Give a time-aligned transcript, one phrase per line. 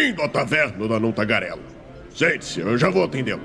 [0.00, 1.60] Bem-vindo à taverna da Não Tagarela.
[2.14, 3.42] Sente-se, eu já vou atendê-lo.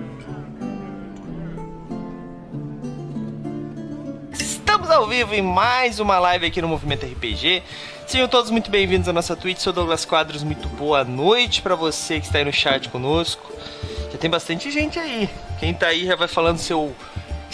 [4.32, 7.62] Estamos ao vivo em mais uma live aqui no Movimento RPG.
[8.08, 9.58] Sejam todos muito bem-vindos à nossa Twitch.
[9.58, 13.52] Sou Douglas Quadros, muito boa noite para você que está aí no chat conosco.
[14.10, 15.30] Já tem bastante gente aí.
[15.60, 16.96] Quem tá aí já vai falando seu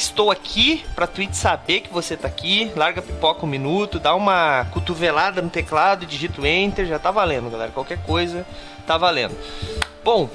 [0.02, 2.72] Estou aqui pra Twitch saber que você tá aqui.
[2.76, 7.12] Larga a pipoca um minuto, dá uma cotovelada no teclado, digita o Enter, já tá
[7.12, 7.72] valendo, galera.
[7.72, 8.44] Qualquer coisa
[8.88, 9.38] tá valendo.
[10.04, 10.28] Bom,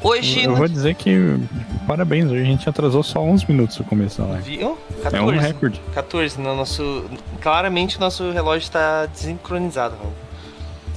[0.00, 0.44] hoje.
[0.44, 1.40] Eu vou dizer que
[1.88, 4.56] parabéns, hoje a gente atrasou só 11 minutos no começo da live.
[4.56, 4.78] Viu?
[5.02, 5.16] 14.
[5.16, 5.80] É um recorde.
[5.92, 7.04] 14, no nosso.
[7.40, 10.12] Claramente nosso relógio tá desincronizado, Raul.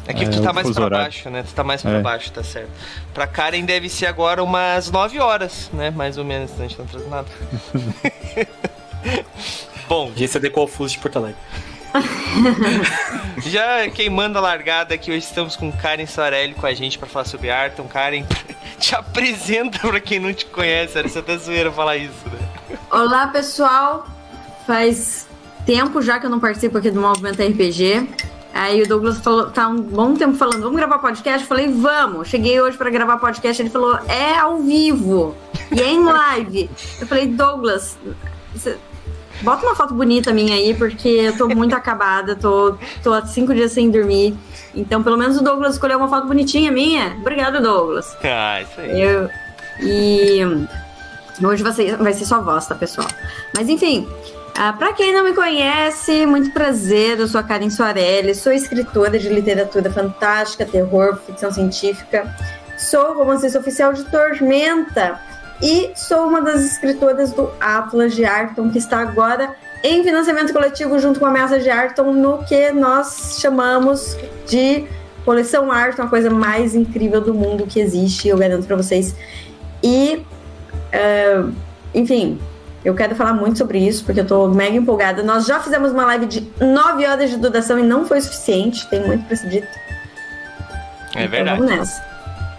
[0.07, 1.05] É que É, tu tá mais pra horário.
[1.05, 1.43] baixo, né?
[1.43, 2.01] Tu tá mais pra É.
[2.01, 2.69] baixo, tá certo.
[3.13, 5.89] Pra Karen deve ser agora umas 9 horas, né?
[5.89, 7.27] Mais ou menos, a gente não traz nada.
[9.89, 11.37] Bom, Agência de Confuso de Porto Alegre.
[13.45, 17.25] já queimando a largada aqui, hoje estamos com Karen Soarelli com a gente pra falar
[17.25, 17.85] sobre Arton.
[17.85, 18.25] Karen,
[18.79, 22.77] te apresenta pra quem não te conhece, era até zoeira falar isso, né?
[22.91, 24.05] Olá, pessoal.
[24.67, 25.27] Faz
[25.65, 28.07] tempo já que eu não participo aqui do Movimento RPG.
[28.55, 31.41] Aí o Douglas falou, tá um bom tempo falando, vamos gravar podcast?
[31.41, 32.29] Eu falei, vamos.
[32.29, 35.35] Cheguei hoje pra gravar podcast, ele falou, é ao vivo
[35.75, 36.69] e é em live.
[37.01, 37.97] Eu falei, Douglas,
[38.55, 38.77] você-
[39.41, 43.53] bota uma foto bonita minha aí, porque eu tô muito acabada, tô, tô há cinco
[43.53, 44.33] dias sem dormir.
[44.73, 47.13] Então, pelo menos o Douglas escolheu uma foto bonitinha minha.
[47.19, 48.15] Obrigado, Douglas.
[48.23, 49.01] Ah, isso aí.
[49.01, 49.29] Eu,
[49.81, 50.39] e
[51.45, 53.07] hoje vai ser, vai ser só voz, tá, pessoal?
[53.53, 54.07] Mas enfim,
[54.57, 59.19] ah, pra quem não me conhece, muito prazer, eu sou a Karen Soarelli, sou escritora
[59.19, 62.33] de literatura fantástica, terror, ficção científica,
[62.77, 65.19] sou romancista oficial de Tormenta
[65.61, 69.53] e sou uma das escritoras do Atlas de Arton, que está agora
[69.83, 74.85] em financiamento coletivo junto com a Ameaça de Arton, no que nós chamamos de
[75.25, 79.15] Coleção Arton, a coisa mais incrível do mundo que existe, eu garanto pra vocês.
[79.83, 80.25] E,
[80.93, 81.43] é,
[81.93, 82.39] enfim,
[82.85, 85.21] eu quero falar muito sobre isso, porque eu tô mega empolgada.
[85.23, 89.05] Nós já fizemos uma live de 9 horas de duração e não foi suficiente, tem
[89.05, 89.67] muito pra ser dito.
[91.15, 91.59] É Então, verdade.
[91.61, 92.15] vamos nessa.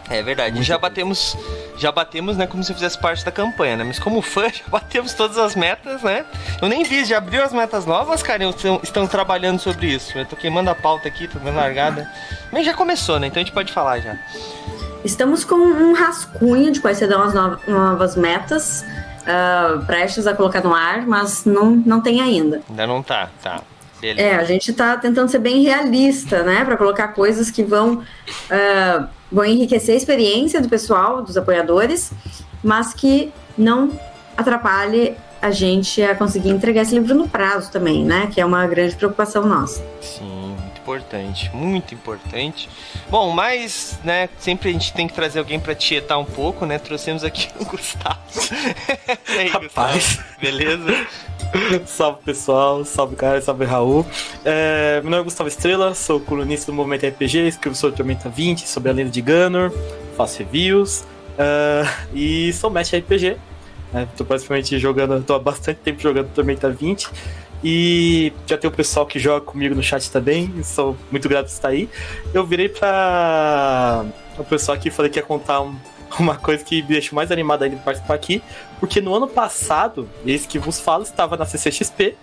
[0.09, 0.63] É verdade.
[0.63, 1.37] Já batemos,
[1.77, 3.85] já batemos, né, como se fizesse parte da campanha, né?
[3.85, 6.25] Mas como fã, já batemos todas as metas, né?
[6.63, 10.17] Eu nem vi, já abriu as metas novas, cara, estão, estão trabalhando sobre isso.
[10.17, 12.09] Eu tô queimando a pauta aqui, tô vendo largada.
[12.53, 13.27] Mas já começou, né?
[13.27, 14.17] Então a gente pode falar já.
[15.05, 18.85] Estamos com um rascunho de quais serão as nova- novas metas,
[19.27, 22.63] ah, prestes a colocar no ar, mas não, não tem ainda.
[22.71, 23.63] Ainda não tá, tá.
[24.01, 24.21] Beleza.
[24.21, 26.65] É, a gente tá tentando ser bem realista, né?
[26.65, 28.03] Pra colocar coisas que vão,
[28.51, 32.13] ah, vão enriquecer a experiência do pessoal, dos apoiadores,
[32.63, 33.91] mas que não
[34.37, 38.29] atrapalhe a gente a conseguir entregar esse livro no prazo também, né?
[38.33, 39.83] Que é uma grande preocupação nossa.
[40.01, 40.46] Sim,
[40.87, 42.69] importante, muito importante.
[43.11, 46.79] Bom, mas, né, sempre a gente tem que trazer alguém pra tietar um pouco, né?
[46.79, 48.21] Trouxemos aqui o Gustavo.
[49.29, 50.17] e aí, Rapaz.
[50.17, 50.41] Gustavo?
[50.41, 51.07] Beleza?
[51.87, 54.07] salve pessoal, salve cara, salve Raul.
[54.45, 58.69] É, meu nome é Gustavo Estrela, sou colunista do Movimento RPG, escrevo sobre Tormenta 20,
[58.69, 59.73] sobre a lenda de Gunner,
[60.17, 61.05] faço reviews
[61.37, 63.37] é, e sou mestre RPG.
[63.93, 67.09] né, tô praticamente jogando, tô há bastante tempo jogando Tormenta 20
[67.69, 71.53] e já tem o pessoal que joga comigo no chat também, sou muito grato por
[71.53, 71.89] estar aí.
[72.33, 74.05] Eu virei pra
[74.39, 75.75] o pessoal aqui e falei que ia contar um-
[76.21, 78.41] uma coisa que me deixou mais animado ainda de participar aqui,
[78.79, 82.15] porque no ano passado, esse que vos falo, estava na CCXP,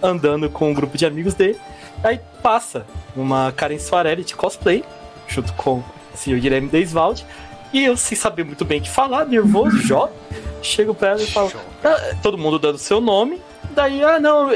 [0.00, 1.58] andando com um grupo de amigos dele,
[2.04, 2.86] aí passa
[3.16, 4.84] uma Karen Soarelli de cosplay,
[5.26, 5.84] junto com o
[6.14, 7.26] senhor Guilherme Deiswald,
[7.72, 10.14] e eu, sem saber muito bem o que falar, nervoso, jovem,
[10.62, 11.50] chego pra ela e falo,
[11.82, 14.50] "Ah, todo mundo dando seu nome, daí, ah, não,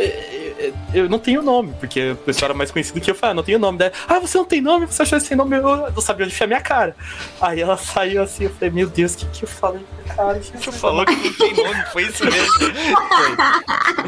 [0.93, 3.43] eu, não tenho nome, porque o pessoal era mais conhecido que eu, falei, ah, não
[3.43, 6.25] tenho nome, daí, ah, você não tem nome, você achou esse nome, eu não sabia
[6.25, 6.97] onde enfiar minha cara.
[7.41, 9.85] Aí ela saiu assim, eu falei, meu Deus, o que que eu falei,
[10.15, 10.41] cara?
[10.41, 12.47] Tu falou que não tem nome, foi isso mesmo.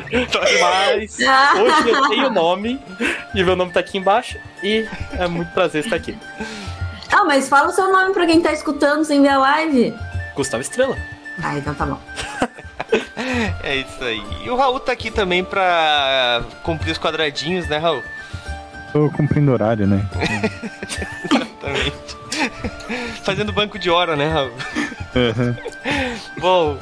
[0.08, 0.60] Foi.
[0.60, 2.80] Mas hoje eu tenho nome
[3.34, 6.16] e meu nome tá aqui embaixo e é muito prazer estar aqui.
[7.12, 9.94] Ah, mas fala o seu nome pra quem tá escutando sem ver a live.
[10.34, 10.96] Gustavo Estrela.
[11.42, 12.00] Ah, então tá bom.
[13.62, 14.22] É isso aí.
[14.44, 18.02] E o Raul tá aqui também pra cumprir os quadradinhos, né, Raul?
[18.92, 20.08] Tô cumprindo horário, né?
[21.30, 22.16] Exatamente.
[23.22, 24.52] Fazendo banco de hora, né, Raul?
[25.14, 25.56] Uhum.
[26.38, 26.78] Bom,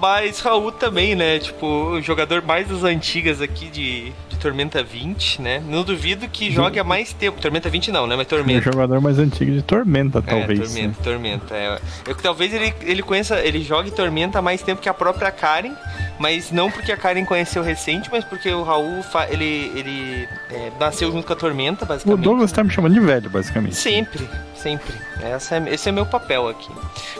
[0.00, 1.38] mas Raul também, né?
[1.38, 5.62] Tipo, o jogador mais das antigas aqui de, de Tormenta 20, né?
[5.68, 7.40] Não duvido que jogue há mais tempo.
[7.40, 8.16] Tormenta 20 não, né?
[8.16, 8.62] Mas O Tormenta.
[8.72, 10.74] jogador mais antigo de Tormenta, É, talvez.
[10.74, 10.92] né?
[11.02, 11.54] Tormenta, Tormenta.
[11.56, 11.78] É.
[12.06, 15.74] Eu, talvez ele, ele conheça, ele jogue Tormenta há mais tempo que a própria Karen,
[16.18, 21.10] mas não porque a Karen conheceu recente, mas porque o Raul, ele, ele é, nasceu
[21.12, 22.20] junto com a Tormenta, basicamente.
[22.20, 23.76] O Douglas tá me chamando de velho, basicamente.
[23.76, 24.92] Sempre, sempre.
[25.22, 26.70] Essa é, esse é meu papel aqui.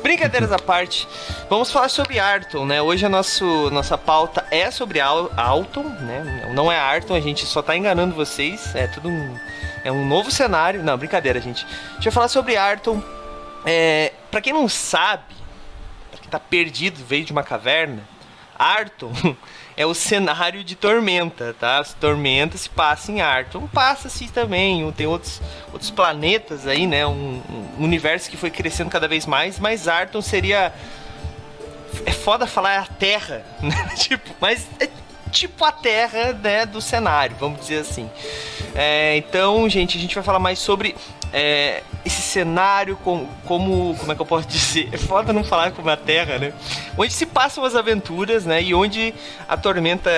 [0.02, 1.06] Brincadeiras à parte,
[1.50, 2.80] vamos falar sobre Arton, né?
[2.80, 6.50] Hoje a nosso, nossa pauta é sobre Al Alton, né?
[6.54, 9.36] Não é Arton, a gente só tá enganando vocês, é tudo um...
[9.84, 10.82] É um novo cenário.
[10.82, 11.64] Não, brincadeira, gente.
[11.64, 13.02] A gente vai falar sobre Arton.
[13.64, 15.34] É, para quem não sabe,
[16.10, 18.02] pra quem tá perdido, veio de uma caverna,
[18.58, 19.12] Arton
[19.76, 21.82] é o cenário de Tormenta, tá?
[21.98, 23.66] Tormenta se passa em Arton.
[23.68, 25.40] Passa-se também, tem outros,
[25.72, 27.06] outros planetas aí, né?
[27.06, 27.42] Um,
[27.78, 30.72] um, universo que foi crescendo cada vez mais, mas Arton seria.
[32.06, 33.90] É foda falar a Terra, né?
[33.96, 34.88] tipo, mas é
[35.30, 38.10] tipo a Terra, né, do cenário, vamos dizer assim.
[38.74, 40.94] É, então, gente, a gente vai falar mais sobre
[41.32, 43.96] é, esse cenário, com, como.
[43.98, 44.88] Como é que eu posso dizer?
[44.92, 46.52] É foda não falar como a Terra, né?
[46.96, 48.62] Onde se passam as aventuras, né?
[48.62, 49.14] E onde
[49.48, 50.10] a tormenta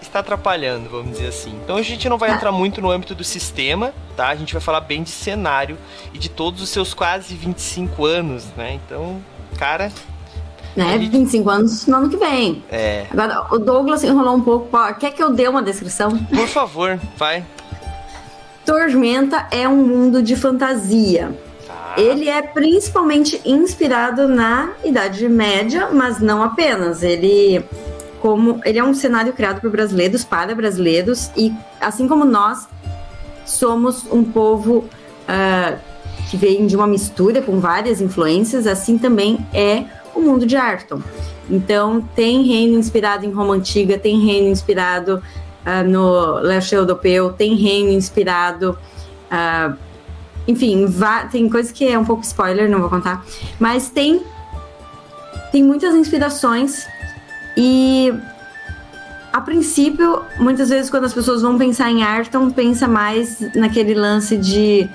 [0.00, 1.58] está atrapalhando, vamos dizer assim.
[1.62, 4.28] Então a gente não vai entrar muito no âmbito do sistema, tá?
[4.28, 5.78] A gente vai falar bem de cenário
[6.12, 8.78] e de todos os seus quase 25 anos, né?
[8.84, 9.22] Então,
[9.56, 9.92] cara.
[10.74, 12.64] Né, 25 anos no ano que vem.
[12.70, 13.06] É.
[13.10, 14.68] Agora, o Douglas enrolou um pouco.
[14.98, 16.16] Quer que eu dê uma descrição?
[16.16, 17.44] Por favor, vai.
[18.64, 21.36] Tormenta é um mundo de fantasia.
[21.66, 21.94] Tá.
[21.98, 27.02] Ele é principalmente inspirado na Idade Média, mas não apenas.
[27.02, 27.62] Ele
[28.22, 32.68] como ele é um cenário criado por brasileiros para brasileiros e assim como nós
[33.44, 34.84] somos um povo
[35.28, 35.78] uh,
[36.30, 39.84] que vem de uma mistura com várias influências, assim também é
[40.14, 41.00] o mundo de Arton.
[41.48, 45.22] Então tem reino inspirado em Roma antiga, tem reino inspirado
[45.66, 48.78] uh, no leste europeu, tem reino inspirado.
[49.30, 49.76] Uh,
[50.46, 50.86] enfim,
[51.30, 53.24] tem coisa que é um pouco spoiler, não vou contar.
[53.60, 54.22] Mas tem,
[55.50, 56.86] tem muitas inspirações
[57.56, 58.12] e
[59.32, 64.36] a princípio, muitas vezes quando as pessoas vão pensar em Arton, pensa mais naquele lance
[64.36, 64.88] de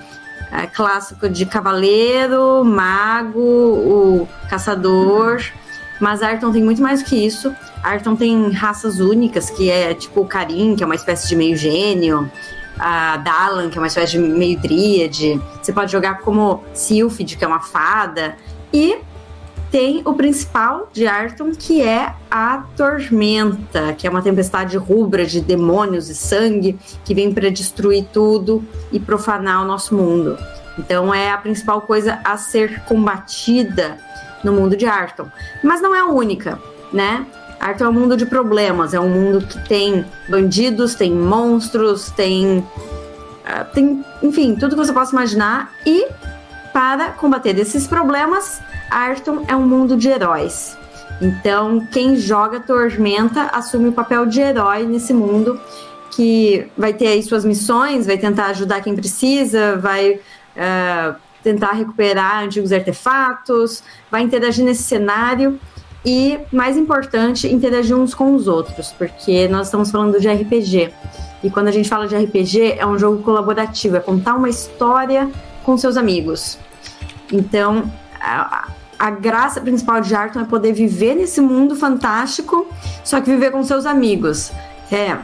[0.52, 5.44] é, clássico de cavaleiro, mago, o caçador.
[6.00, 7.54] Mas Arton tem muito mais do que isso.
[7.84, 11.56] Arton tem raças únicas, que é tipo o Karim, que é uma espécie de meio
[11.58, 12.32] gênio,
[12.80, 15.42] a Dalan, que é uma espécie de meio dríade.
[15.62, 18.36] Você pode jogar como Sylphid, que é uma fada.
[18.72, 18.98] E
[19.72, 25.42] tem o principal de Arton, que é a Tormenta, que é uma tempestade rubra de
[25.42, 30.38] demônios e sangue que vem para destruir tudo e profanar o nosso mundo.
[30.78, 33.98] Então é a principal coisa a ser combatida
[34.44, 35.28] no mundo de Arton.
[35.64, 36.60] Mas não é a única,
[36.94, 37.25] né?
[37.60, 42.60] Arthur é um mundo de problemas, é um mundo que tem bandidos, tem monstros, tem.
[42.60, 45.72] Uh, tem, enfim, tudo que você possa imaginar.
[45.86, 46.08] E
[46.77, 50.77] para combater esses problemas, Arton é um mundo de heróis.
[51.19, 55.59] Então, quem joga Tormenta assume o papel de herói nesse mundo,
[56.12, 62.44] que vai ter aí suas missões, vai tentar ajudar quem precisa, vai uh, tentar recuperar
[62.44, 63.81] antigos artefatos,
[64.12, 65.59] vai interagir nesse cenário
[66.06, 70.94] e, mais importante, interagir uns com os outros, porque nós estamos falando de RPG.
[71.44, 75.27] E quando a gente fala de RPG, é um jogo colaborativo, é contar uma história
[75.63, 76.59] com seus amigos.
[77.31, 82.68] Então, a, a graça principal de Arton é poder viver nesse mundo fantástico,
[83.03, 84.51] só que viver com seus amigos.
[84.91, 85.17] É,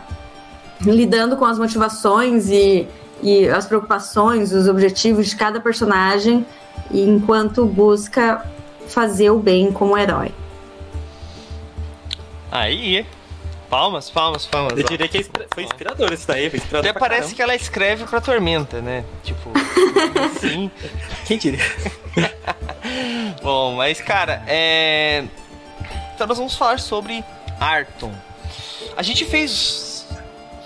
[0.81, 2.87] lidando com as motivações e,
[3.21, 6.45] e as preocupações, os objetivos de cada personagem,
[6.91, 8.45] enquanto busca
[8.87, 10.31] fazer o bem como herói.
[12.51, 13.05] Aí,
[13.73, 14.77] palmas, palmas, palmas.
[14.77, 17.35] Eu diria que foi inspirador isso daí, foi inspirador Até parece caramba.
[17.35, 19.03] que ela escreve pra Tormenta, né?
[19.23, 19.51] Tipo,
[20.35, 20.69] assim.
[21.25, 21.59] Quem diria?
[23.41, 25.23] Bom, mas cara, é.
[26.13, 27.25] Então nós vamos falar sobre
[27.59, 28.13] Arton.
[28.95, 30.05] A gente fez.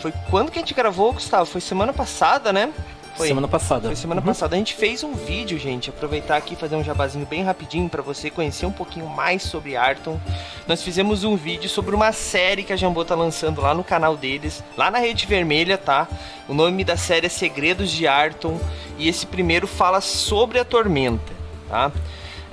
[0.02, 1.46] Foi quando que a gente gravou, Gustavo?
[1.46, 2.74] Foi semana passada, né?
[3.18, 3.28] Foi.
[3.28, 3.88] Semana passada.
[3.88, 4.28] Foi semana uhum.
[4.28, 4.56] passada.
[4.56, 5.90] A gente fez um vídeo, gente.
[5.90, 9.76] Aproveitar aqui e fazer um jabazinho bem rapidinho para você conhecer um pouquinho mais sobre
[9.76, 10.20] Arton.
[10.68, 14.16] Nós fizemos um vídeo sobre uma série que a Jambô tá lançando lá no canal
[14.16, 16.08] deles, lá na Rede Vermelha, tá?
[16.48, 18.60] O nome da série é Segredos de Arton.
[19.00, 21.34] E esse primeiro fala sobre a Tormenta,
[21.68, 21.92] tá?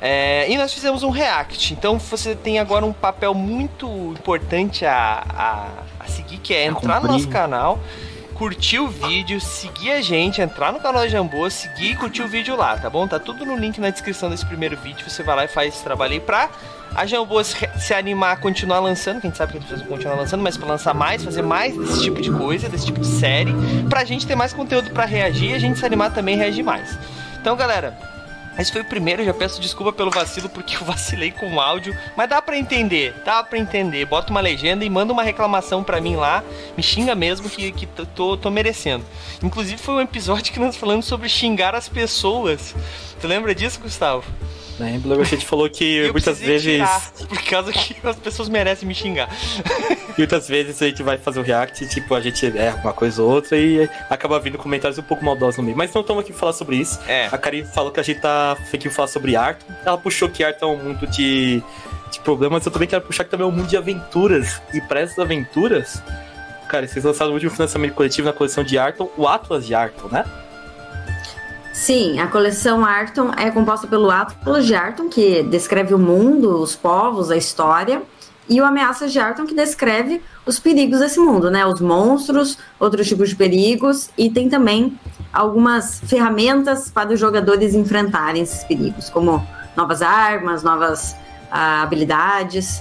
[0.00, 1.75] É, e nós fizemos um react.
[1.75, 5.68] Então você tem agora um papel muito importante a, a,
[6.00, 7.78] a seguir, que é entrar no nosso canal
[8.34, 12.56] curtir o vídeo, seguir a gente, entrar no canal Jambô, seguir e curtir o vídeo
[12.56, 13.06] lá, tá bom?
[13.06, 15.08] Tá tudo no link na descrição desse primeiro vídeo.
[15.08, 16.50] Você vai lá e faz esse trabalho aí pra
[16.94, 20.14] a Jambô se, animar a continuar lançando, que a gente sabe que a gente continuar
[20.14, 23.52] lançando, mas pra lançar mais, fazer mais desse tipo de coisa, desse tipo de série,
[23.88, 26.62] pra gente ter mais conteúdo pra reagir e a gente se animar também e reagir
[26.62, 26.96] mais.
[27.40, 27.98] Então, galera,
[28.58, 31.96] Esse foi o primeiro, já peço desculpa pelo vacilo, porque eu vacilei com o áudio.
[32.16, 34.06] Mas dá pra entender, dá pra entender.
[34.06, 36.42] Bota uma legenda e manda uma reclamação pra mim lá.
[36.76, 39.04] Me xinga mesmo que, que tô, tô merecendo.
[39.42, 42.75] Inclusive foi um episódio que nós falamos sobre xingar as pessoas.
[43.20, 44.25] Tu lembra disso, Gustavo?
[44.78, 46.64] Lembro, a gente falou que muitas vezes.
[46.64, 49.28] Tirar, por causa que as pessoas merecem me xingar.
[50.18, 53.30] muitas vezes a gente vai fazer o react, tipo, a gente erra uma coisa ou
[53.30, 55.76] outra e acaba vindo comentários um pouco maldosos no meio.
[55.76, 56.98] Mas não estamos aqui pra falar sobre isso.
[57.06, 57.28] É.
[57.30, 59.66] A Karin falou que a gente tá aqui pra falar sobre Arthur.
[59.84, 61.62] Ela puxou que Arthur é um mundo de,
[62.10, 62.66] de problemas.
[62.66, 64.60] Eu também quero puxar que também é um mundo de aventuras.
[64.72, 66.02] E para essas aventuras,
[66.68, 70.12] cara, vocês lançaram o último financiamento coletivo na coleção de Arthur, o Atlas de Arthur,
[70.12, 70.24] né?
[71.74, 76.76] Sim, a coleção Arton é composta pelo Atlas de Arton, que descreve o mundo, os
[76.76, 78.00] povos, a história,
[78.48, 81.66] e o Ameaças de Arton, que descreve os perigos desse mundo, né?
[81.66, 84.96] Os monstros, outros tipos de perigos, e tem também
[85.32, 89.44] algumas ferramentas para os jogadores enfrentarem esses perigos, como
[89.76, 91.16] novas armas, novas
[91.50, 92.80] ah, habilidades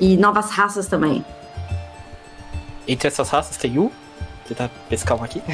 [0.00, 1.24] e novas raças também.
[2.86, 3.90] Entre essas raças tem o
[4.46, 5.42] tentar pescar uma aqui.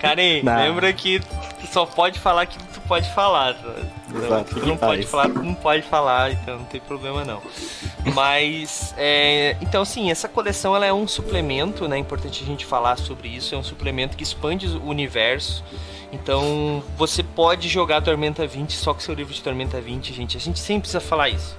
[0.00, 0.56] Karen, não.
[0.56, 3.54] lembra que tu só pode falar aquilo que tu pode falar.
[3.54, 3.74] Tá?
[4.14, 7.40] Exato, tu não pode falar, tu não pode falar, então não tem problema não.
[8.14, 11.96] Mas, é, então sim, essa coleção ela é um suplemento, né?
[11.96, 13.54] É importante a gente falar sobre isso.
[13.54, 15.62] É um suplemento que expande o universo.
[16.12, 20.36] Então, você pode jogar Tormenta 20 só com seu livro de Tormenta 20, gente.
[20.36, 21.56] A gente sempre precisa falar isso.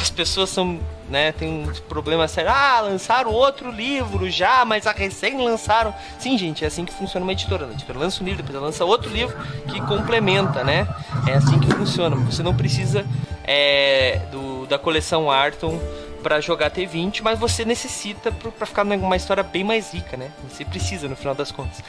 [0.00, 2.50] As pessoas são, né, tem um problema sério.
[2.50, 5.94] Ah, lançaram outro livro já, mas a recém lançaram.
[6.18, 7.66] Sim, gente, é assim que funciona uma editora.
[7.66, 9.36] A editora lança um livro, depois ela lança outro livro
[9.68, 10.88] que complementa, né?
[11.26, 12.16] É assim que funciona.
[12.16, 13.04] Você não precisa
[13.44, 15.78] é, do, da coleção Arton
[16.22, 20.30] para jogar T20, mas você necessita para ficar numa história bem mais rica, né?
[20.48, 21.82] Você precisa no final das contas.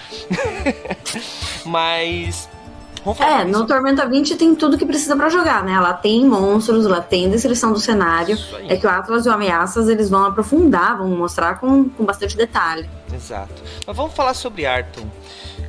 [1.63, 2.49] mas
[3.19, 5.73] é, no Tormenta 20 tem tudo que precisa para jogar, né?
[5.73, 8.37] Ela tem monstros, ela tem descrição do cenário.
[8.67, 12.37] É que o Atlas e o Ameaças eles vão aprofundar, vão mostrar com, com bastante
[12.37, 12.89] detalhe.
[13.13, 13.61] Exato.
[13.85, 15.07] Mas vamos falar sobre Arton.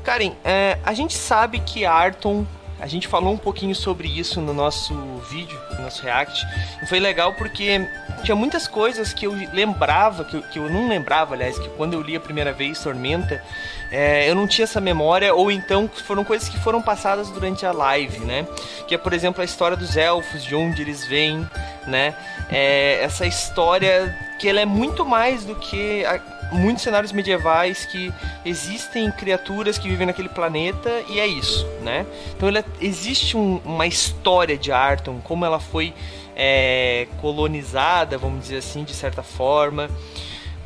[0.03, 2.47] Karen, é, a gente sabe que Arton
[2.85, 4.95] a gente falou um pouquinho sobre isso no nosso
[5.31, 6.47] vídeo, no nosso react.
[6.83, 7.89] E foi legal porque
[8.23, 11.95] tinha muitas coisas que eu lembrava, que eu, que eu não lembrava, aliás, que quando
[11.95, 13.43] eu li a primeira vez Tormenta,
[13.91, 17.73] é, eu não tinha essa memória, ou então foram coisas que foram passadas durante a
[17.73, 18.47] live, né?
[18.87, 21.49] Que é, por exemplo, a história dos elfos, de onde eles vêm,
[21.87, 22.15] né?
[22.51, 26.05] É, essa história que ela é muito mais do que
[26.53, 28.13] muitos cenários medievais que
[28.45, 32.07] existem criaturas que vivem naquele planeta e é isso, né?
[32.37, 35.95] Então ela, existe um, uma história de Arton, como ela foi
[36.37, 39.89] é, colonizada, vamos dizer assim, de certa forma.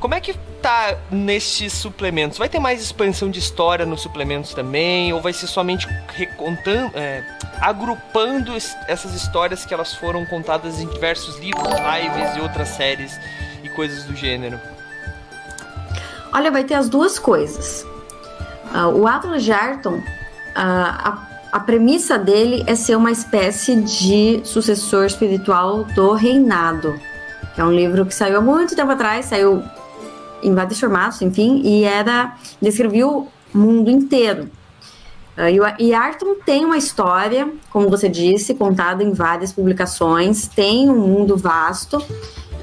[0.01, 0.33] Como é que
[0.63, 2.39] tá nestes suplementos?
[2.39, 5.13] Vai ter mais expansão de história nos suplementos também?
[5.13, 7.25] Ou vai ser somente recontando, é,
[7.61, 8.55] agrupando
[8.87, 13.19] essas histórias que elas foram contadas em diversos livros, lives e outras séries
[13.65, 14.61] e coisas do gênero?
[16.33, 17.87] Olha, vai ter as duas coisas.
[18.73, 20.03] Uh, o Atlas de uh,
[20.55, 26.95] a, a premissa dele é ser uma espécie de sucessor espiritual do Reinado,
[27.55, 29.63] que é um livro que saiu há muito tempo atrás, saiu
[30.43, 34.51] em vários formatos, enfim, e era descrevia o mundo inteiro.
[35.37, 40.91] Uh, e, e Arton tem uma história, como você disse, contada em várias publicações, tem
[40.91, 42.05] um mundo vasto,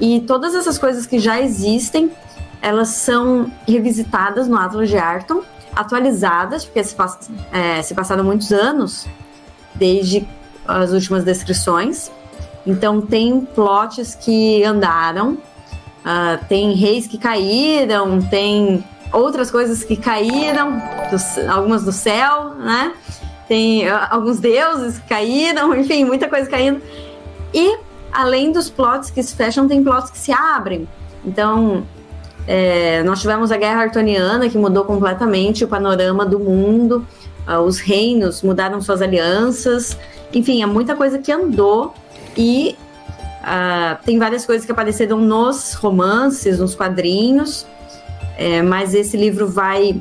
[0.00, 2.12] e todas essas coisas que já existem
[2.60, 5.42] elas são revisitadas no Atlas de Arton,
[5.74, 9.06] atualizadas, porque se, pass é, se passaram muitos anos
[9.74, 10.26] desde
[10.66, 12.10] as últimas descrições.
[12.66, 20.72] Então tem plots que andaram, uh, tem reis que caíram, tem outras coisas que caíram,
[21.10, 22.92] do, algumas do céu, né?
[23.46, 26.82] Tem uh, alguns deuses que caíram, enfim, muita coisa caindo.
[27.54, 27.78] E
[28.12, 30.88] além dos plots que se fecham, tem plots que se abrem.
[31.24, 31.86] Então,
[32.46, 37.06] é, nós tivemos a Guerra Artoniana, que mudou completamente o panorama do mundo,
[37.48, 39.96] uh, os reinos mudaram suas alianças,
[40.32, 41.92] enfim, é muita coisa que andou
[42.36, 42.76] e
[43.42, 47.66] uh, tem várias coisas que apareceram nos romances, nos quadrinhos,
[48.36, 50.00] é, mas esse livro vai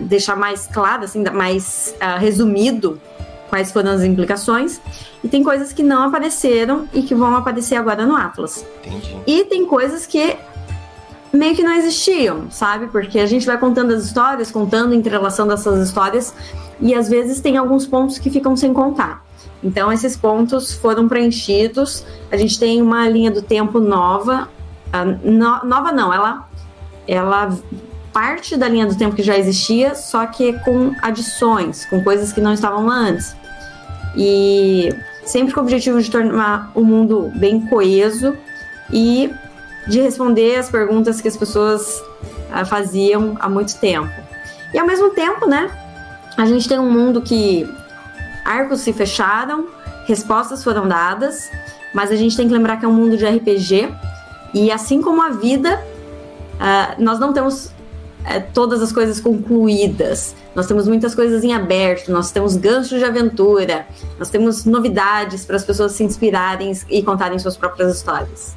[0.00, 3.00] deixar mais claro, assim, mais uh, resumido
[3.48, 4.80] quais foram as implicações.
[5.22, 8.64] E tem coisas que não apareceram e que vão aparecer agora no Atlas.
[8.86, 9.16] Entendi.
[9.26, 10.36] E tem coisas que
[11.32, 12.86] meio que não existiam, sabe?
[12.88, 16.34] Porque a gente vai contando as histórias, contando, entrelaçando essas histórias,
[16.80, 19.24] e às vezes tem alguns pontos que ficam sem contar.
[19.62, 22.04] Então, esses pontos foram preenchidos.
[22.30, 24.48] A gente tem uma linha do tempo nova.
[24.88, 26.48] Uh, no, nova não, ela,
[27.06, 27.56] ela
[28.12, 32.40] parte da linha do tempo que já existia, só que com adições, com coisas que
[32.40, 33.36] não estavam lá antes.
[34.16, 34.88] E
[35.24, 38.36] sempre com o objetivo de tornar o mundo bem coeso
[38.92, 39.32] e
[39.86, 42.02] de responder as perguntas que as pessoas
[42.50, 44.12] uh, faziam há muito tempo.
[44.72, 45.70] E ao mesmo tempo, né,
[46.36, 47.68] a gente tem um mundo que
[48.44, 49.66] arcos se fecharam,
[50.06, 51.50] respostas foram dadas,
[51.94, 53.92] mas a gente tem que lembrar que é um mundo de RPG
[54.52, 55.82] e assim como a vida,
[56.54, 57.72] uh, nós não temos uh,
[58.52, 60.34] todas as coisas concluídas.
[60.54, 63.86] Nós temos muitas coisas em aberto, nós temos ganchos de aventura,
[64.18, 68.56] nós temos novidades para as pessoas se inspirarem e contarem suas próprias histórias.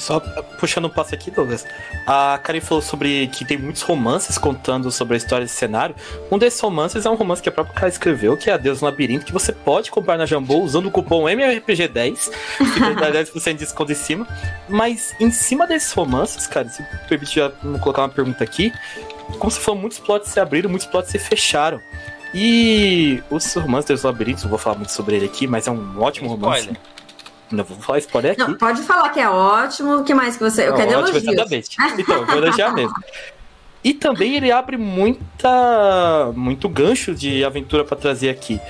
[0.00, 0.20] Só
[0.58, 1.64] puxando um passo aqui, Douglas.
[2.06, 5.94] A Karen falou sobre que tem muitos romances contando sobre a história desse cenário.
[6.30, 8.80] Um desses romances é um romance que a própria Karen escreveu, que é A Deus
[8.80, 13.52] no Labirinto, que você pode comprar na Jambô usando o cupom MRPG10, que tem 10%
[13.52, 14.26] de desconto em cima.
[14.68, 18.72] Mas em cima desses romances, cara, se permite já colocar uma pergunta aqui,
[19.38, 21.80] como se falou, muitos plots se abriram, muitos plots se fecharam.
[22.32, 26.00] E os romances dos labirintos, não vou falar muito sobre ele aqui, mas é um
[26.00, 26.60] ótimo romance.
[26.60, 26.80] Spoiler.
[27.50, 28.40] Não vou falar spoiler aqui.
[28.40, 29.96] Não, pode falar que é ótimo.
[29.96, 30.68] O que mais que você.
[30.68, 31.24] Eu quero elogios.
[31.24, 31.76] exatamente.
[31.98, 32.94] Então, vou elogiar mesmo.
[33.82, 38.60] E também ele abre muita, muito gancho de aventura para trazer aqui.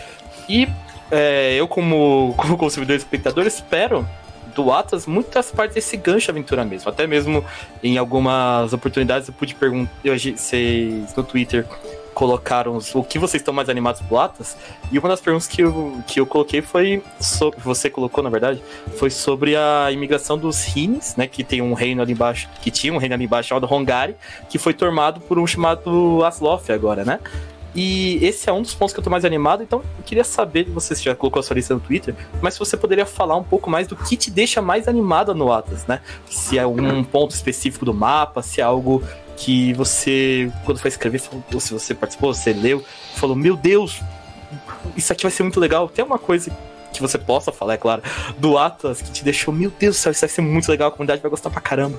[0.49, 0.69] E
[1.11, 4.07] é, eu, como, como consumidor e espectador, espero
[4.55, 6.89] do Atlas muitas partes desse gancho aventura mesmo.
[6.89, 7.45] Até mesmo
[7.83, 11.67] em algumas oportunidades eu pude perguntar vocês no Twitter
[12.15, 14.57] colocaram o que vocês estão mais animados pro Atlas.
[14.91, 17.61] E uma das perguntas que eu, que eu coloquei foi sobre.
[17.61, 18.63] Você colocou, na verdade,
[18.97, 21.27] foi sobre a imigração dos Rines, né?
[21.27, 22.49] Que tem um reino ali embaixo.
[22.63, 24.17] Que tinha um reino ali embaixo chamado Hongari,
[24.49, 27.21] que foi tomado por um chamado Asloff agora, né?
[27.75, 30.65] E esse é um dos pontos que eu tô mais animado, então eu queria saber,
[30.65, 33.71] você já colocou a sua lista no Twitter, mas se você poderia falar um pouco
[33.71, 36.01] mais do que te deixa mais animado no Atlas, né?
[36.29, 39.03] Se é um ponto específico do mapa, se é algo
[39.41, 44.01] que você, quando foi escrever, falou, se você participou, você leu, falou: Meu Deus,
[44.95, 45.89] isso aqui vai ser muito legal.
[45.89, 46.55] Tem uma coisa
[46.93, 48.03] que você possa falar, é claro,
[48.37, 50.93] do Atlas que te deixou: Meu Deus do céu, isso vai ser muito legal, a
[50.93, 51.99] comunidade vai gostar pra caramba.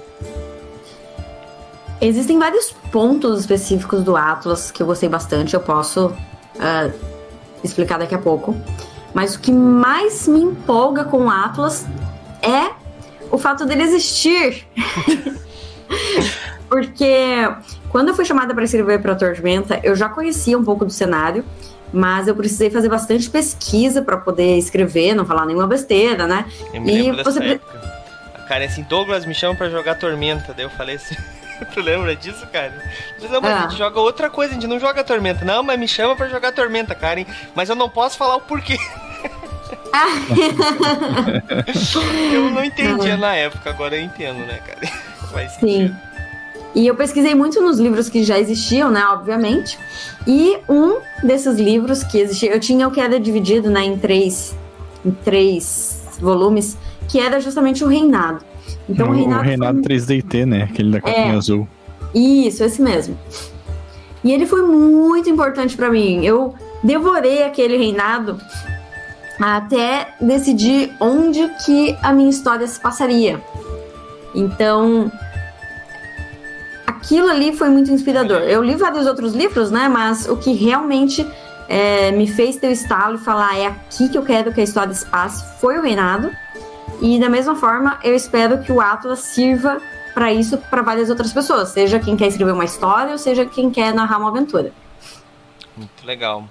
[1.99, 6.93] Existem vários pontos específicos do Atlas que eu gostei bastante, eu posso uh,
[7.63, 8.55] explicar daqui a pouco.
[9.15, 11.85] Mas o que mais me empolga com o Atlas
[12.41, 12.71] é
[13.31, 14.67] o fato dele existir.
[16.71, 17.49] Porque
[17.89, 21.43] quando eu fui chamada para escrever para Tormenta, eu já conhecia um pouco do cenário,
[21.91, 26.45] mas eu precisei fazer bastante pesquisa para poder escrever, não falar nenhuma besteira, né?
[26.73, 28.01] Eu me e você época.
[28.35, 31.13] A cara assim, Douglas me chama para jogar Tormenta, daí eu falei assim.
[31.73, 32.73] tu lembra disso, cara?
[33.29, 33.57] Não, mas ah.
[33.57, 35.43] a gente joga outra coisa, a gente não joga Tormenta.
[35.43, 37.25] Não, mas me chama para jogar Tormenta, Karen.
[37.53, 38.77] Mas eu não posso falar o porquê.
[39.91, 40.07] Ah.
[42.33, 44.87] eu não entendia na época, agora eu entendo, né, cara?
[45.33, 46.10] Faz sentido.
[46.73, 49.77] E eu pesquisei muito nos livros que já existiam, né, obviamente.
[50.25, 54.55] E um desses livros que existia, eu tinha o que era dividido, né, em três,
[55.05, 56.77] em três volumes,
[57.09, 58.43] que era justamente o Reinado.
[58.87, 59.97] Então, o, o Reinado, o Reinado foi...
[59.97, 61.67] 3DT, né, aquele da capinha é, azul.
[62.13, 63.17] Isso, esse mesmo.
[64.23, 66.23] E ele foi muito importante para mim.
[66.23, 66.53] Eu
[66.83, 68.39] devorei aquele Reinado
[69.39, 73.41] até decidir onde que a minha história se passaria.
[74.35, 75.11] Então,
[77.11, 78.41] aquilo ali foi muito inspirador.
[78.43, 79.89] Eu li vários outros livros, né?
[79.89, 81.27] Mas o que realmente
[81.67, 84.63] é, me fez ter o estalo e falar é aqui que eu quero que a
[84.63, 86.31] história se passe foi o Reinado.
[87.01, 89.81] E da mesma forma, eu espero que o Atlas sirva
[90.13, 93.69] para isso para várias outras pessoas, seja quem quer escrever uma história ou seja quem
[93.69, 94.71] quer narrar uma aventura.
[95.75, 96.45] Muito legal.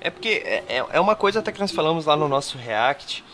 [0.00, 3.24] É porque é, é, é uma coisa até que nós falamos lá no nosso React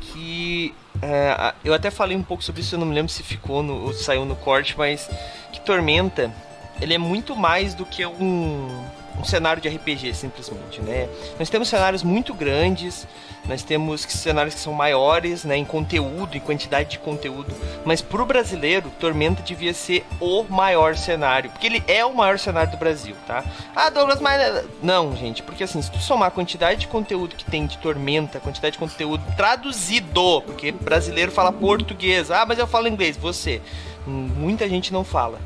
[0.00, 3.62] que é, eu até falei um pouco sobre isso, eu não me lembro se ficou
[3.62, 5.08] no, ou saiu no corte, mas
[5.60, 6.30] que Tormenta
[6.80, 8.84] ele é muito mais do que um,
[9.18, 11.08] um cenário de RPG, simplesmente, né?
[11.38, 13.06] Nós temos cenários muito grandes,
[13.46, 18.24] nós temos cenários que são maiores, né, em conteúdo, em quantidade de conteúdo, mas pro
[18.24, 23.14] brasileiro, Tormenta devia ser o maior cenário, porque ele é o maior cenário do Brasil,
[23.26, 23.44] tá?
[23.74, 27.44] Ah, Douglas, mas não, gente, porque assim, se tu somar a quantidade de conteúdo que
[27.44, 32.66] tem de Tormenta, a quantidade de conteúdo traduzido, porque brasileiro fala português, ah, mas eu
[32.66, 33.60] falo inglês, você,
[34.06, 35.40] muita gente não fala.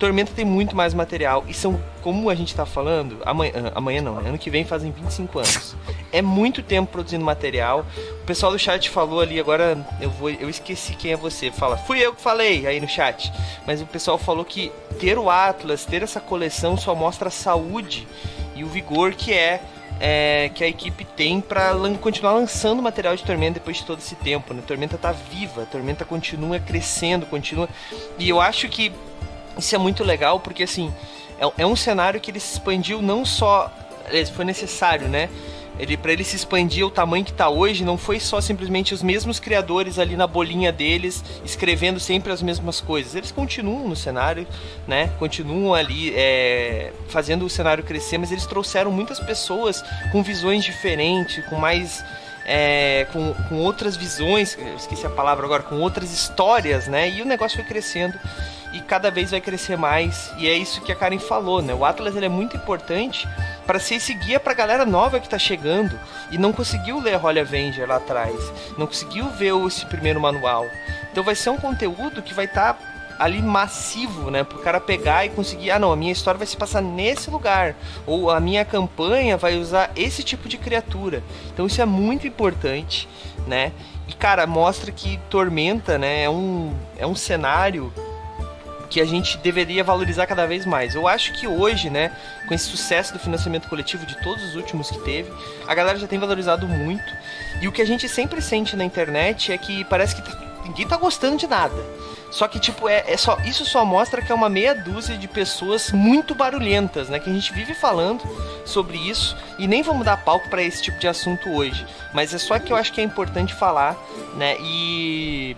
[0.00, 4.00] Tormenta tem muito mais material e são, como a gente tá falando, amanhã, ah, amanhã
[4.00, 5.76] não, ano que vem fazem 25 anos.
[6.10, 7.84] É muito tempo produzindo material.
[8.22, 11.50] O pessoal do chat falou ali, agora eu vou, eu esqueci quem é você.
[11.50, 13.30] Fala, fui eu que falei aí no chat.
[13.66, 18.08] Mas o pessoal falou que ter o Atlas, ter essa coleção só mostra a saúde
[18.56, 19.62] e o vigor que é
[20.00, 23.98] é, que a equipe tem para lan continuar lançando material de Tormenta depois de todo
[23.98, 24.54] esse tempo.
[24.54, 24.62] Né?
[24.66, 27.68] Tormenta tá viva, Tormenta continua crescendo, continua.
[28.18, 28.90] E eu acho que
[29.58, 30.92] isso é muito legal porque assim
[31.38, 33.70] é, é um cenário que ele se expandiu não só
[34.34, 35.28] foi necessário, né?
[35.80, 39.02] Ele para ele se expandir o tamanho que está hoje, não foi só simplesmente os
[39.02, 43.14] mesmos criadores ali na bolinha deles escrevendo sempre as mesmas coisas.
[43.14, 44.46] Eles continuam no cenário,
[44.86, 45.10] né?
[45.18, 51.44] Continuam ali é, fazendo o cenário crescer, mas eles trouxeram muitas pessoas com visões diferentes,
[51.46, 52.04] com mais
[52.44, 57.08] é, com, com outras visões, esqueci a palavra agora, com outras histórias, né?
[57.08, 58.18] E o negócio foi crescendo
[58.72, 60.32] e cada vez vai crescer mais.
[60.38, 61.74] E é isso que a Karen falou, né?
[61.74, 63.28] O Atlas ele é muito importante
[63.66, 65.98] para ser esse guia para a galera nova que está chegando
[66.30, 68.34] e não conseguiu ler Holy Avenger lá atrás,
[68.76, 70.66] não conseguiu ver esse primeiro manual.
[71.10, 74.42] Então vai ser um conteúdo que vai estar tá ali massivo, né?
[74.44, 77.76] Pro cara pegar e conseguir, ah não, a minha história vai se passar nesse lugar,
[78.06, 81.22] ou a minha campanha vai usar esse tipo de criatura.
[81.52, 83.06] Então isso é muito importante,
[83.46, 83.72] né?
[84.08, 87.92] E cara, mostra que Tormenta, né, é um, é um cenário
[88.90, 90.94] que a gente deveria valorizar cada vez mais.
[90.96, 92.10] Eu acho que hoje, né,
[92.46, 95.32] com esse sucesso do financiamento coletivo de todos os últimos que teve,
[95.66, 97.14] a galera já tem valorizado muito.
[97.62, 100.86] E o que a gente sempre sente na internet é que parece que tá, ninguém
[100.86, 101.76] tá gostando de nada.
[102.30, 105.26] Só que, tipo, é, é, só, isso só mostra que é uma meia dúzia de
[105.26, 107.18] pessoas muito barulhentas, né?
[107.18, 108.22] Que a gente vive falando
[108.64, 111.84] sobre isso e nem vamos dar palco para esse tipo de assunto hoje.
[112.12, 113.96] Mas é só que eu acho que é importante falar,
[114.36, 114.56] né?
[114.60, 115.56] E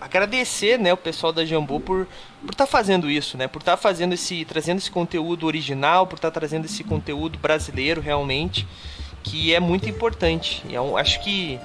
[0.00, 2.06] agradecer, né, o pessoal da Jambu por
[2.40, 3.48] por estar tá fazendo isso, né?
[3.48, 7.38] Por estar tá fazendo esse trazendo esse conteúdo original, por estar tá trazendo esse conteúdo
[7.38, 8.66] brasileiro realmente,
[9.22, 10.62] que é muito importante.
[10.68, 11.58] E é acho que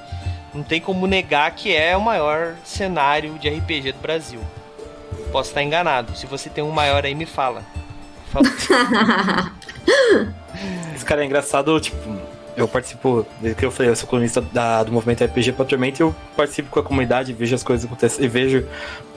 [0.53, 4.39] não tem como negar que é o maior cenário de RPG do Brasil.
[5.31, 6.15] Posso estar enganado.
[6.15, 7.63] Se você tem um maior aí, me fala.
[10.95, 11.97] Esse cara é engraçado, tipo,
[12.55, 16.15] eu participo, desde que eu falei, eu sou colunista da, do movimento RPG Tormenta, eu
[16.35, 18.67] participo com a comunidade, vejo as coisas acontecerem, e vejo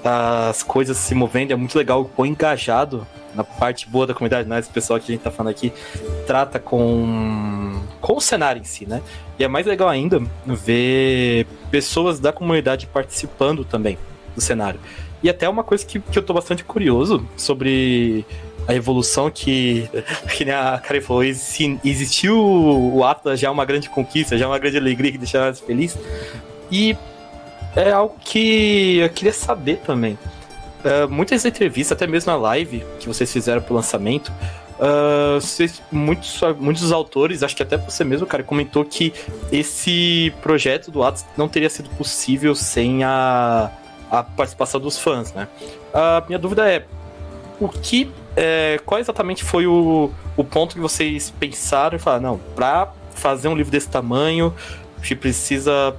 [0.05, 4.49] as coisas se movendo, é muito legal, o quão engajado na parte boa da comunidade,
[4.49, 4.59] né?
[4.59, 5.73] Esse pessoal que a gente tá falando aqui
[6.27, 9.03] trata com, com o cenário em si, né?
[9.39, 13.99] E é mais legal ainda ver pessoas da comunidade participando também
[14.35, 14.81] do cenário.
[15.23, 18.25] E até uma coisa que, que eu tô bastante curioso sobre
[18.67, 19.89] a evolução que,
[20.37, 24.49] que nem a Karen falou, existiu o Atlas já é uma grande conquista, já é
[24.49, 25.97] uma grande alegria que deixa nós feliz.
[26.71, 26.97] E
[27.75, 30.19] é algo que eu queria saber também.
[30.85, 34.33] Uh, muitas entrevistas, até mesmo na live que vocês fizeram pro lançamento,
[34.79, 39.13] uh, vocês, muitos, muitos dos autores, acho que até você mesmo, cara, comentou que
[39.51, 43.71] esse projeto do Atlas não teria sido possível sem a,
[44.11, 45.49] a participação dos fãs, né?
[45.93, 46.85] A minha dúvida é,
[47.61, 52.39] o que é, qual exatamente foi o, o ponto que vocês pensaram e falaram, não,
[52.55, 54.55] pra fazer um livro desse tamanho,
[54.99, 55.97] a gente precisa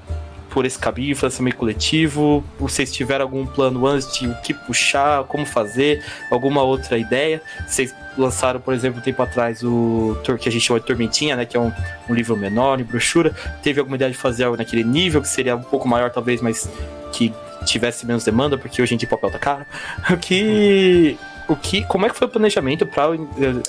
[0.52, 2.44] por esse caminho, financiamento coletivo?
[2.60, 7.42] Vocês tiveram algum plano antes de o que puxar, como fazer, alguma outra ideia?
[7.68, 11.46] Vocês lançaram, por exemplo, um tempo atrás o que a gente chama de Tormentinha, né?
[11.46, 11.72] Que é um,
[12.10, 13.36] um livro menor, em brochura.
[13.62, 16.70] Teve alguma ideia de fazer algo naquele nível, que seria um pouco maior, talvez, mas
[17.12, 17.34] que
[17.66, 19.66] tivesse menos demanda, porque hoje em dia papel tá caro.
[20.22, 21.18] Que
[21.48, 23.06] o que, como é que foi o planejamento para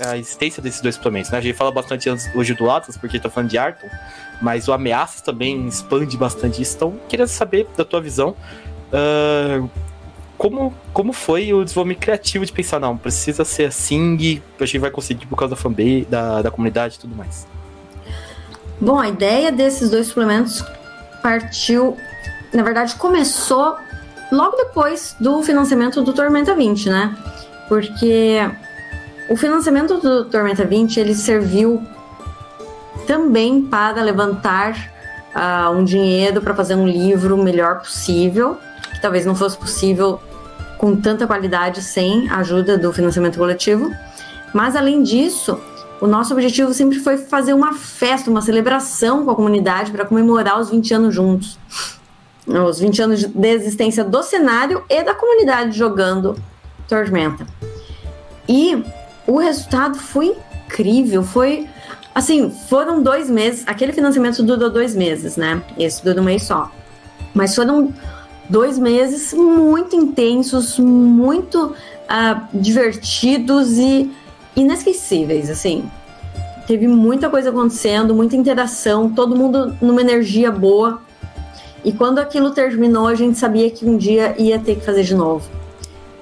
[0.09, 1.31] a existência desses dois suplementos?
[1.31, 1.39] Né?
[1.39, 3.89] A gente fala bastante hoje do Atlas, porque tá falando de Arton,
[4.43, 6.77] mas o Ameaças também expande bastante isso.
[6.77, 8.35] Então, queria saber da tua visão.
[8.93, 9.69] Uh,
[10.37, 14.91] como, como foi o desenvolvimento criativo de pensar, não, precisa ser assim a gente vai
[14.91, 17.47] conseguir por causa da fanbase, da, da comunidade e tudo mais?
[18.81, 20.65] Bom, a ideia desses dois suplementos
[21.23, 21.97] partiu,
[22.53, 23.77] na verdade, começou
[24.31, 27.17] logo depois do financiamento do Tormenta 20, né?
[27.69, 28.39] Porque
[29.29, 31.83] o financiamento do Tormenta 20 ele serviu
[33.07, 34.75] também para levantar
[35.35, 38.57] uh, um dinheiro para fazer um livro melhor possível,
[38.93, 40.21] que talvez não fosse possível
[40.79, 43.91] com tanta qualidade sem a ajuda do financiamento coletivo.
[44.55, 45.61] Mas além disso,
[46.01, 50.59] o nosso objetivo sempre foi fazer uma festa, uma celebração com a comunidade para comemorar
[50.61, 51.59] os 20 anos juntos.
[52.47, 56.37] Os 20 anos de existência do cenário e da comunidade jogando
[56.89, 57.47] Tormenta.
[58.49, 58.83] E
[59.27, 61.69] o resultado foi incrível, foi
[62.15, 65.63] assim, foram dois meses, aquele financiamento durou dois meses, né?
[65.79, 66.71] Esse durou um mês só.
[67.35, 67.93] Mas foram
[68.49, 74.11] dois meses muito intensos, muito uh, divertidos e
[74.57, 75.89] inesquecíveis, assim.
[76.67, 81.01] Teve muita coisa acontecendo, muita interação, todo mundo numa energia boa.
[81.85, 85.15] E quando aquilo terminou, a gente sabia que um dia ia ter que fazer de
[85.15, 85.49] novo.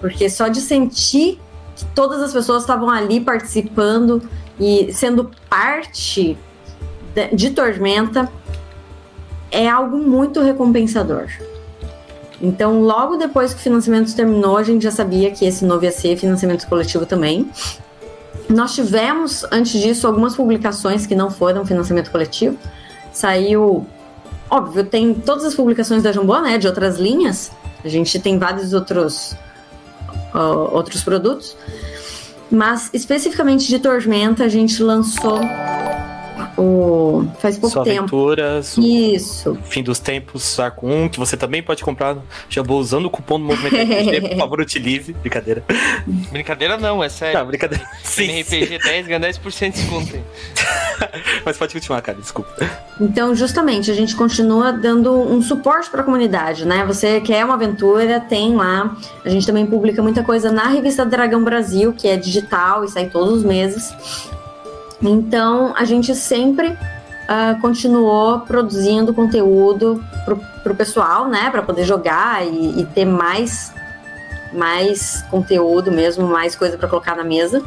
[0.06, 1.40] Porque só de sentir
[1.74, 4.22] que todas as pessoas estavam ali participando
[4.56, 6.38] e sendo parte
[7.12, 8.30] de, de Tormenta
[9.50, 11.26] é algo muito recompensador.
[12.40, 15.90] Então, logo depois que o financiamento terminou, a gente já sabia que esse novo ia
[15.90, 17.50] ser financiamento coletivo também.
[18.48, 22.56] Nós tivemos, antes disso, algumas publicações que não foram financiamento coletivo.
[23.12, 23.84] Saiu,
[24.48, 27.50] óbvio, tem todas as publicações da Jambô, né, de outras linhas.
[27.84, 29.34] A gente tem vários outros,
[30.36, 31.56] uh, outros produtos.
[32.50, 35.40] Mas, especificamente de Tormenta, a gente lançou
[36.56, 38.00] o faz pouco Sua tempo.
[38.00, 39.58] Aventuras, o Isso.
[39.64, 43.38] Fim dos Tempos, Arco 1, que você também pode comprar no Jambô usando o cupom
[43.38, 44.28] do Movimento RPG.
[44.28, 45.12] Por favor, utilize.
[45.12, 45.64] Brincadeira.
[46.30, 47.38] Brincadeira não, é sério.
[47.38, 47.84] Não, brincadeira.
[48.02, 48.40] Sim.
[48.40, 50.16] RPG 10 ganha 10% de desconto.
[51.44, 52.54] Mas pode continuar, cara, desculpa.
[53.00, 56.84] Então, justamente, a gente continua dando um suporte para a comunidade, né?
[56.86, 58.96] Você quer uma aventura, tem lá.
[59.24, 63.06] A gente também publica muita coisa na revista Dragão Brasil, que é digital e sai
[63.06, 63.94] todos os meses.
[65.02, 66.76] Então, a gente sempre
[67.28, 71.50] ah, continuou produzindo conteúdo pro, pro pessoal, né?
[71.50, 73.72] Para poder jogar e, e ter mais,
[74.52, 77.62] mais conteúdo mesmo, mais coisa para colocar na mesa.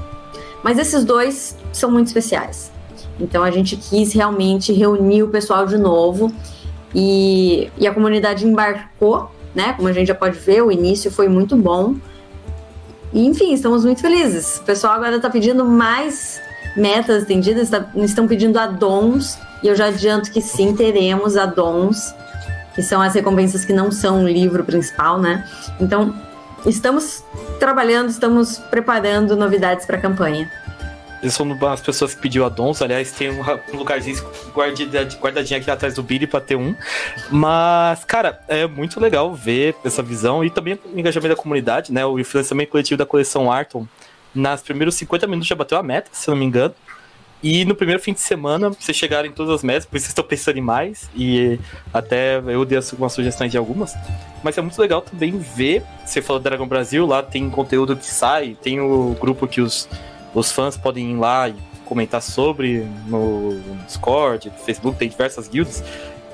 [0.64, 2.72] Mas esses dois são muito especiais.
[3.20, 6.34] Então a gente quis realmente reunir o pessoal de novo
[6.96, 9.74] e, e a comunidade embarcou, né?
[9.74, 11.96] Como a gente já pode ver, o início foi muito bom.
[13.12, 14.60] E, enfim, estamos muito felizes.
[14.60, 16.40] O pessoal agora está pedindo mais
[16.80, 22.14] metas estendidas, tá- estão pedindo addons, e eu já adianto que sim, teremos addons,
[22.74, 25.46] que são as recompensas que não são o livro principal, né?
[25.80, 26.16] Então,
[26.66, 27.24] estamos
[27.60, 30.50] trabalhando, estamos preparando novidades para a campanha.
[31.22, 32.82] Eles são as pessoas que pediu addons.
[32.82, 33.44] Aliás, tem um
[33.78, 34.24] lugarzinho
[34.56, 36.74] guardadinho, aqui atrás do Billy pra ter um.
[37.30, 42.06] Mas, cara, é muito legal ver essa visão e também o engajamento da comunidade, né?
[42.06, 43.86] O financiamento coletivo da coleção Arton.
[44.34, 46.74] Nas primeiros 50 minutos já bateu a meta, se eu não me engano.
[47.42, 50.12] E no primeiro fim de semana, vocês chegaram em todas as metas, por isso vocês
[50.12, 51.10] estão pensando em mais.
[51.16, 51.58] E
[51.94, 53.96] até eu dei algumas sugestões de algumas.
[54.44, 55.84] Mas é muito legal também ver.
[56.06, 59.88] Você falou do Dragão Brasil, lá tem conteúdo que sai, tem o grupo que os,
[60.34, 65.82] os fãs podem ir lá e comentar sobre no Discord, no Facebook, tem diversas guildas.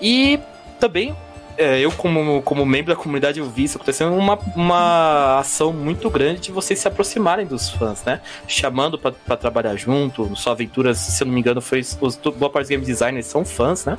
[0.02, 0.40] E
[0.80, 1.16] também,
[1.58, 6.10] é, eu como, como membro da comunidade, eu vi isso acontecendo, uma, uma ação muito
[6.10, 8.22] grande de vocês se aproximarem dos fãs, né?
[8.48, 12.50] Chamando pra trabalhar junto, no Só Aventuras, se eu não me engano, foi os, boa
[12.50, 13.98] parte dos game designers são fãs, né?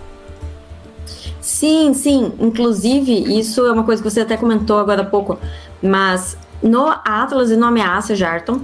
[1.41, 2.33] Sim, sim.
[2.41, 5.39] Inclusive, isso é uma coisa que você até comentou agora há pouco,
[5.83, 8.61] mas no Atlas e no Ameaça Jarton,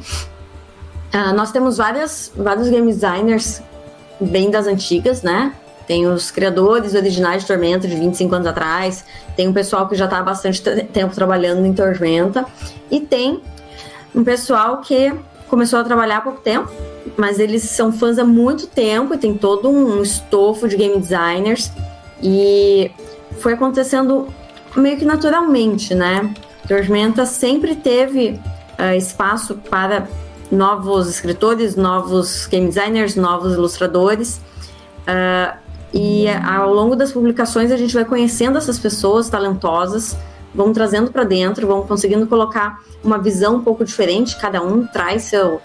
[1.12, 3.62] ah, nós temos várias, vários game designers
[4.20, 5.54] bem das antigas, né?
[5.86, 9.04] Tem os criadores originais de Tormenta de 25 anos atrás,
[9.36, 12.46] tem um pessoal que já está há bastante te- tempo trabalhando em Tormenta,
[12.90, 13.40] e tem
[14.14, 15.12] um pessoal que
[15.48, 16.70] começou a trabalhar há pouco tempo,
[17.16, 21.70] mas eles são fãs há muito tempo e tem todo um estofo de game designers
[22.22, 22.90] e
[23.38, 24.28] foi acontecendo
[24.76, 26.32] meio que naturalmente, né?
[26.66, 28.40] Tormenta sempre teve
[28.78, 30.06] ah, espaço para
[30.50, 34.40] novos escritores, novos game designers, novos ilustradores.
[35.06, 35.56] Ah,
[35.92, 40.16] e ao longo das publicações a gente vai conhecendo essas pessoas talentosas,
[40.54, 45.22] vão trazendo para dentro, vão conseguindo colocar uma visão um pouco diferente, cada um traz
[45.24, 45.60] seu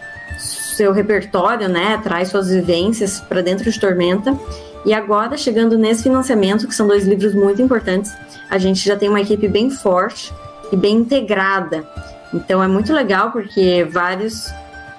[0.78, 2.00] seu repertório, né?
[2.04, 4.38] Traz suas vivências para dentro de Tormenta.
[4.86, 8.13] E agora, chegando nesse financiamento, que são dois livros muito importantes,
[8.48, 10.32] a gente já tem uma equipe bem forte
[10.72, 11.84] e bem integrada.
[12.34, 14.50] Então é muito legal porque vários.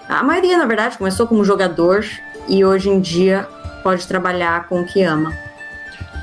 [0.09, 2.05] A maioria, na verdade, começou como jogador
[2.49, 3.47] e hoje em dia
[3.83, 5.48] pode trabalhar com o que ama.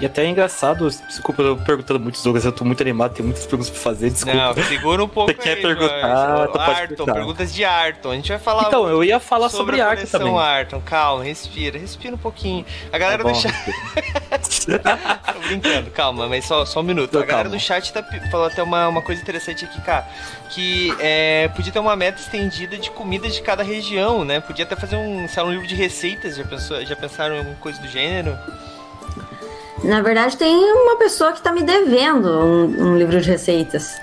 [0.01, 3.45] E até é engraçado, desculpa eu perguntando muitos Douglas, eu tô muito animado, tem muitas
[3.45, 4.37] perguntas pra fazer, desculpa.
[4.37, 6.45] Não, segura um pouco Você quer aí, perguntar, Jorge.
[6.47, 7.13] tu pode Arton, perguntar.
[7.13, 8.11] perguntas de Arton.
[8.11, 10.37] A gente vai falar Então, eu ia falar sobre, a arte coleção também.
[10.37, 10.81] Arton.
[10.81, 12.65] Calma, respira, respira um pouquinho.
[12.87, 13.31] A Tá galera bom.
[13.31, 13.53] do chat...
[15.33, 17.11] Tô brincando, calma, mas só, só um minuto.
[17.11, 17.57] Tô a galera calmo.
[17.57, 20.05] do chat tá, falou até uma, uma coisa interessante aqui, cara.
[20.49, 24.39] Que é, podia ter uma meta estendida de comidas de cada região, né?
[24.41, 26.35] Podia até fazer um, sei lá, um livro de receitas.
[26.35, 28.37] Já, pensou, já pensaram em alguma coisa do gênero?
[29.85, 33.95] Na verdade, tem uma pessoa que está me devendo um, um livro de receitas.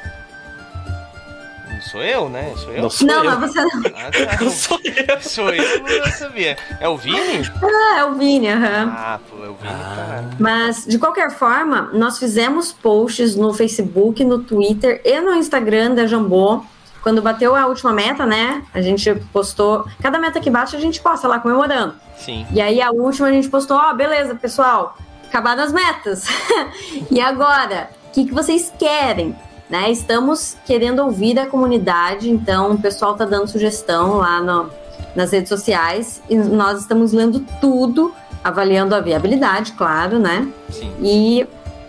[1.69, 2.53] Não sou eu, né?
[2.57, 2.83] Sou eu?
[2.83, 3.31] Não sou não, eu.
[3.31, 3.83] mas você não.
[3.97, 4.39] Ah, tá.
[4.45, 5.21] Não sou eu.
[5.21, 6.57] Sou eu, eu não sabia.
[6.81, 7.51] É o Vini?
[7.61, 8.93] Ah, é o Vini, aham.
[8.97, 10.25] Ah, pô, é o Vini, cara.
[10.39, 16.07] Mas, de qualquer forma, nós fizemos posts no Facebook, no Twitter e no Instagram da
[16.07, 16.63] Jambô.
[17.03, 18.63] Quando bateu a última meta, né?
[18.73, 19.85] A gente postou.
[20.01, 21.95] Cada meta que bate, a gente posta lá comemorando.
[22.17, 22.47] Sim.
[22.53, 24.97] E aí, a última, a gente postou: Ó, beleza, pessoal,
[25.33, 26.27] acabaram as metas.
[27.11, 27.89] e agora?
[28.09, 29.35] O que, que vocês querem?
[29.71, 29.91] Né?
[29.91, 34.69] Estamos querendo ouvir a comunidade, então o pessoal tá dando sugestão lá no-
[35.17, 38.15] nas redes sociais e nós estamos lendo tudo,
[38.45, 40.47] avaliando a viabilidade, claro, né?
[40.69, 40.93] Sim.
[41.01, 41.47] E,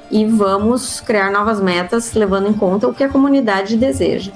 [0.10, 4.32] e vamos criar novas metas levando em conta o que a comunidade deseja.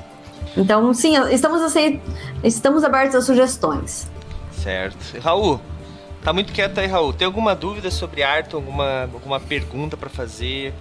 [0.58, 2.02] Então, sim, estamos, aceit...
[2.43, 4.10] estamos abertos a sugestões.
[4.52, 4.98] Certo.
[5.22, 5.62] Raul,
[6.28, 7.13] tá muito quieto aí, Raul.
[7.13, 8.58] Tem alguma dúvida sobre Arton?
[8.58, 10.74] Alguma, alguma pergunta para fazer?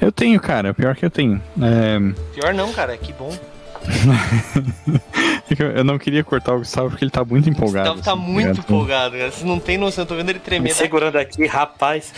[0.00, 0.72] Eu tenho, cara.
[0.72, 1.42] Pior que eu tenho.
[1.60, 1.98] É...
[2.32, 2.96] Pior não, cara.
[2.96, 3.36] Que bom.
[5.74, 7.90] eu não queria cortar o Gustavo porque ele tá muito empolgado.
[7.90, 9.32] O Gustavo tá assim, muito tá empolgado, cara.
[9.32, 10.68] Você não tem noção, eu tô vendo ele tremer.
[10.68, 12.14] Me segurando aqui, rapaz.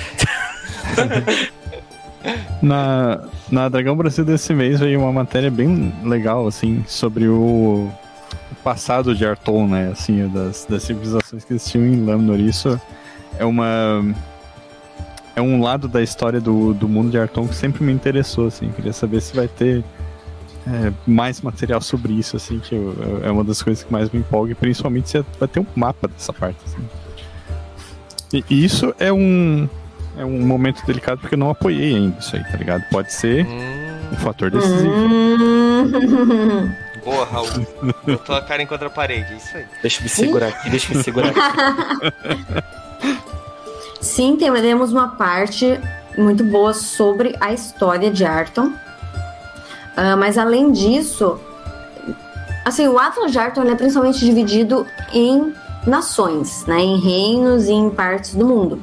[2.61, 7.91] na, na Dragão Brasil desse mês veio uma matéria bem legal, assim, sobre o
[8.63, 9.91] passado de Arton, né?
[9.93, 12.41] Assim, das, das civilizações que existiam em Lamnor.
[12.41, 12.81] Isso
[13.39, 14.05] é uma.
[15.35, 18.71] É um lado da história do, do mundo de Arton que sempre me interessou, assim.
[18.71, 19.83] Queria saber se vai ter
[20.67, 24.21] é, mais material sobre isso, assim, que eu, é uma das coisas que mais me
[24.21, 26.87] empolga, principalmente se vai ter um mapa dessa parte, assim.
[28.33, 29.69] E, e isso é um,
[30.19, 32.85] é um momento delicado porque eu não apoiei ainda isso aí, tá ligado?
[32.91, 33.47] Pode ser
[34.13, 34.93] um fator decisivo.
[37.05, 37.49] Boa, Raul.
[38.07, 39.67] Botou a cara em contra a parede, é isso aí.
[39.81, 42.63] Deixa eu me segurar aqui, deixa eu me segurar aqui.
[44.01, 45.81] Sim, temos uma parte
[46.17, 48.67] muito boa sobre a história de Arton.
[48.67, 51.39] Uh, mas além disso,
[52.65, 55.55] assim, o Atlas de Arton é principalmente dividido em
[55.87, 58.81] nações, né, em reinos e em partes do mundo.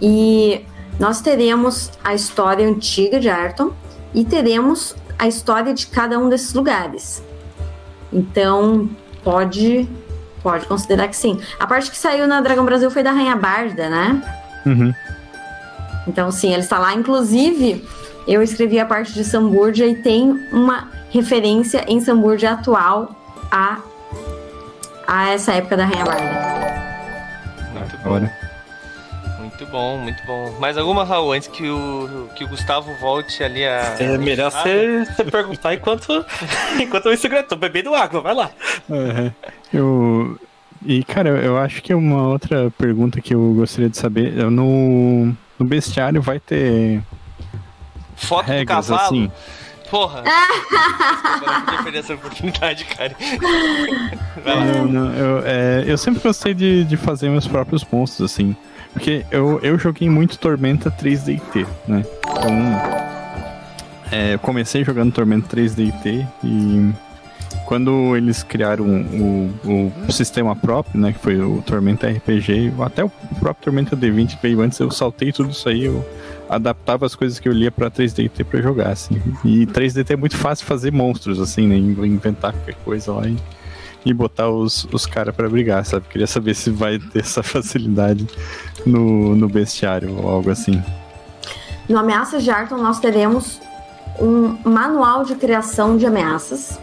[0.00, 0.64] E
[0.98, 3.72] nós teremos a história antiga de Arton
[4.14, 7.22] e teremos a história de cada um desses lugares.
[8.12, 8.90] Então,
[9.22, 9.88] pode
[10.42, 11.40] pode considerar que sim.
[11.60, 14.20] A parte que saiu na Dragão Brasil foi da Rainha Barda, né?
[14.66, 14.92] Uhum.
[16.08, 16.92] Então, sim, ele está lá.
[16.92, 17.86] Inclusive,
[18.26, 23.14] eu escrevi a parte de Samburgia e tem uma referência em Samburgia atual
[23.48, 23.78] a,
[25.06, 26.24] a essa época da Rainha Barda.
[27.78, 28.41] Muito bom.
[29.62, 30.56] Muito bom, muito bom.
[30.58, 33.96] Mais alguma, Raul, antes que o, que o Gustavo volte ali a.
[34.00, 36.24] É melhor você, perguntar enquanto,
[36.80, 37.46] enquanto eu segredo.
[37.46, 38.50] Tô bebendo água, vai lá.
[38.88, 39.32] Uhum.
[39.72, 40.40] Eu.
[40.84, 45.64] E, cara, eu acho que uma outra pergunta que eu gostaria de saber: no, no
[45.64, 47.00] bestiário vai ter.
[48.16, 49.06] Foto regras, do cavalo?
[49.06, 49.30] Assim,
[49.88, 50.24] Porra!
[51.36, 53.14] Agora eu podia perder essa oportunidade, cara.
[54.42, 54.64] Vai lá.
[54.64, 58.56] Não, não, eu, é, eu sempre gostei de, de fazer meus próprios monstros, assim.
[58.92, 62.04] Porque eu, eu joguei muito Tormenta 3DT, né?
[62.26, 63.02] Então.
[64.10, 66.92] É, eu comecei jogando Tormenta 3DT e
[67.64, 73.08] quando eles criaram o, o, sistema próprio, né, que foi o Tormenta RPG, até o
[73.40, 76.06] próprio Tormenta D20 veio antes, eu saltei tudo isso aí, eu
[76.48, 79.20] adaptava as coisas que eu lia para 3DT para jogar, assim.
[79.42, 83.36] E 3DT é muito fácil fazer monstros, assim, né, inventar qualquer coisa lá e
[84.04, 86.06] e botar os, os caras para brigar, sabe?
[86.08, 88.26] Queria saber se vai ter essa facilidade
[88.84, 90.82] no, no bestiário ou algo assim.
[91.88, 93.60] No Ameaças de Arton, nós teremos
[94.20, 96.78] um manual de criação de ameaças.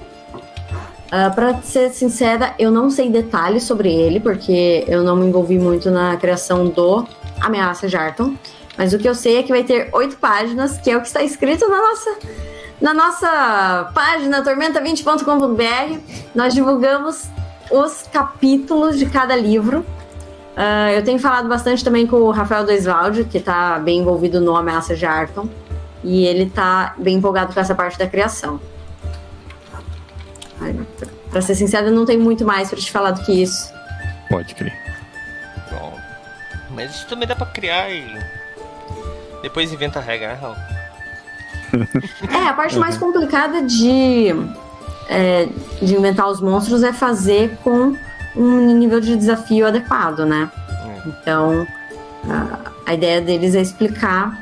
[1.12, 5.26] Uh, ah, para ser sincera, eu não sei detalhes sobre ele, porque eu não me
[5.26, 7.06] envolvi muito na criação do
[7.42, 8.36] Ameaças de Arton.
[8.78, 11.08] Mas o que eu sei é que vai ter oito páginas, que é o que
[11.08, 12.18] está escrito na nossa
[12.82, 16.00] na nossa página tormenta20.com.br,
[16.34, 17.28] nós divulgamos
[17.70, 19.80] os capítulos de cada livro.
[20.56, 24.56] Uh, eu tenho falado bastante também com o Rafael Doisvaldi, que está bem envolvido no
[24.56, 25.48] Ameaça de Arton,
[26.04, 28.60] e ele está bem empolgado com essa parte da criação.
[31.30, 33.72] Para ser sincero, eu não tenho muito mais para te falar do que isso.
[34.30, 34.74] Pode crer.
[35.72, 35.94] Bom,
[36.72, 38.06] mas isso também dá para criar e
[39.42, 40.79] depois inventa a regra, né, Raul?
[42.32, 44.30] É, a parte mais complicada de,
[45.08, 45.48] é,
[45.82, 47.96] de inventar os monstros é fazer com
[48.36, 50.50] um nível de desafio adequado, né?
[50.70, 51.10] É.
[51.10, 51.68] Então,
[52.30, 54.38] a, a ideia deles é explicar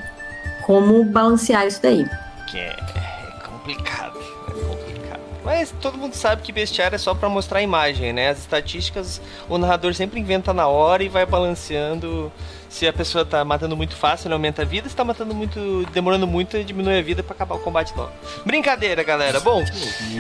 [0.66, 2.06] como balancear isso daí.
[2.48, 5.22] Que é, é complicado, é complicado.
[5.44, 8.30] Mas todo mundo sabe que bestiário é só para mostrar a imagem, né?
[8.30, 12.32] As estatísticas o narrador sempre inventa na hora e vai balanceando
[12.70, 15.86] se a pessoa tá matando muito fácil, ele aumenta a vida, se tá matando muito,
[15.92, 18.12] demorando muito, diminui a vida para acabar o combate logo.
[18.46, 19.40] Brincadeira, galera.
[19.40, 19.64] Bom,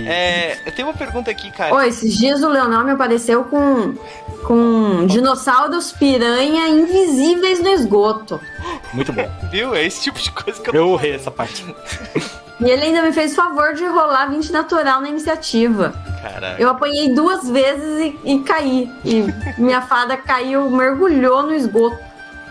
[0.06, 1.74] é, eu tenho uma pergunta aqui, cara.
[1.74, 3.96] Ô, esses dias o Leonel me apareceu com,
[4.46, 8.40] com dinossauros piranha invisíveis no esgoto.
[8.94, 9.30] Muito bom.
[9.52, 9.76] Viu?
[9.76, 10.74] É esse tipo de coisa que eu.
[10.74, 11.66] Eu errei essa parte.
[12.60, 15.94] E ele ainda me fez favor de rolar 20 natural na iniciativa.
[16.22, 16.60] Caraca.
[16.60, 18.92] Eu apanhei duas vezes e, e caí.
[19.06, 19.26] E
[19.62, 22.07] minha fada caiu, mergulhou no esgoto.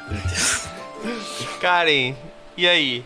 [1.61, 2.15] Karen,
[2.57, 3.05] e aí?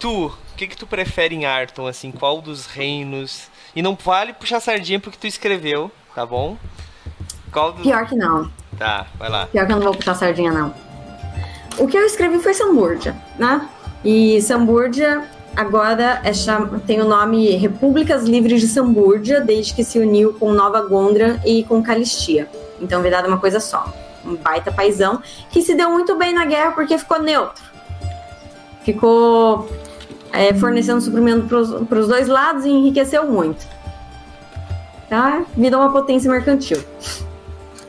[0.00, 2.10] Tu, o que que tu prefere em Arton, assim?
[2.10, 3.48] Qual dos reinos?
[3.74, 6.56] E não vale puxar sardinha porque tu escreveu, tá bom?
[7.52, 7.82] Qual do...
[7.82, 8.50] Pior que não.
[8.78, 9.46] Tá, vai lá.
[9.46, 10.74] Pior que eu não vou puxar sardinha, não.
[11.78, 13.68] O que eu escrevi foi Samburgia, né?
[14.04, 15.24] E Sambúrdia
[15.56, 16.78] agora é cham...
[16.80, 21.64] tem o nome Repúblicas Livres de Sambúrdia, desde que se uniu com Nova Gondra e
[21.64, 22.48] com Calistia.
[22.80, 23.92] Então virada uma coisa só.
[24.24, 27.62] Um baita paizão que se deu muito bem na guerra porque ficou neutro.
[28.82, 29.68] Ficou
[30.32, 31.46] é, fornecendo suprimento
[31.86, 33.66] para os dois lados e enriqueceu muito.
[35.08, 35.44] Tá?
[35.56, 36.82] Virou uma potência mercantil.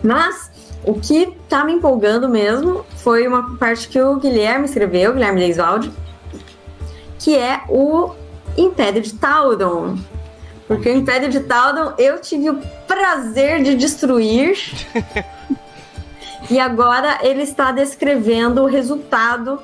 [0.04, 0.52] Mas
[0.84, 5.92] o que tá me empolgando mesmo foi uma parte que o Guilherme escreveu, Guilherme Leisvaldi,
[7.18, 8.12] que é o
[8.56, 9.98] Império de Taldon.
[10.68, 14.58] Porque o Império de Taldon eu tive o prazer de destruir.
[16.50, 19.60] e agora ele está descrevendo o resultado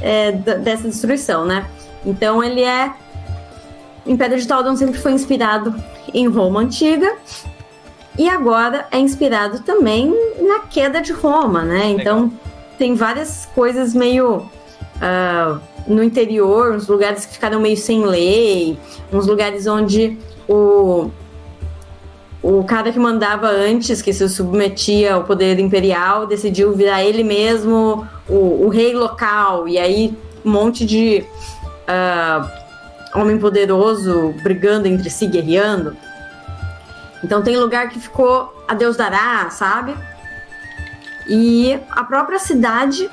[0.00, 1.66] é, dessa destruição, né?
[2.04, 2.92] Então ele é.
[4.06, 5.74] Império de Taldon sempre foi inspirado
[6.14, 7.16] em Roma antiga
[8.16, 11.90] e agora é inspirado também na queda de Roma, né?
[11.90, 12.32] Então
[12.78, 18.78] tem várias coisas meio uh, no interior, uns lugares que ficaram meio sem lei,
[19.12, 20.16] uns lugares onde
[20.48, 21.10] o
[22.48, 28.06] o cara que mandava antes, que se submetia ao poder imperial, decidiu virar ele mesmo
[28.28, 31.24] o, o rei local, e aí um monte de
[31.88, 35.96] uh, homem poderoso brigando entre si, guerreando.
[37.24, 39.96] Então tem lugar que ficou a Deus dará, sabe?
[41.28, 43.10] E a própria cidade,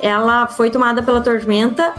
[0.00, 1.92] ela foi tomada pela tormenta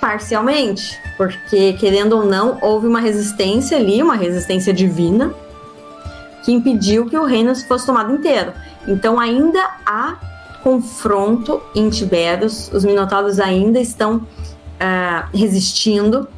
[0.00, 5.34] parcialmente, porque querendo ou não, houve uma resistência ali, uma resistência divina,
[6.46, 8.52] que impediu que o reino fosse tomado inteiro.
[8.86, 10.14] Então ainda há
[10.62, 16.28] confronto em Tiberos, os minotauros ainda estão uh, resistindo,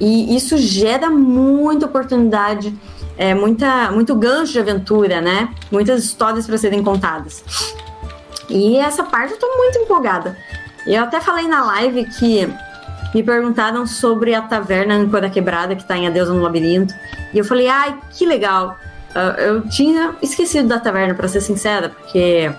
[0.00, 2.72] e isso gera muita oportunidade
[3.18, 5.48] é, muita, muito gancho de aventura, né?
[5.72, 7.42] Muitas histórias para serem contadas.
[8.48, 10.36] E essa parte eu tô muito empolgada.
[10.86, 12.46] Eu até falei na live que
[13.14, 16.94] me perguntaram sobre a taverna Âncora Quebrada, que tá em Adeus no Labirinto.
[17.32, 18.76] E eu falei, ai, que legal.
[19.38, 22.52] Eu tinha esquecido da taverna, para ser sincera, porque.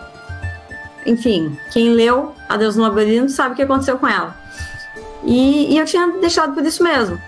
[1.06, 4.36] Enfim, quem leu Adeus no Labirinto sabe o que aconteceu com ela.
[5.24, 7.20] E, e eu tinha deixado por isso mesmo.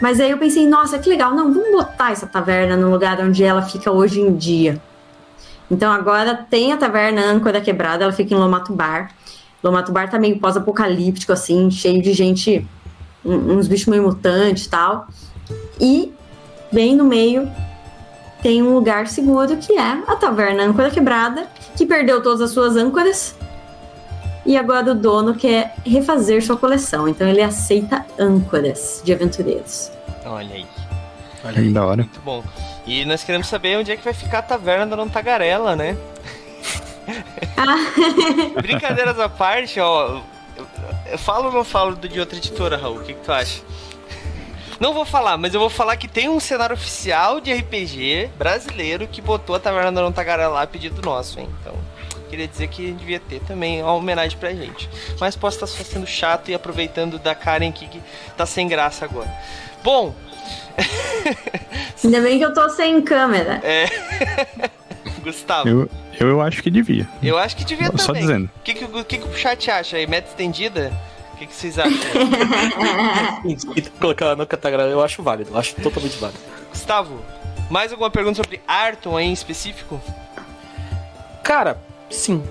[0.00, 3.42] Mas aí eu pensei, nossa, que legal, não, vamos botar essa taverna no lugar onde
[3.42, 4.80] ela fica hoje em dia.
[5.70, 9.10] Então agora tem a taverna Âncora Quebrada, ela fica em Lomato Bar.
[9.62, 12.66] Lomato Bar tá meio pós-apocalíptico, assim, cheio de gente,
[13.24, 15.08] uns bichos meio mutantes e tal.
[15.80, 16.12] E
[16.72, 17.50] bem no meio
[18.42, 22.76] tem um lugar seguro que é a taverna Âncora Quebrada, que perdeu todas as suas
[22.76, 23.36] âncoras.
[24.46, 29.90] E agora o dono quer refazer sua coleção, então ele aceita âncoras de aventureiros.
[30.24, 30.66] Olha aí.
[31.44, 31.72] Olha aí.
[31.72, 32.02] Da hora.
[32.02, 32.42] Muito bom.
[32.86, 35.96] E nós queremos saber onde é que vai ficar a taverna da Tagarela, né?
[37.56, 37.74] Ah.
[38.62, 40.20] Brincadeiras à parte, ó.
[41.10, 42.98] Eu falo ou não falo de outra editora, Raul?
[42.98, 43.62] O que, que tu acha?
[44.80, 49.08] Não vou falar, mas eu vou falar que tem um cenário oficial de RPG brasileiro
[49.08, 51.48] que botou a Taverna da Não Tagarela lá a pedido nosso, hein?
[51.60, 51.74] Então,
[52.30, 54.88] queria dizer que devia ter também uma homenagem pra gente.
[55.18, 58.00] Mas posso estar só sendo chato e aproveitando da Karen aqui que
[58.36, 59.32] tá sem graça agora.
[59.82, 60.14] Bom.
[62.04, 63.60] Ainda bem que eu tô sem câmera.
[63.64, 63.86] É.
[65.22, 65.68] Gustavo.
[65.68, 67.08] Eu, eu, eu, acho que devia.
[67.22, 68.06] Eu acho que devia Só também.
[68.06, 68.50] Só dizendo.
[68.56, 70.06] O que, que, que, que o chat acha aí?
[70.06, 70.92] Meta estendida?
[71.38, 71.94] O que, que vocês acham?
[74.00, 75.52] Colocar no catagrama eu acho válido.
[75.52, 76.40] Eu acho totalmente válido.
[76.68, 77.20] Gustavo,
[77.70, 80.00] mais alguma pergunta sobre Arton aí em específico?
[81.44, 81.80] Cara,
[82.10, 82.42] sim.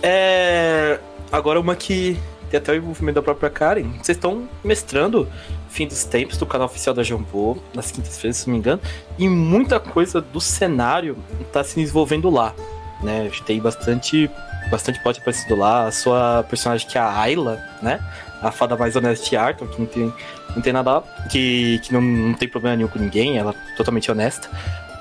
[0.00, 1.00] É.
[1.32, 2.16] Agora uma que
[2.48, 3.90] tem até o envolvimento da própria Karen.
[4.00, 5.28] Vocês estão mestrando
[5.68, 8.80] Fim dos Tempos do canal oficial da Jambô, nas quintas-feiras, se não me engano,
[9.18, 12.54] e muita coisa do cenário está se desenvolvendo lá.
[13.02, 13.28] Né?
[13.44, 14.30] Tem bastante,
[14.70, 15.86] bastante plot aparecido lá.
[15.86, 18.00] A sua personagem, que é a Ayla, né?
[18.42, 20.14] A fada mais honesta de Arthur, que não tem,
[20.54, 21.02] não tem nada.
[21.30, 24.48] que, que não, não tem problema nenhum com ninguém, ela é totalmente honesta.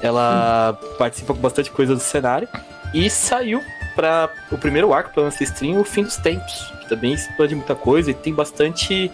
[0.01, 0.95] Ela hum.
[0.97, 2.47] participa com bastante coisa do cenário.
[2.93, 3.61] E saiu
[3.95, 7.75] para o primeiro arco para nossa stream, o Fim dos Tempos, que também expande muita
[7.75, 9.11] coisa e tem bastante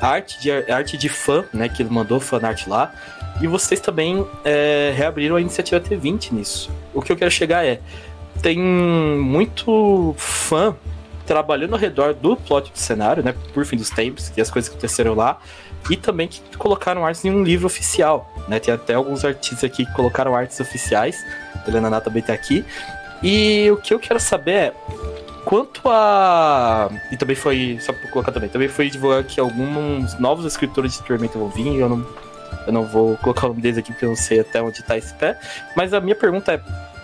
[0.00, 1.68] arte de, arte de fã, né?
[1.68, 2.92] Que ele mandou fanart lá.
[3.40, 6.70] E vocês também é, reabriram a iniciativa T20 nisso.
[6.92, 7.80] O que eu quero chegar é:
[8.42, 10.76] tem muito fã
[11.26, 13.34] trabalhando ao redor do plot do cenário, né?
[13.54, 15.38] Por fim dos tempos, e as coisas que aconteceram lá.
[15.88, 18.58] E também que colocaram artes em um livro oficial, né?
[18.58, 21.16] Tem até alguns artistas aqui que colocaram artes oficiais.
[21.54, 22.64] A Helena Nata também tá aqui.
[23.22, 24.74] E o que eu quero saber é
[25.44, 26.88] Quanto a.
[27.10, 27.78] E também foi.
[27.80, 31.80] Só pra colocar também, também foi divulgar que alguns novos escritores de Tormenta vão vir.
[31.80, 32.06] Eu não,
[32.66, 34.96] eu não vou colocar o nome deles aqui porque eu não sei até onde tá
[34.96, 35.38] esse pé.
[35.76, 36.60] Mas a minha pergunta é: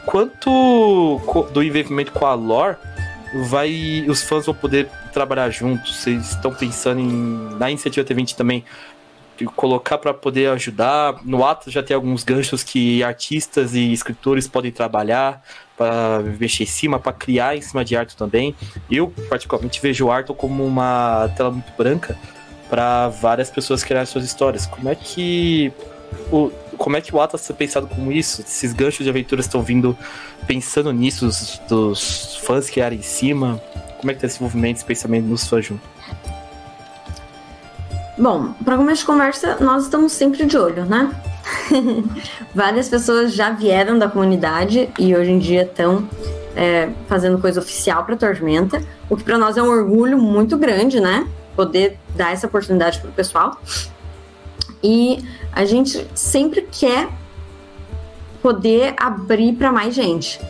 [0.09, 1.21] quanto
[1.53, 2.79] do envolvimento com a lore
[3.51, 5.97] vai os fãs vão poder trabalhar juntos?
[5.97, 8.65] Vocês estão pensando em na iniciativa T20 também
[9.55, 11.17] colocar para poder ajudar?
[11.27, 15.43] No ato já tem alguns ganchos que artistas e escritores podem trabalhar
[15.77, 18.57] para mexer em cima, para criar em cima de Arthur também.
[18.91, 22.17] Eu particularmente vejo o Arthur como uma tela muito branca
[22.71, 24.65] para várias pessoas criarem suas histórias.
[24.65, 25.71] Como é que
[26.31, 28.41] o como é que o Atlas é pensado como isso?
[28.41, 29.99] Esses ganchos de aventuras estão vindo
[30.47, 33.61] pensando nisso, dos, dos fãs que eram em cima?
[33.99, 35.83] Como é que tá esse movimento, esse pensamento nos fãs junto?
[38.17, 41.11] Bom, para começo de conversa, nós estamos sempre de olho, né?
[42.55, 46.09] Várias pessoas já vieram da comunidade e hoje em dia estão
[46.57, 51.01] é, fazendo coisa oficial para Tormenta, o que para nós é um orgulho muito grande,
[51.01, 51.29] né?
[51.55, 53.61] Poder dar essa oportunidade para o pessoal.
[54.83, 57.09] E a gente sempre quer
[58.43, 60.41] poder abrir para mais gente.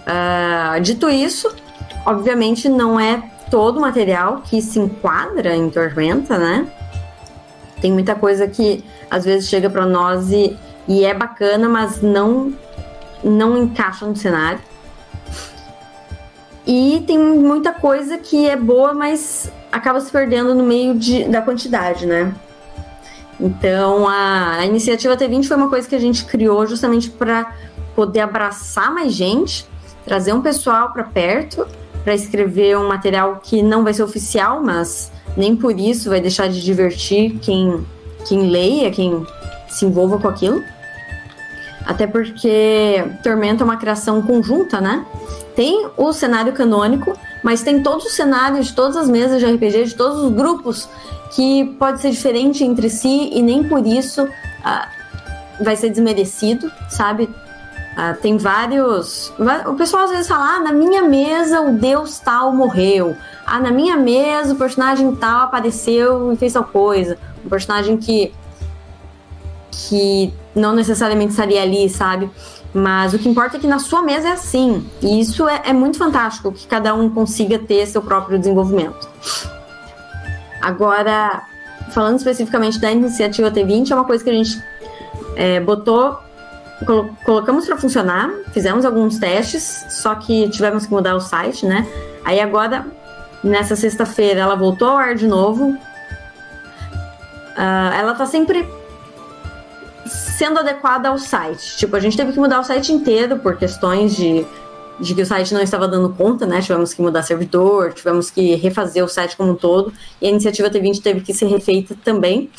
[0.00, 1.54] Uh, dito isso,
[2.04, 6.66] obviamente não é todo o material que se enquadra em Tormenta, né?
[7.80, 10.56] Tem muita coisa que às vezes chega para nós e,
[10.86, 12.52] e é bacana, mas não
[13.22, 14.60] não encaixa no cenário.
[16.66, 21.42] E tem muita coisa que é boa, mas acaba se perdendo no meio de, da
[21.42, 22.32] quantidade, né?
[23.40, 27.54] Então, a, a iniciativa T20 foi uma coisa que a gente criou justamente para
[27.96, 29.66] poder abraçar mais gente,
[30.04, 31.66] trazer um pessoal para perto,
[32.04, 36.48] para escrever um material que não vai ser oficial, mas nem por isso vai deixar
[36.48, 37.86] de divertir quem,
[38.26, 39.26] quem leia, quem
[39.68, 40.62] se envolva com aquilo.
[41.86, 45.04] Até porque Tormenta é uma criação conjunta, né?
[45.56, 49.84] Tem o cenário canônico, mas tem todos os cenários de todas as mesas de RPG,
[49.84, 50.88] de todos os grupos
[51.30, 57.24] que pode ser diferente entre si e nem por isso uh, vai ser desmerecido, sabe?
[57.24, 59.32] Uh, tem vários.
[59.66, 63.16] O pessoal às vezes fala: ah, na minha mesa o deus tal morreu.
[63.44, 67.18] Ah, na minha mesa o personagem tal apareceu e fez tal coisa.
[67.44, 68.32] Um personagem que.
[69.70, 72.30] que não necessariamente estaria ali, sabe?
[72.72, 74.86] Mas o que importa é que na sua mesa é assim.
[75.02, 79.08] E isso é, é muito fantástico, que cada um consiga ter seu próprio desenvolvimento.
[80.60, 81.42] Agora,
[81.90, 84.62] falando especificamente da iniciativa T20, é uma coisa que a gente
[85.36, 86.18] é, botou,
[86.84, 91.86] colo colocamos para funcionar, fizemos alguns testes, só que tivemos que mudar o site, né?
[92.24, 92.86] Aí agora,
[93.42, 95.70] nessa sexta-feira, ela voltou ao ar de novo.
[97.56, 98.66] Uh, ela tá sempre
[100.06, 101.76] sendo adequada ao site.
[101.76, 104.46] Tipo, a gente teve que mudar o site inteiro por questões de
[105.00, 106.60] de que o site não estava dando conta, né?
[106.60, 110.68] Tivemos que mudar servidor, tivemos que refazer o site como um todo, e a iniciativa
[110.68, 112.50] T20 teve que ser refeita também.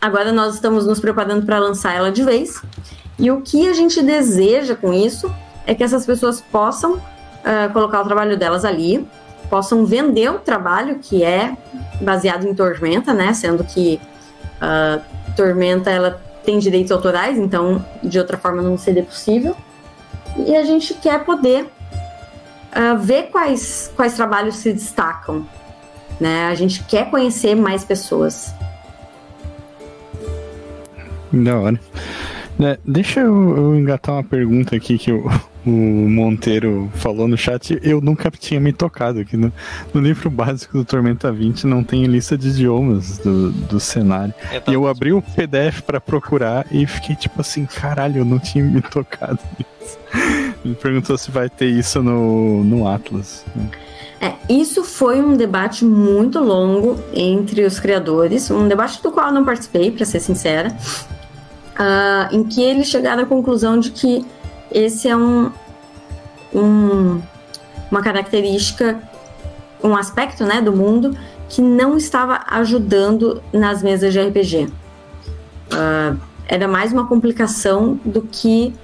[0.00, 2.62] Agora nós estamos nos preparando para lançar ela de vez.
[3.18, 5.32] E o que a gente deseja com isso
[5.66, 9.06] é que essas pessoas possam uh, colocar o trabalho delas ali,
[9.48, 11.56] possam vender o trabalho que é
[12.00, 13.32] baseado em Tormenta, né?
[13.32, 14.00] Sendo que
[14.56, 15.00] uh,
[15.36, 19.56] Tormenta ela tem direitos autorais, então de outra forma não seria possível
[20.36, 25.46] e a gente quer poder uh, ver quais, quais trabalhos se destacam.
[26.20, 26.46] Né?
[26.46, 28.54] A gente quer conhecer mais pessoas.
[31.32, 31.80] Da hora.
[32.60, 35.28] É, deixa eu, eu, engatar uma pergunta aqui que o,
[35.66, 37.78] o, Monteiro falou no chat.
[37.82, 39.52] Eu nunca tinha me tocado aqui no,
[39.92, 44.34] no livro básico do Tormenta 20 não tem lista de idiomas do, do cenário.
[44.50, 48.24] É, tá e eu abri o PDF para procurar e fiquei tipo assim, caralho, eu
[48.24, 49.98] não tinha me tocado nisso.
[50.64, 53.44] Ele perguntou se vai ter isso no, no Atlas.
[54.20, 59.32] É, isso foi um debate muito longo entre os criadores, um debate do qual eu
[59.32, 64.24] não participei, para ser sincera, uh, em que eles chegaram à conclusão de que
[64.74, 65.50] esse é um,
[66.54, 67.20] um,
[67.90, 68.98] uma característica,
[69.82, 71.16] um aspecto né, do mundo
[71.48, 74.64] que não estava ajudando nas mesas de RPG.
[74.64, 74.70] Uh,
[75.72, 76.16] ah,
[76.46, 78.74] era mais uma complicação do que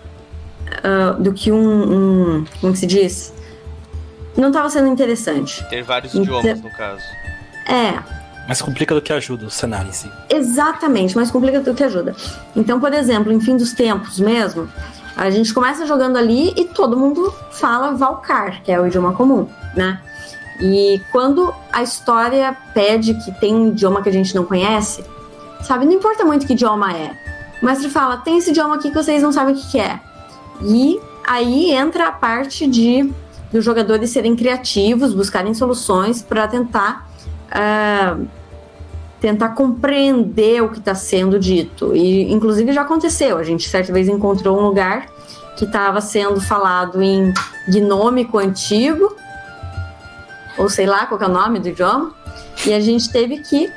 [0.68, 3.32] uh, do que um, um, Como se diz?
[4.36, 5.64] Não estava sendo interessante.
[5.68, 7.02] Ter vários então, idiomas, no caso.
[7.66, 7.98] É.
[8.46, 10.10] Mais complica do que ajuda o cenário em si.
[10.30, 12.14] Exatamente, mais complica do que ajuda.
[12.56, 14.68] Então, por exemplo, em Fim dos Tempos mesmo,
[15.18, 19.48] a gente começa jogando ali e todo mundo fala Valcar, que é o idioma comum,
[19.74, 20.00] né?
[20.60, 25.04] E quando a história pede que tem um idioma que a gente não conhece,
[25.62, 25.84] sabe?
[25.84, 27.10] Não importa muito que idioma é.
[27.60, 30.00] O mestre fala: tem esse idioma aqui que vocês não sabem o que, que é.
[30.62, 33.12] E aí entra a parte de
[33.50, 37.08] dos jogadores serem criativos, buscarem soluções para tentar
[37.48, 38.28] uh,
[39.20, 41.94] tentar compreender o que está sendo dito.
[41.94, 43.38] E inclusive já aconteceu.
[43.38, 45.06] A gente certa vez encontrou um lugar
[45.56, 47.32] que estava sendo falado em
[47.68, 49.16] gnômico antigo
[50.58, 52.12] ou sei lá qual é o nome do idioma,
[52.66, 53.72] e a gente teve que,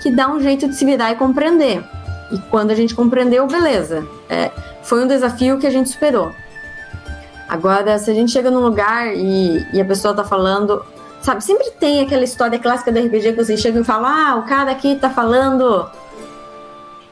[0.00, 1.84] que dar um jeito de se virar e compreender.
[2.30, 4.06] E quando a gente compreendeu, beleza.
[4.30, 4.50] É,
[4.82, 6.32] foi um desafio que a gente superou.
[7.48, 10.82] Agora, se a gente chega num lugar e, e a pessoa tá falando.
[11.22, 14.42] Sabe, sempre tem aquela história clássica do RPG que vocês chegam e falam: ah, o
[14.42, 15.88] cara aqui tá falando.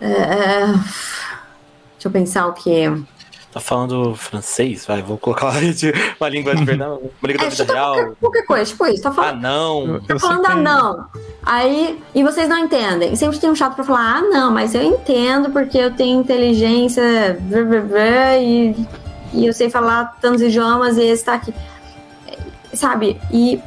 [0.01, 2.91] É, é deixa eu pensar o que.
[3.53, 4.87] Tá falando francês?
[4.87, 5.47] Vai, vou colocar
[6.21, 7.95] uma língua de verdade, uma língua É, da vida real.
[7.95, 9.41] qualquer, qualquer coisa, tipo isso, tá Ah, falando.
[9.41, 9.87] não.
[9.95, 11.07] Eu Tá falando, que- ah, não.
[11.45, 13.15] Aí, e vocês não entendem.
[13.17, 17.39] Sempre tem um chato pra falar, ah, não, mas eu entendo porque eu tenho inteligência,
[17.41, 18.77] blá, blá, blá, e,
[19.33, 21.53] e eu sei falar tantos idiomas e esse tá aqui.
[22.29, 23.21] É, Sabe?
[23.33, 23.61] E,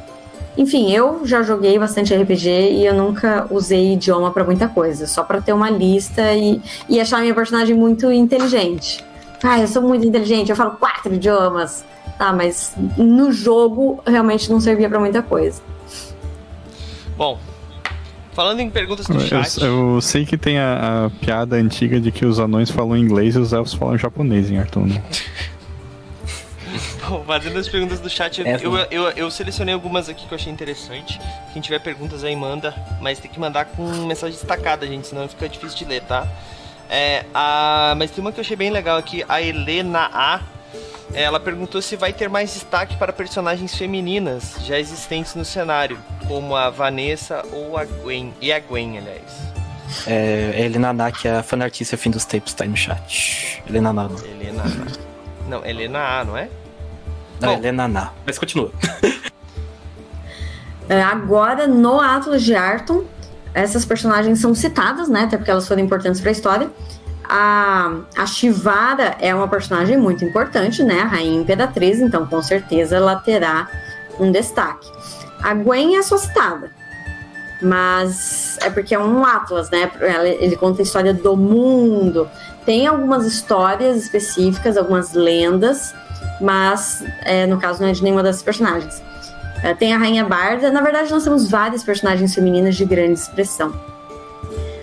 [0.56, 5.22] enfim, eu já joguei bastante RPG e eu nunca usei idioma pra muita coisa, só
[5.22, 9.04] pra ter uma lista e, e achar minha personagem muito inteligente.
[9.42, 11.84] Ah, eu sou muito inteligente, eu falo quatro idiomas.
[12.18, 15.60] Tá, mas no jogo realmente não servia pra muita coisa.
[17.16, 17.38] Bom,
[18.32, 19.60] falando em perguntas do chat.
[19.60, 23.34] Eu, eu sei que tem a, a piada antiga de que os anões falam inglês
[23.34, 24.86] e os elfos falam japonês em Arthur.
[27.08, 30.32] Bom, fazendo as perguntas do chat, eu, É, eu, eu, eu selecionei algumas aqui que
[30.32, 31.20] eu achei interessante.
[31.52, 32.74] Quem tiver perguntas aí, manda.
[33.00, 36.26] Mas tem que mandar com mensagem destacada, gente, senão fica difícil de ler, tá?
[36.88, 40.40] É, a, mas tem uma que eu achei bem legal aqui, a Helena A.
[41.12, 46.56] Ela perguntou se vai ter mais destaque para personagens femininas já existentes no cenário, como
[46.56, 48.32] a Vanessa ou a Gwen.
[48.40, 49.54] E a Gwen, aliás.
[50.06, 53.62] É, é Helena que é a fanartista fim dos tempos, tá aí no chat.
[53.68, 54.08] Helena Ná.
[54.08, 55.48] Não, Helena A.
[55.48, 56.48] Não, Helena A, não é?
[57.40, 57.54] Não Bom.
[57.58, 58.10] Helena Ná.
[58.26, 58.70] Mas continua.
[60.86, 63.04] É, agora, no Atlas de Arton,
[63.54, 65.22] essas personagens são citadas, né?
[65.22, 66.70] Até porque elas foram importantes para a história.
[67.26, 71.00] A, a Shivara é uma personagem muito importante, né?
[71.00, 73.66] A Rainha Imperatriz, então com certeza ela terá
[74.20, 74.86] um destaque.
[75.42, 76.70] A Gwen é só citada,
[77.62, 79.90] mas é porque é um Atlas, né?
[80.00, 82.28] Ela- Ele conta a história do mundo.
[82.66, 85.94] Tem algumas histórias específicas, algumas lendas,
[86.40, 89.02] mas é, no caso não é de nenhuma dessas personagens.
[89.62, 90.70] É, Tem a Rainha Barda.
[90.70, 93.74] Na verdade, nós temos várias personagens femininas de grande expressão.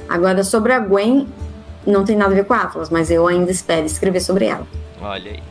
[0.10, 1.28] Agora, sobre a Gwen,
[1.86, 4.68] não tem nada a ver com a Atlas, mas eu ainda espero escrever sobre ela.
[5.02, 5.51] Olha aí.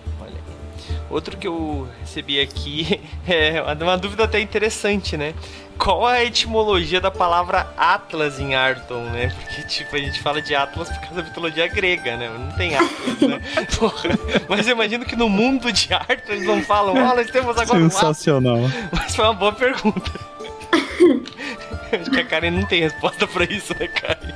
[1.11, 5.35] Outro que eu recebi aqui é uma dúvida até interessante, né?
[5.77, 9.35] Qual a etimologia da palavra Atlas em Arton, né?
[9.35, 12.29] Porque, tipo, a gente fala de Atlas por causa da mitologia grega, né?
[12.29, 13.41] Não tem Atlas, né?
[13.79, 14.11] Porra.
[14.47, 17.79] Mas eu imagino que no mundo de Arton eles não falam, ó, nós temos agora
[17.79, 17.95] um Atlas.
[17.95, 18.59] Sensacional.
[18.93, 20.13] Mas foi uma boa pergunta.
[21.99, 24.35] Acho que a Karen não tem resposta pra isso, né, Karen?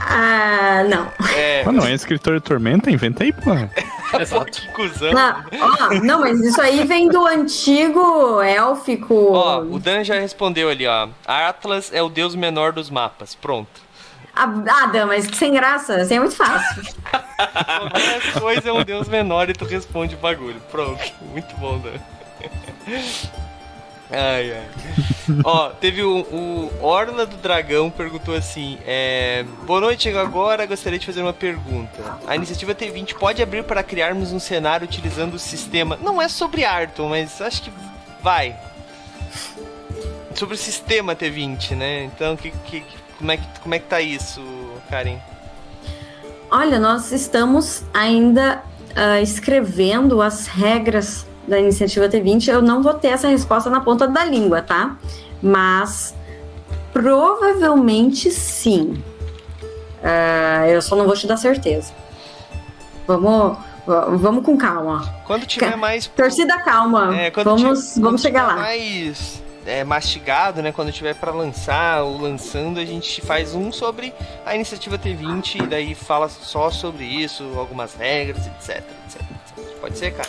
[0.00, 1.06] Ah, não.
[1.36, 2.90] É, Ah, não, é escritor de Tormenta?
[2.90, 3.50] Inventa aí, pô.
[4.18, 4.50] Exato.
[4.50, 5.12] que cuzão.
[5.12, 9.32] Não, ó, não, mas isso aí vem do antigo élfico.
[9.32, 11.08] Ó, o Dan já respondeu ali, ó.
[11.26, 13.34] Atlas é o deus menor dos mapas.
[13.34, 13.80] Pronto.
[14.34, 16.82] Ah, ah, Dan, mas sem graça, assim é muito fácil.
[17.90, 20.60] Qualquer coisa é um deus menor e tu responde o bagulho.
[20.70, 21.00] Pronto.
[21.32, 21.98] Muito bom, Dan.
[24.10, 24.68] Ai, ai.
[25.44, 30.66] Ó, teve o, o Orla do Dragão perguntou assim: é, Boa noite, agora.
[30.66, 32.18] Gostaria de fazer uma pergunta.
[32.26, 35.96] A iniciativa T20 pode abrir para criarmos um cenário utilizando o sistema.
[36.02, 37.72] Não é sobre Arton, mas acho que
[38.20, 38.56] vai.
[40.34, 42.04] Sobre o sistema T20, né?
[42.04, 42.82] Então, que, que,
[43.18, 44.42] como, é que, como é que tá isso,
[44.88, 45.18] Karen?
[46.50, 48.62] Olha, nós estamos ainda
[48.96, 52.48] ah, escrevendo as regras da iniciativa T20.
[52.48, 54.96] Eu não vou ter essa resposta na ponta da língua, tá?
[55.42, 56.14] Mas
[56.92, 59.02] provavelmente sim.
[60.02, 61.92] Ah, eu só não vou te dar certeza.
[63.06, 65.02] Vamos, vamos com calma.
[65.26, 66.06] Quando tiver mais.
[66.06, 67.14] Torcida calma.
[67.16, 67.60] É, vamos
[67.92, 68.56] tiver- vamos chegar lá.
[68.56, 70.72] mais é, mastigado, né?
[70.72, 74.14] Quando tiver pra lançar ou lançando, a gente faz um sobre
[74.46, 79.80] a iniciativa T20 e daí fala só sobre isso, algumas regras, etc, etc, etc.
[79.80, 80.28] Pode ser, cara?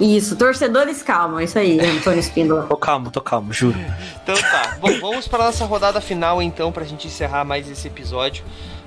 [0.00, 1.42] Isso, torcedores calma.
[1.42, 2.66] Isso aí, Antônio Espíndola.
[2.68, 3.78] Tô calmo, tô calmo, juro.
[4.22, 4.76] Então tá.
[4.80, 8.44] Bom, vamos para nossa rodada final então, pra gente encerrar mais esse episódio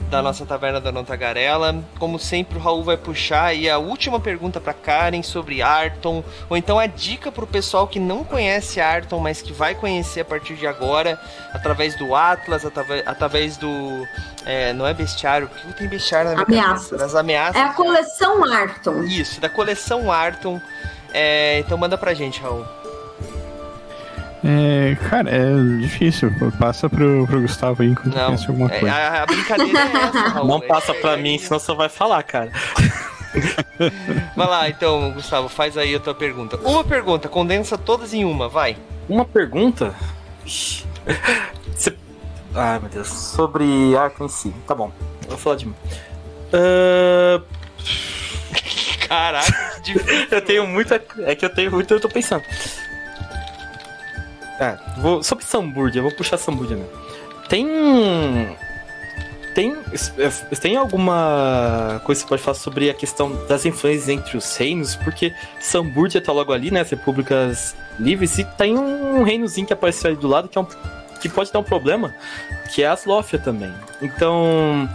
[0.10, 1.84] da nossa Taverna da Não Tagarela.
[2.00, 6.56] Como sempre, o Raul vai puxar aí a última pergunta pra Karen sobre Arton, ou
[6.58, 10.56] então a dica pro pessoal que não conhece Arton, mas que vai conhecer a partir
[10.56, 11.20] de agora,
[11.54, 14.08] através do Atlas, através, através do.
[14.46, 16.90] é, não é bestiário, porque tem bestiário na minha Ameaças.
[16.90, 17.56] cabeça, das ameaças.
[17.62, 19.04] É a coleção Arton.
[19.04, 20.62] Isso, da coleção Arton.
[21.14, 22.66] É, então manda pra gente, Raul.
[24.44, 26.32] É, cara, é difícil.
[26.60, 28.96] Passa pro, pro Gustavo aí enquanto Não, pensa alguma é, coisa.
[28.96, 30.48] a, a brincadeira é essa, Raul.
[30.48, 32.52] Não passa É- pra é- mim, senão você vai falar, cara.
[34.36, 36.58] Vai lá, então, Gustavo, faz aí a tua pergunta.
[36.58, 38.76] Uma pergunta, condensa todas em uma, vai.
[39.08, 39.94] uma pergunta.
[40.44, 40.84] Você...
[42.56, 43.08] Ai meu Deus.
[43.10, 44.52] Sobre Arkham em si.
[44.66, 44.92] Tá bom.
[45.24, 45.76] Eu vou falar de mim.
[46.54, 47.44] Uh...
[49.08, 50.28] Caraca, difícil.
[50.32, 51.00] eu tenho muita.
[51.20, 52.44] É que eu tenho muito, eu tô pensando.
[54.60, 55.24] Ah, vou...
[55.24, 56.92] sobre Samburdia, vou puxar Samburdia mesmo.
[57.48, 57.68] Tem.
[59.56, 59.76] Tem,
[60.62, 64.96] tem alguma coisa que você pode falar sobre a questão das influências entre os reinos?
[64.96, 66.82] Porque Samburdia tá logo ali, né?
[66.82, 70.68] As repúblicas livres, e tem um reinozinho que apareceu ali do lado que, é um,
[71.20, 72.14] que pode dar um problema,
[72.72, 73.74] que é a Aslófia também.
[74.00, 74.88] Então,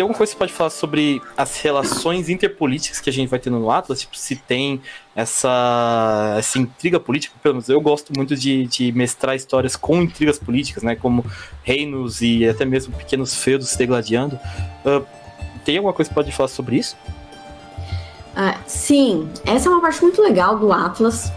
[0.00, 3.38] tem alguma coisa que você pode falar sobre as relações interpolíticas que a gente vai
[3.38, 4.00] ter no Atlas?
[4.00, 4.80] Tipo, se tem
[5.14, 10.38] essa, essa intriga política, pelo menos eu gosto muito de, de mestrar histórias com intrigas
[10.38, 10.96] políticas, né?
[10.96, 11.22] Como
[11.62, 14.36] reinos e até mesmo pequenos feudos se degladiando.
[14.86, 15.04] Uh,
[15.66, 16.96] tem alguma coisa que pode falar sobre isso?
[18.34, 21.30] Uh, sim, essa é uma parte muito legal do Atlas,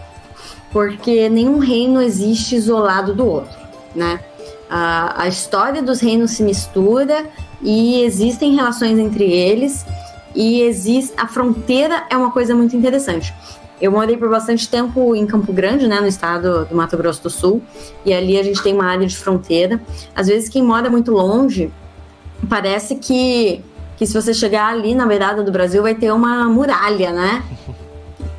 [0.72, 3.58] porque nenhum reino existe isolado do outro,
[3.94, 4.24] né?
[4.70, 7.28] Uh, a história dos reinos se mistura
[7.62, 9.84] e existem relações entre eles
[10.34, 13.32] e existe a fronteira é uma coisa muito interessante.
[13.80, 17.30] Eu morei por bastante tempo em Campo Grande, né, no estado do Mato Grosso do
[17.30, 17.62] Sul,
[18.04, 19.80] e ali a gente tem uma área de fronteira.
[20.14, 21.72] Às vezes quem mora muito longe
[22.48, 23.62] parece que
[23.96, 27.42] que se você chegar ali na beirada do Brasil vai ter uma muralha, né?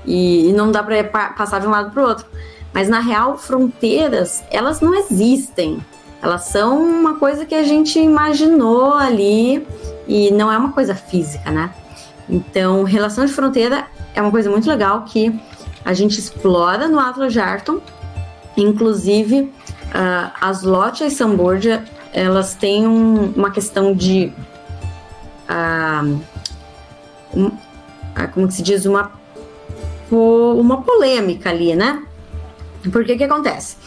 [0.08, 2.28] E, e não dá para passar de um lado para o outro.
[2.72, 5.84] Mas na real, fronteiras, elas não existem.
[6.26, 9.64] Elas são uma coisa que a gente imaginou ali
[10.08, 11.70] e não é uma coisa física, né?
[12.28, 15.40] Então, relação de fronteira é uma coisa muito legal que
[15.86, 17.80] a gente explora no Atlas Jarton.
[18.58, 24.34] Inclusive, uh, as Lotte e Sambordia, elas têm um, uma questão de...
[25.48, 26.20] Uh,
[27.36, 28.88] um, uh, como se diz?
[28.88, 29.12] Uma,
[30.10, 32.04] uma polêmica ali, né?
[32.92, 33.78] Porque que acontece?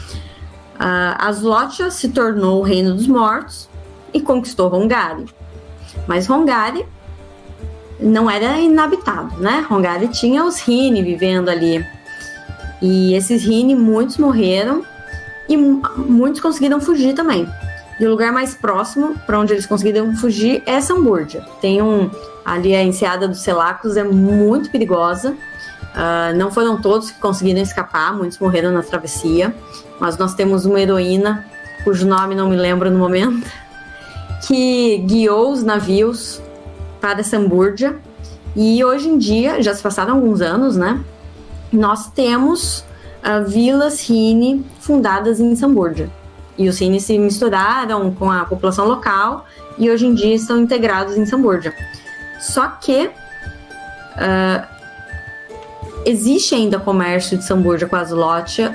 [0.79, 3.69] Uh, Aslotia se tornou o reino dos mortos
[4.15, 5.27] e conquistou Hongari.
[6.07, 6.87] Mas Hongari
[8.01, 9.67] não era inabitado, né?
[9.69, 11.85] Hongari tinha os Rini vivendo ali.
[12.81, 14.85] E esses Rini, muitos morreram
[15.49, 17.49] e muitos conseguiram fugir também.
[17.99, 21.45] E o lugar mais próximo para onde eles conseguiram fugir é Samburdia.
[21.61, 22.09] Tem um.
[22.45, 25.37] Ali a enseada dos Selacos é muito perigosa.
[25.99, 29.53] Uh, não foram todos que conseguiram escapar, muitos morreram na travessia
[29.99, 31.45] mas nós temos uma heroína,
[31.85, 33.47] cujo nome não me lembro no momento,
[34.47, 36.41] que guiou os navios
[37.01, 37.97] para Samburdia.
[38.57, 41.01] E hoje em dia, já se passaram alguns anos, né?
[41.73, 42.81] Nós temos
[43.23, 46.11] uh, vilas Rini fundadas em Samburdia.
[46.57, 49.47] E os Rini se misturaram com a população local
[49.77, 51.73] e hoje em dia estão integrados em Samburdia.
[52.41, 54.78] Só que uh,
[56.05, 58.75] existe ainda comércio de Samburdia com a Aslotia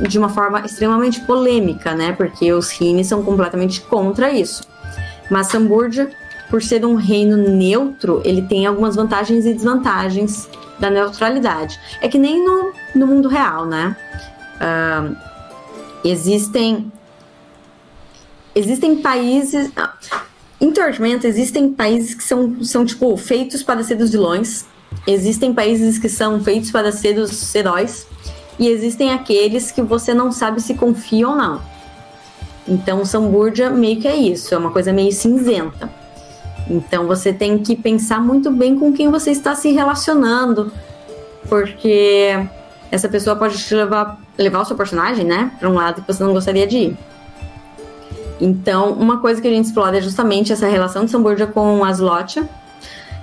[0.00, 2.12] de uma forma extremamente polêmica, né?
[2.12, 4.62] Porque os Rini são completamente contra isso.
[5.30, 6.10] Mas Samburgia,
[6.50, 10.48] por ser um reino neutro, ele tem algumas vantagens e desvantagens
[10.78, 11.80] da neutralidade.
[12.00, 13.96] É que nem no, no mundo real, né?
[14.56, 15.16] Uh,
[16.04, 16.92] existem
[18.54, 19.70] existem países
[20.58, 24.64] em Tormenta existem países que são, são tipo feitos para ser os vilões
[25.06, 28.06] existem países que são feitos para ser os heróis
[28.58, 31.60] e existem aqueles que você não sabe se confia ou não.
[32.68, 35.88] Então, Samburdia meio que é isso, é uma coisa meio cinzenta.
[36.68, 40.72] Então, você tem que pensar muito bem com quem você está se relacionando,
[41.48, 42.30] porque
[42.90, 46.24] essa pessoa pode te levar, levar o seu personagem, né, para um lado que você
[46.24, 46.98] não gostaria de ir.
[48.40, 52.48] Então, uma coisa que a gente explora é justamente essa relação de Samburdia com Aslotia.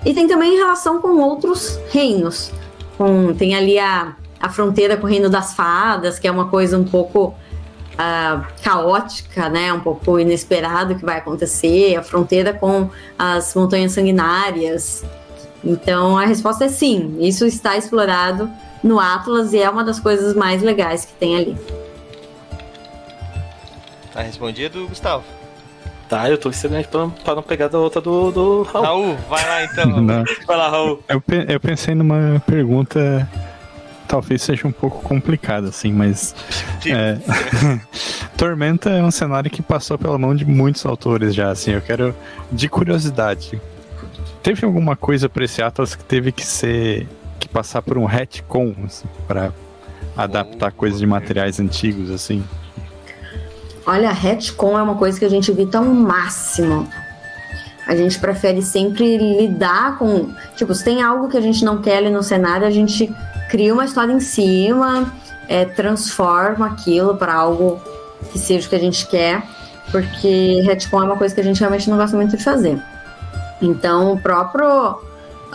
[0.05, 2.51] E tem também relação com outros reinos.
[2.97, 6.77] Com, tem ali a a fronteira com o Reino das Fadas, que é uma coisa
[6.77, 7.33] um pouco
[7.93, 9.71] uh, caótica, né?
[9.71, 15.05] Um pouco inesperado que vai acontecer, a fronteira com as Montanhas Sanguinárias.
[15.63, 18.51] Então a resposta é sim, isso está explorado
[18.83, 21.57] no Atlas e é uma das coisas mais legais que tem ali.
[24.11, 25.23] Tá respondido, Gustavo?
[26.13, 28.85] Tá, eu tô excelente pra, pra não pegar da outra do, do Raul.
[28.85, 29.87] Raul, vai lá então.
[29.99, 30.23] Não.
[30.45, 31.03] Vai lá, Raul.
[31.09, 33.27] Eu, eu pensei numa pergunta
[34.07, 36.35] talvez seja um pouco complicado, assim, mas.
[36.85, 37.17] É,
[38.37, 41.71] Tormenta é um cenário que passou pela mão de muitos autores já, assim.
[41.71, 42.15] Eu quero.
[42.51, 43.59] De curiosidade,
[44.43, 47.07] teve alguma coisa pra esse Atlas que teve que ser.
[47.39, 49.51] que passar por um retcon, assim, pra
[50.15, 52.43] adaptar coisas de materiais antigos, assim?
[53.85, 56.87] Olha, retcon é uma coisa que a gente evita ao máximo.
[57.85, 60.29] A gente prefere sempre lidar com.
[60.55, 63.13] Tipo, se tem algo que a gente não quer ali no cenário, a gente
[63.49, 65.13] cria uma história em cima,
[65.49, 67.81] é, transforma aquilo para algo
[68.31, 69.43] que seja o que a gente quer,
[69.91, 72.81] porque retcon é uma coisa que a gente realmente não gosta muito de fazer.
[73.61, 74.97] Então, o próprio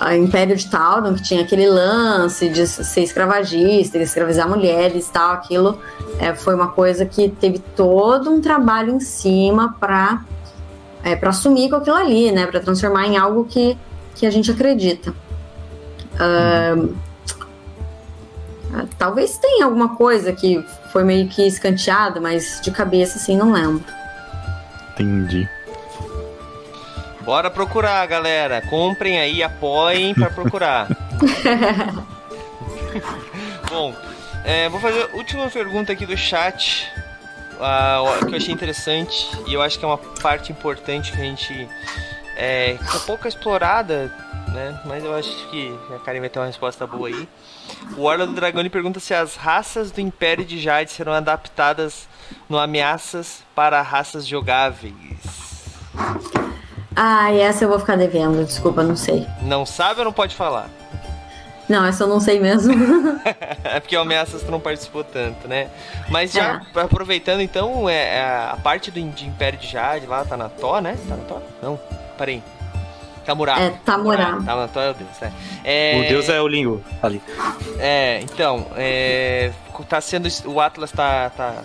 [0.00, 5.12] a Império de Tauron, que tinha aquele lance de ser escravagista, de escravizar mulheres e
[5.12, 5.78] tal, aquilo
[6.20, 10.22] é, foi uma coisa que teve todo um trabalho em cima para
[11.02, 13.78] é, para assumir com aquilo ali, né, para transformar em algo que,
[14.14, 15.14] que a gente acredita.
[16.20, 16.96] Uhum.
[18.98, 23.84] talvez tenha alguma coisa que foi meio que escanteada, mas de cabeça assim não lembro.
[24.92, 25.48] Entendi.
[27.28, 28.62] Bora procurar, galera.
[28.62, 30.88] Comprem aí, apoiem para procurar.
[33.68, 33.94] Bom,
[34.46, 36.90] é, vou fazer a última pergunta aqui do chat.
[37.56, 41.24] Uh, que eu achei interessante e eu acho que é uma parte importante que a
[41.24, 41.68] gente
[42.34, 44.10] é, tá pouco explorada,
[44.54, 44.80] né?
[44.86, 47.28] Mas eu acho que a Karen vai ter uma resposta boa aí.
[47.94, 52.08] O Orla do Dragone pergunta se as raças do Império de Jade serão adaptadas
[52.48, 54.94] no Ameaças para raças jogáveis.
[57.00, 59.24] Ah, essa eu vou ficar devendo, desculpa, não sei.
[59.42, 60.68] Não sabe ou não pode falar?
[61.68, 62.74] Não, essa eu não sei mesmo.
[63.62, 65.68] é porque o Ameaças tu não participou tanto, né?
[66.08, 66.80] Mas já é.
[66.80, 70.80] aproveitando então, é, é, a parte do de Império de Jade lá tá na Tó,
[70.80, 70.98] né?
[71.08, 71.40] Tá na Tó?
[71.62, 71.78] Não,
[72.18, 72.42] parei.
[73.24, 73.60] Tamurá.
[73.60, 74.40] É, Tamurá.
[74.44, 75.32] Tá na Tó é o Deus, né?
[75.62, 76.00] É...
[76.00, 77.22] O Deus é o Lingo, ali.
[77.78, 79.52] É, então, é,
[79.88, 80.28] tá sendo.
[80.46, 81.62] O Atlas tá, tá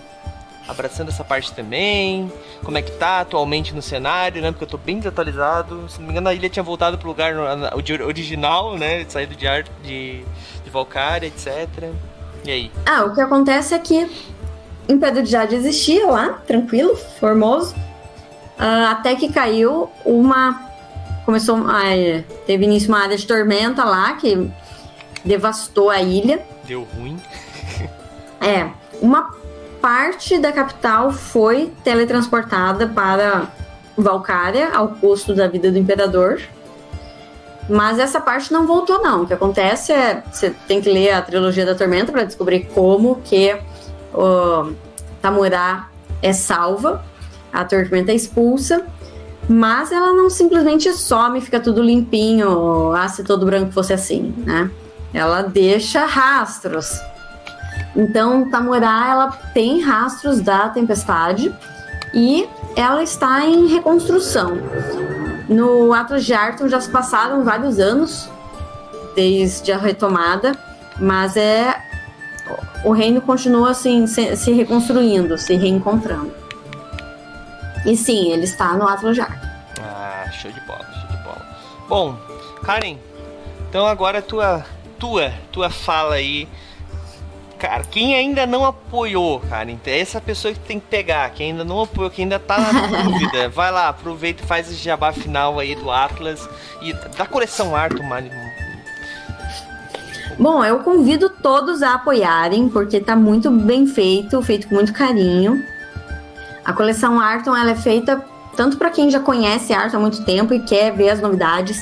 [0.67, 2.31] abraçando essa parte também.
[2.63, 4.51] Como é que tá atualmente no cenário, né?
[4.51, 5.89] Porque eu tô bem desatualizado.
[5.89, 7.33] Se não me engano, a ilha tinha voltado pro lugar
[8.05, 9.05] original, né?
[9.07, 10.23] Saído de, arte de,
[10.63, 11.67] de Valkyria, etc.
[12.45, 12.71] E aí?
[12.85, 14.09] Ah, o que acontece é que
[14.87, 17.73] Império de Jade existia lá, tranquilo, formoso.
[18.57, 20.61] Uh, até que caiu uma.
[21.25, 21.57] Começou.
[21.57, 24.49] Uh, teve início uma área de tormenta lá que
[25.23, 26.45] devastou a ilha.
[26.65, 27.19] Deu ruim.
[28.41, 28.69] é.
[29.01, 29.33] Uma
[29.83, 33.49] parte da capital foi teletransportada para
[33.97, 36.39] Valcária, ao custo da vida do imperador.
[37.69, 39.23] Mas essa parte não voltou, não.
[39.23, 43.17] O que acontece é você tem que ler a trilogia da Tormenta para descobrir como
[43.25, 43.57] que
[44.13, 44.71] o
[45.21, 45.89] Tamurá
[46.21, 47.03] é salva,
[47.51, 48.85] a Tormenta é expulsa,
[49.49, 54.71] mas ela não simplesmente some, fica tudo limpinho, ah, se todo branco fosse assim, né?
[55.13, 57.01] Ela deixa rastros.
[57.95, 61.53] Então, Tamurá ela tem rastros da tempestade
[62.13, 64.57] e ela está em reconstrução.
[65.47, 68.29] No Atlas de Arton já se passaram vários anos
[69.15, 70.53] desde a retomada,
[70.99, 71.75] mas é
[72.83, 76.33] o reino continua assim se, se reconstruindo, se reencontrando.
[77.85, 79.47] E sim, ele está no Atlas de Arton.
[79.81, 81.45] Ah, show de bola, show de bola.
[81.87, 82.17] Bom,
[82.63, 82.97] Karen,
[83.69, 84.65] então agora tua
[84.99, 86.47] tua tua fala aí
[87.63, 91.63] cara, quem ainda não apoiou, cara, é essa pessoa que tem que pegar, quem ainda
[91.63, 95.57] não apoiou, quem ainda tá na dúvida, vai lá, aproveita e faz esse jabá final
[95.57, 96.47] aí do Atlas
[96.81, 98.29] e da coleção Arto, mano.
[100.37, 105.63] Bom, eu convido todos a apoiarem, porque tá muito bem feito, feito com muito carinho.
[106.65, 108.21] A coleção Arton ela é feita
[108.57, 111.81] tanto para quem já conhece Arton há muito tempo e quer ver as novidades,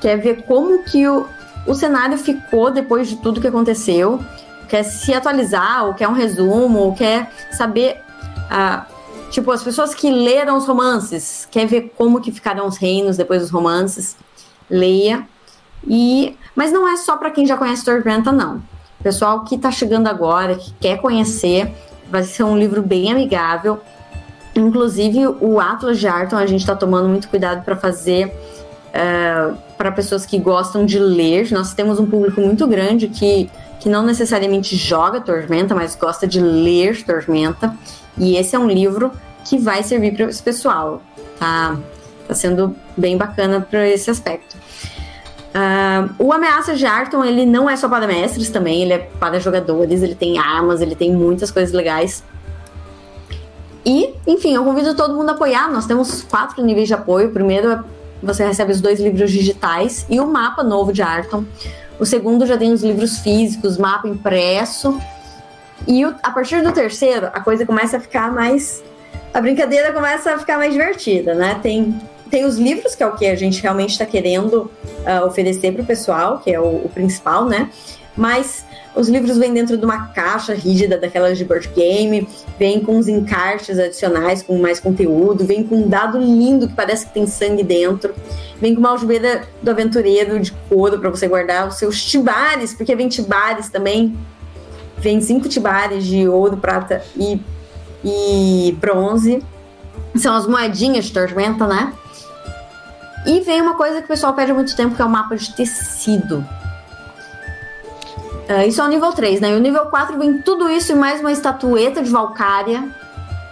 [0.00, 1.28] quer ver como que o,
[1.64, 4.18] o cenário ficou depois de tudo que aconteceu
[4.70, 8.00] quer se atualizar, ou quer um resumo, ou quer saber.
[8.46, 13.16] Uh, tipo, as pessoas que leram os romances, quer ver como que ficarão os reinos
[13.16, 14.16] depois dos romances,
[14.70, 15.26] leia.
[15.86, 18.62] E, mas não é só para quem já conhece Tormenta, não.
[19.02, 21.72] Pessoal que está chegando agora, que quer conhecer,
[22.10, 23.80] vai ser um livro bem amigável.
[24.54, 28.32] Inclusive, o Atlas de Arton a gente está tomando muito cuidado para fazer uh,
[28.92, 31.50] eh, para pessoas que gostam de ler.
[31.50, 33.48] Nós temos um público muito grande que
[33.80, 37.74] que não necessariamente joga Tormenta, mas gosta de ler Tormenta.
[38.16, 39.10] E esse é um livro
[39.44, 41.02] que vai servir para esse pessoal.
[41.38, 41.76] Tá,
[42.28, 44.56] tá sendo bem bacana para esse aspecto.
[45.50, 49.40] Uh, o Ameaça de Arton, ele não é só para mestres também, ele é para
[49.40, 52.22] jogadores, ele tem armas, ele tem muitas coisas legais.
[53.84, 55.70] E, enfim, eu convido todo mundo a apoiar.
[55.70, 57.30] Nós temos quatro níveis de apoio.
[57.30, 57.82] O primeiro é
[58.22, 61.44] você recebe os dois livros digitais e o mapa novo de Arton.
[62.00, 64.98] O segundo já tem os livros físicos, mapa impresso.
[65.86, 68.82] E o, a partir do terceiro, a coisa começa a ficar mais.
[69.34, 71.60] A brincadeira começa a ficar mais divertida, né?
[71.62, 71.94] Tem,
[72.30, 74.70] tem os livros, que é o que a gente realmente está querendo
[75.04, 77.70] uh, oferecer para o pessoal, que é o, o principal, né?
[78.16, 78.64] Mas
[78.94, 82.28] os livros vêm dentro de uma caixa rígida daquelas de board game,
[82.58, 87.06] vem com uns encartes adicionais com mais conteúdo, vem com um dado lindo que parece
[87.06, 88.12] que tem sangue dentro,
[88.60, 92.94] vem com uma algibeira do aventureiro de couro para você guardar os seus tibares, porque
[92.96, 94.16] vem tibares também.
[94.98, 97.40] vem cinco tibares de ouro, prata e,
[98.04, 99.42] e bronze.
[100.16, 101.92] São as moedinhas de tormenta, né?
[103.24, 105.36] E vem uma coisa que o pessoal pede há muito tempo, que é o mapa
[105.36, 106.44] de tecido.
[108.50, 109.50] Uh, isso é o nível 3, né?
[109.50, 112.88] E o nível 4 vem tudo isso e mais uma estatueta de Valkyria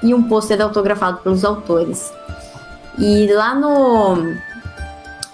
[0.02, 2.12] e um pôster autografado pelos autores.
[2.98, 4.34] E lá no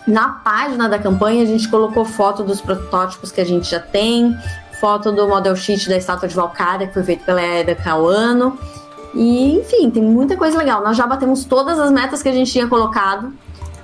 [0.07, 4.37] na página da campanha a gente colocou foto dos protótipos que a gente já tem,
[4.79, 8.59] foto do model sheet da estátua de Valkyria que foi feito pela Eda Kawano.
[9.15, 10.83] E enfim, tem muita coisa legal.
[10.83, 13.33] Nós já batemos todas as metas que a gente tinha colocado,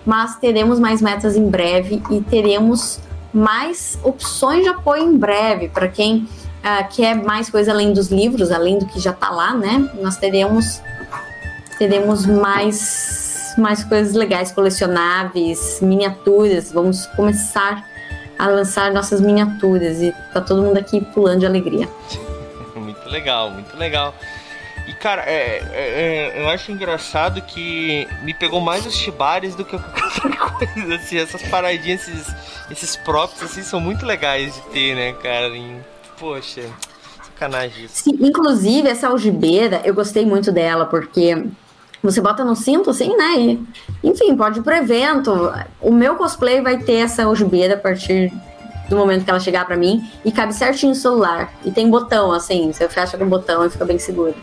[0.05, 3.01] mas teremos mais metas em breve e teremos
[3.33, 8.51] mais opções de apoio em breve para quem uh, quer mais coisa além dos livros,
[8.51, 9.91] além do que já está lá, né?
[10.01, 10.81] Nós teremos
[11.79, 16.73] teremos mais mais coisas legais, colecionáveis, miniaturas.
[16.73, 17.85] Vamos começar
[18.39, 21.89] a lançar nossas miniaturas e tá todo mundo aqui pulando de alegria.
[22.77, 24.15] muito legal, muito legal.
[25.01, 29.79] Cara, é, é, é, eu acho engraçado que me pegou mais os chibares do que
[29.79, 30.37] qualquer
[30.75, 32.35] coisa, assim, essas paradinhas, esses,
[32.71, 35.49] esses props, assim, são muito legais de ter, né, cara?
[35.57, 35.79] E,
[36.19, 36.63] poxa,
[37.23, 38.03] sacanagem isso.
[38.03, 41.47] Sim, inclusive, essa algibeira, eu gostei muito dela, porque
[42.03, 43.39] você bota no cinto, assim, né?
[43.39, 43.67] E,
[44.05, 45.33] enfim, pode ir pro evento.
[45.81, 48.31] O meu cosplay vai ter essa algibeira a partir
[48.91, 51.53] do momento que ela chegar para mim e cabe certinho no celular.
[51.65, 54.35] E tem botão, assim, você fecha com o botão e fica bem seguro.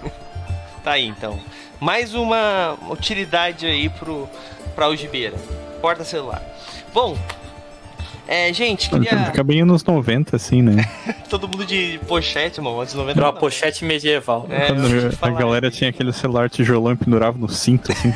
[0.82, 1.38] tá aí, então.
[1.78, 4.26] Mais uma utilidade aí pro,
[4.74, 5.36] pra algibeira.
[5.82, 6.42] Porta celular.
[6.94, 7.18] Bom,
[8.26, 9.26] é, gente, queria.
[9.26, 10.84] Fica bem anos 90, assim, né?
[11.28, 12.80] Todo mundo de pochete, mano.
[12.80, 13.18] Antes 90.
[13.18, 14.46] Era uma pochete medieval.
[14.48, 14.86] É, Quando
[15.20, 18.10] a galera tinha aquele celular tijolão e pendurava no cinto, assim.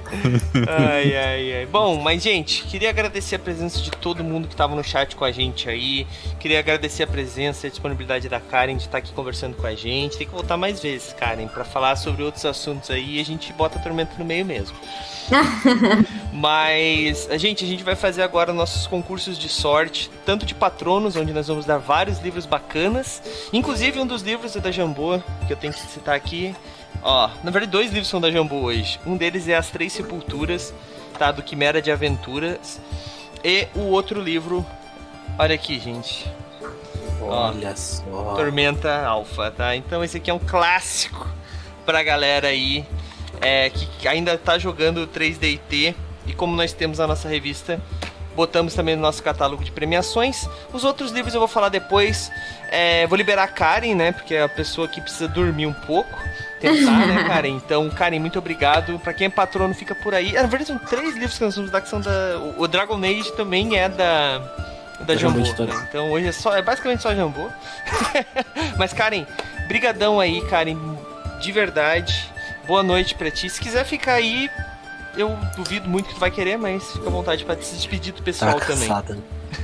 [0.69, 1.67] ai, ai, ai.
[1.67, 5.25] Bom, mas, gente, queria agradecer a presença de todo mundo que tava no chat com
[5.25, 6.07] a gente aí.
[6.41, 9.75] Queria agradecer a presença e a disponibilidade da Karen de estar aqui conversando com a
[9.75, 10.19] gente.
[10.19, 13.53] Tem que voltar mais vezes, Karen, para falar sobre outros assuntos aí e a gente
[13.53, 14.77] bota a tormenta no meio mesmo.
[16.41, 21.15] Mas, a gente, a gente vai fazer agora nossos concursos de sorte, tanto de patronos,
[21.15, 23.23] onde nós vamos dar vários livros bacanas.
[23.53, 26.57] Inclusive, um dos livros é da Jambô, que eu tenho que citar aqui.
[27.03, 28.99] Ó, na verdade, dois livros são da Jambô hoje.
[29.05, 30.73] Um deles é As Três Sepulturas,
[31.19, 31.31] tá?
[31.31, 32.81] Do Quimera de Aventuras.
[33.45, 34.65] E o outro livro,
[35.39, 36.27] olha aqui, gente.
[37.21, 38.35] Olha Ó, só.
[38.35, 39.77] Tormenta Alpha, tá?
[39.77, 41.29] Então esse aqui é um clássico
[41.85, 42.87] pra galera aí
[43.43, 45.95] é, que ainda está jogando 3DT
[46.27, 47.81] e como nós temos a nossa revista,
[48.35, 50.49] botamos também no nosso catálogo de premiações.
[50.73, 52.31] Os outros livros eu vou falar depois.
[52.71, 54.13] É, vou liberar a Karen, né?
[54.13, 56.19] Porque é a pessoa que precisa dormir um pouco.
[56.61, 57.51] Tentar, né, Karen?
[57.51, 58.99] Então, Karen, muito obrigado.
[58.99, 60.37] Para quem é patrono, fica por aí.
[60.37, 62.11] Ah, na verdade, são três livros que nós vamos dar que são da.
[62.57, 64.39] O Dragon Age também é da.
[65.01, 65.39] Da Jambô.
[65.39, 65.87] Né?
[65.89, 66.55] Então hoje é só.
[66.55, 67.49] É basicamente só Jambô.
[68.77, 69.27] Mas, Karen,
[69.67, 70.77] brigadão aí, Karen.
[71.41, 72.31] De verdade
[72.71, 73.51] boa noite pra ti.
[73.51, 74.49] Se quiser ficar aí,
[75.17, 78.23] eu duvido muito que tu vai querer, mas fica à vontade pra se despedir do
[78.23, 78.89] pessoal tá também.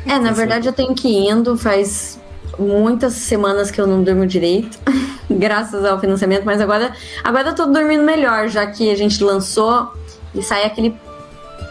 [0.07, 2.19] É, na verdade eu tenho que ir indo, faz
[2.59, 4.79] muitas semanas que eu não durmo direito,
[5.31, 6.93] graças ao financiamento, mas agora,
[7.23, 9.93] agora eu tô dormindo melhor, já que a gente lançou
[10.35, 10.97] e sai aquele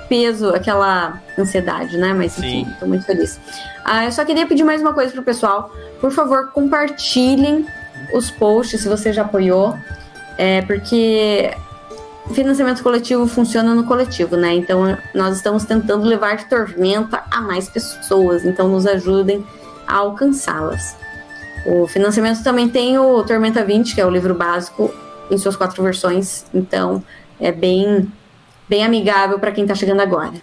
[0.07, 2.13] peso, aquela ansiedade, né?
[2.13, 2.73] Mas enfim, Sim.
[2.79, 3.39] tô muito feliz.
[3.83, 5.71] Ah, eu só queria pedir mais uma coisa pro pessoal.
[5.99, 7.65] Por favor, compartilhem
[8.13, 9.77] os posts se você já apoiou.
[10.37, 11.51] É porque
[12.33, 14.53] financiamento coletivo funciona no coletivo, né?
[14.55, 19.45] Então nós estamos tentando levar Tormenta a mais pessoas, então nos ajudem
[19.87, 20.95] a alcançá-las.
[21.65, 24.93] O financiamento também tem o Tormenta 20, que é o livro básico
[25.29, 27.03] em suas quatro versões, então
[27.39, 28.11] é bem
[28.67, 30.33] bem amigável para quem está chegando agora.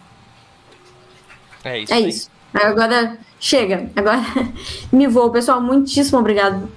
[1.64, 1.92] É isso.
[1.92, 2.08] É aí.
[2.08, 2.30] isso.
[2.54, 3.90] Agora chega.
[3.96, 4.20] Agora
[4.92, 5.60] me vou, pessoal.
[5.60, 6.68] Muitíssimo obrigado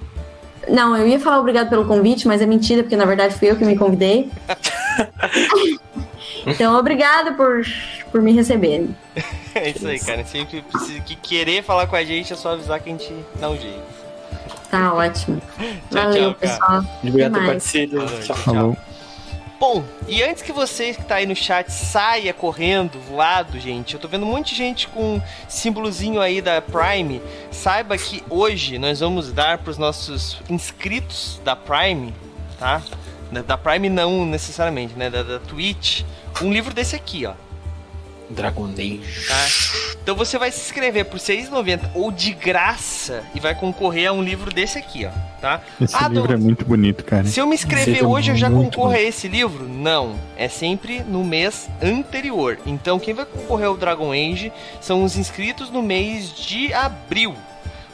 [0.68, 3.56] não, eu ia falar obrigado pelo convite, mas é mentira, porque na verdade fui eu
[3.56, 4.30] que me convidei.
[6.46, 7.62] então, obrigado por,
[8.10, 8.94] por me receberem.
[9.54, 10.24] É isso aí, cara.
[10.24, 13.48] Sempre precisa que querer falar com a gente é só avisar que a gente dá
[13.48, 13.96] um jeito.
[14.70, 15.40] Tá ótimo.
[15.90, 16.84] Valeu, tchau, pessoal.
[17.02, 18.06] Obrigado por participar.
[18.22, 18.76] Tchau, tchau.
[19.58, 24.00] Bom, e antes que você que tá aí no chat saia correndo, voado, gente, eu
[24.00, 27.22] tô vendo um monte de gente com símbolozinho aí da Prime.
[27.50, 32.12] Saiba que hoje nós vamos dar pros nossos inscritos da Prime,
[32.58, 32.82] tá?
[33.46, 35.08] Da Prime não necessariamente, né?
[35.08, 36.02] Da, da Twitch,
[36.42, 37.32] um livro desse aqui, ó.
[38.30, 39.00] Dragon Age.
[39.28, 39.46] Tá?
[40.02, 44.12] Então você vai se inscrever por R$ 6,90 ou de graça e vai concorrer a
[44.12, 45.10] um livro desse aqui, ó,
[45.40, 45.60] tá?
[45.80, 47.24] Esse Ah, livro é muito bonito, cara.
[47.24, 48.94] Se eu me inscrever Seja hoje, eu já concorro bom.
[48.94, 49.68] a esse livro?
[49.68, 50.16] Não.
[50.36, 52.58] É sempre no mês anterior.
[52.66, 57.34] Então, quem vai concorrer ao Dragon Age são os inscritos no mês de abril.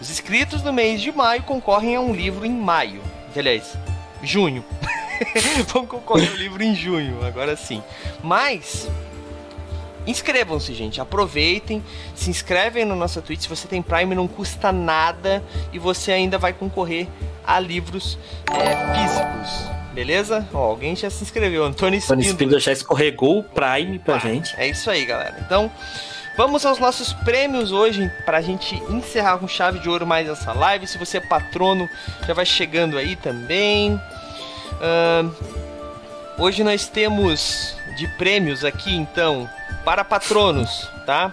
[0.00, 3.00] Os inscritos no mês de maio concorrem a um livro em maio.
[3.34, 3.74] Aliás,
[4.22, 4.64] junho.
[5.68, 7.82] Vão concorrer ao livro em junho, agora sim.
[8.22, 8.88] Mas.
[10.06, 11.00] Inscrevam-se, gente.
[11.00, 11.82] Aproveitem,
[12.14, 13.42] se inscrevem na nossa Twitch.
[13.42, 15.42] Se você tem Prime, não custa nada
[15.72, 17.06] e você ainda vai concorrer
[17.46, 18.18] a livros
[18.50, 19.70] é, físicos.
[19.92, 20.48] Beleza?
[20.52, 21.64] Ó, alguém já se inscreveu.
[21.64, 22.32] Antônio Tony Espíndola.
[22.32, 24.54] Spindler já escorregou o Prime pra gente.
[24.56, 25.36] É isso aí, galera.
[25.44, 25.70] Então,
[26.36, 30.86] vamos aos nossos prêmios hoje pra gente encerrar com chave de ouro mais essa live.
[30.86, 31.88] Se você é patrono,
[32.26, 34.00] já vai chegando aí também.
[34.80, 35.30] Ahn,
[36.38, 39.48] hoje nós temos de prêmios aqui, então,
[39.84, 41.32] para patronos, tá?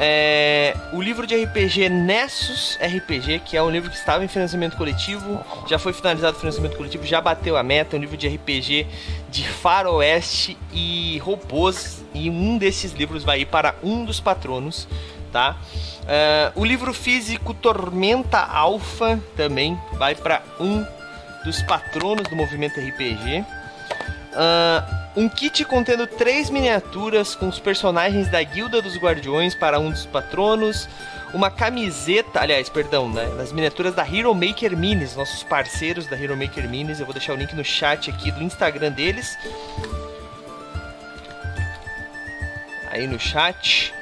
[0.00, 4.76] É, o livro de RPG Nessus RPG, que é um livro que estava em financiamento
[4.76, 8.26] coletivo, já foi finalizado o financiamento coletivo, já bateu a meta, é um livro de
[8.26, 8.86] RPG
[9.28, 14.88] de faroeste e robôs, e um desses livros vai ir para um dos patronos,
[15.30, 15.56] tá?
[16.08, 20.84] É, o livro físico Tormenta Alpha também vai para um
[21.44, 23.44] dos patronos do movimento RPG.
[24.34, 29.90] Ah, um kit contendo três miniaturas com os personagens da Guilda dos Guardiões para um
[29.90, 30.88] dos patronos.
[31.34, 36.36] Uma camiseta, aliás, perdão, né, das miniaturas da Hero Maker Minis, nossos parceiros da Hero
[36.36, 37.00] Maker Minis.
[37.00, 39.36] Eu vou deixar o link no chat aqui do Instagram deles.
[42.90, 43.94] Aí no chat.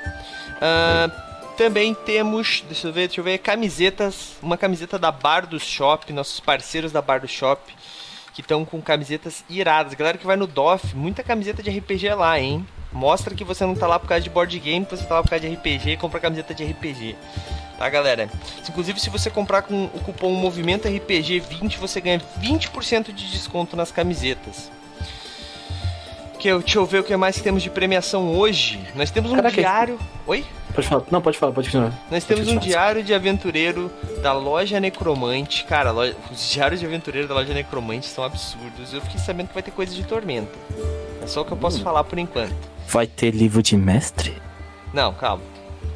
[0.60, 1.08] Ah,
[1.56, 6.10] também temos, deixa eu ver, deixa eu ver, camisetas, uma camiseta da Bar do Shop,
[6.12, 7.60] nossos parceiros da Bar do Shop
[8.40, 9.94] que estão com camisetas iradas.
[9.94, 12.66] Galera que vai no DOF, muita camiseta de RPG lá, hein?
[12.92, 15.30] Mostra que você não tá lá por causa de board game, você tá lá por
[15.30, 17.14] causa de RPG, compra camiseta de RPG.
[17.78, 18.28] Tá, galera?
[18.68, 23.76] Inclusive, se você comprar com o cupom Movimento RPG 20, você ganha 20% de desconto
[23.76, 24.70] nas camisetas.
[26.38, 28.80] Que, eu- deixa eu ver o que mais que temos de premiação hoje.
[28.94, 29.98] Nós temos um Caraca, diário.
[30.26, 30.44] Oi?
[30.74, 31.02] Pode falar.
[31.10, 31.92] Não, pode falar, pode continuar.
[32.10, 33.90] Nós temos um diário de aventureiro
[34.22, 35.64] da loja Necromante.
[35.64, 38.92] Cara, lo- os diários de aventureiro da loja Necromante são absurdos.
[38.94, 40.52] Eu fiquei sabendo que vai ter coisa de tormenta.
[41.22, 41.60] É só o que eu Hum.
[41.60, 42.54] posso falar por enquanto.
[42.88, 44.40] Vai ter livro de mestre?
[44.92, 45.42] Não, calma.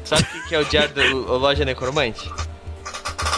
[0.03, 1.03] Sabe o que que é o diário da
[1.33, 2.29] loja Necromante?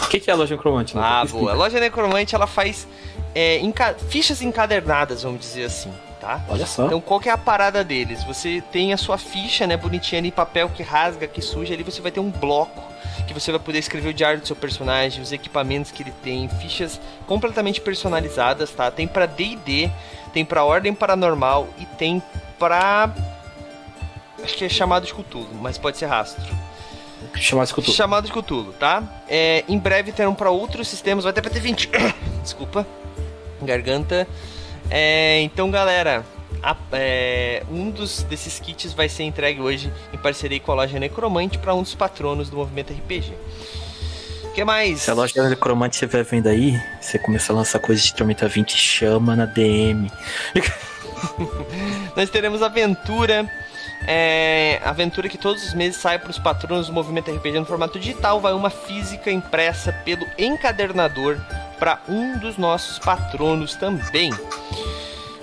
[0.04, 0.96] O que, que é a loja necromante?
[0.96, 1.02] né?
[1.04, 1.52] Ah, boa.
[1.52, 2.88] A loja Necromante ela faz
[3.34, 5.92] é, enca- fichas encadernadas, vamos dizer assim,
[6.28, 6.40] tá?
[6.48, 6.86] Olha só.
[6.86, 8.22] Então, qual que é a parada deles?
[8.24, 12.02] Você tem a sua ficha, né, bonitinha ali, papel que rasga, que suja, ali você
[12.02, 12.86] vai ter um bloco
[13.26, 16.48] que você vai poder escrever o diário do seu personagem, os equipamentos que ele tem,
[16.48, 18.90] fichas completamente personalizadas, tá?
[18.90, 19.90] Tem pra D&D,
[20.32, 22.22] tem pra Ordem Paranormal e tem
[22.58, 23.10] pra
[24.42, 26.42] acho que é chamado de Cthulhu, mas pode ser rastro.
[27.34, 27.92] Chamar esse culto.
[27.92, 29.02] Chamado de Cthulhu, tá?
[29.28, 31.90] É, em breve terão para outros sistemas, vai até pra ter 20.
[32.42, 32.86] Desculpa.
[33.60, 34.26] Garganta.
[34.90, 36.24] É, então, galera,
[36.62, 40.98] a- é, um dos desses kits vai ser entregue hoje em parceria com a loja
[40.98, 43.32] Necromante para um dos patronos do movimento RPG.
[44.44, 45.02] O que mais?
[45.02, 48.76] Se a loja necromante estiver vendo aí, você começar a lançar coisas de Tormenta 20,
[48.76, 50.10] chama na DM.
[52.16, 53.48] Nós teremos aventura.
[54.06, 57.98] É, aventura que todos os meses sai para os patronos do movimento RPG no formato
[58.00, 58.40] digital.
[58.40, 61.38] Vai uma física impressa pelo encadernador
[61.78, 64.32] para um dos nossos patronos também.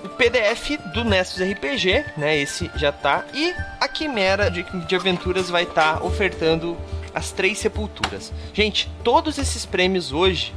[0.04, 2.38] O PDF do Nessus RPG, né?
[2.38, 3.26] Esse já tá.
[3.34, 6.78] E a Quimera de, de Aventuras vai estar ofertando
[7.14, 8.32] as três sepulturas.
[8.54, 10.54] Gente, todos esses prêmios hoje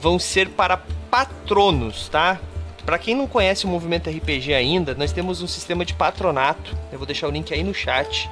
[0.00, 0.80] vão ser para
[1.10, 2.38] patronos, tá?
[2.84, 6.76] Para quem não conhece o movimento RPG ainda, nós temos um sistema de patronato.
[6.90, 8.28] Eu vou deixar o link aí no chat.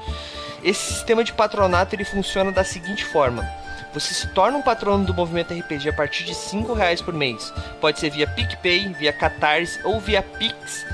[0.63, 3.49] Esse sistema de patronato ele funciona da seguinte forma:
[3.93, 7.53] você se torna um patrono do movimento RPG a partir de R$ reais por mês.
[7.81, 10.87] Pode ser via PicPay, via Catarse ou via Pix.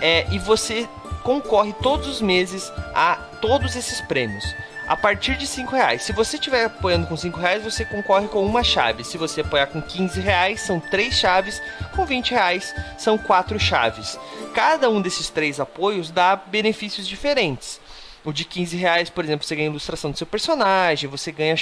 [0.00, 0.88] É, e você
[1.22, 4.44] concorre todos os meses a todos esses prêmios.
[4.86, 6.02] A partir de 5 reais.
[6.02, 9.02] Se você estiver apoiando com 5 reais, você concorre com uma chave.
[9.02, 11.62] Se você apoiar com 15 reais, são três chaves.
[11.96, 14.18] Com 20 reais, são quatro chaves.
[14.52, 17.80] Cada um desses três apoios dá benefícios diferentes.
[18.24, 21.54] O de 15 reais, por exemplo, você ganha ilustração do seu personagem, você ganha,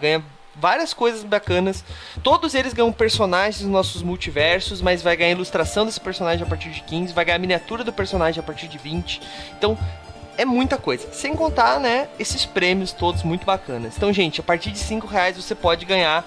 [0.00, 0.24] ganha
[0.54, 1.84] várias coisas bacanas.
[2.22, 6.70] Todos eles ganham personagens nos nossos multiversos, mas vai ganhar ilustração desse personagem a partir
[6.70, 9.20] de 15, vai ganhar miniatura do personagem a partir de 20.
[9.58, 9.78] Então,
[10.38, 11.12] é muita coisa.
[11.12, 13.96] Sem contar, né, esses prêmios todos muito bacanas.
[13.96, 16.24] Então, gente, a partir de 5 reais você pode ganhar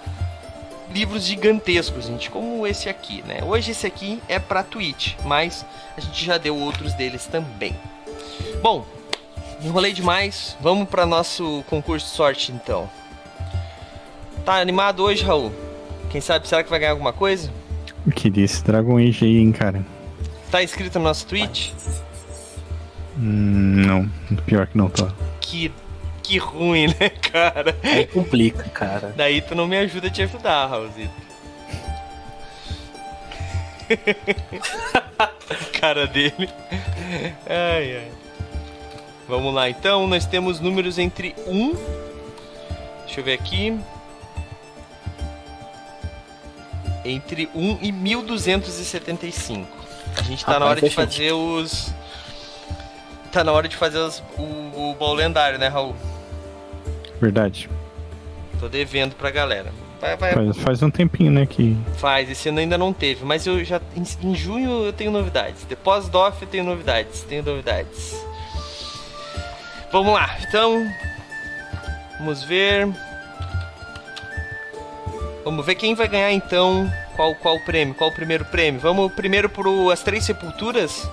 [0.92, 3.42] livros gigantescos, gente, como esse aqui, né?
[3.44, 5.64] Hoje esse aqui é pra Twitch, mas
[5.96, 7.76] a gente já deu outros deles também.
[8.62, 8.86] Bom,
[9.62, 10.58] enrolei demais.
[10.62, 12.90] Vamos para nosso concurso de sorte então.
[14.46, 15.52] Tá animado hoje, Raul?
[16.10, 17.52] Quem sabe, será que vai ganhar alguma coisa?
[18.06, 19.86] O que disse Dragon Age aí, hein, cara?
[20.50, 21.72] Tá inscrito no nosso Twitch?
[23.18, 24.10] Hum, não,
[24.46, 25.08] pior que não tô.
[25.42, 25.72] Que,
[26.24, 27.78] que ruim, né, cara?
[27.84, 29.14] Aí complica, cara.
[29.16, 31.30] Daí tu não me ajuda a te ajudar, Raulzito.
[35.80, 36.50] cara dele.
[37.48, 38.12] Ai, ai.
[39.30, 40.08] Vamos lá, então.
[40.08, 41.76] Nós temos números entre 1.
[43.06, 43.80] Deixa eu ver aqui.
[47.06, 49.68] Entre 1 e 1275.
[50.18, 51.94] A gente tá Rapaz, na hora de fazer os.
[53.32, 55.96] Tá na hora de fazer os, o, o baú lendário, né, Raul?
[57.22, 57.70] Verdade.
[58.60, 59.72] Tô devendo pra galera.
[60.02, 61.78] Vai, vai, Faz, faz um tempinho, né, que...
[61.98, 65.66] Faz, esse ano ainda não teve, mas eu já em, em junho eu tenho novidades.
[65.66, 68.16] Depois do off eu tenho novidades, tenho novidades.
[69.92, 70.88] Vamos lá, então
[72.20, 72.88] vamos ver.
[75.44, 76.92] Vamos ver quem vai ganhar então.
[77.16, 77.96] Qual qual o prêmio?
[77.96, 78.80] Qual o primeiro prêmio?
[78.80, 81.10] Vamos primeiro pro as três sepulturas.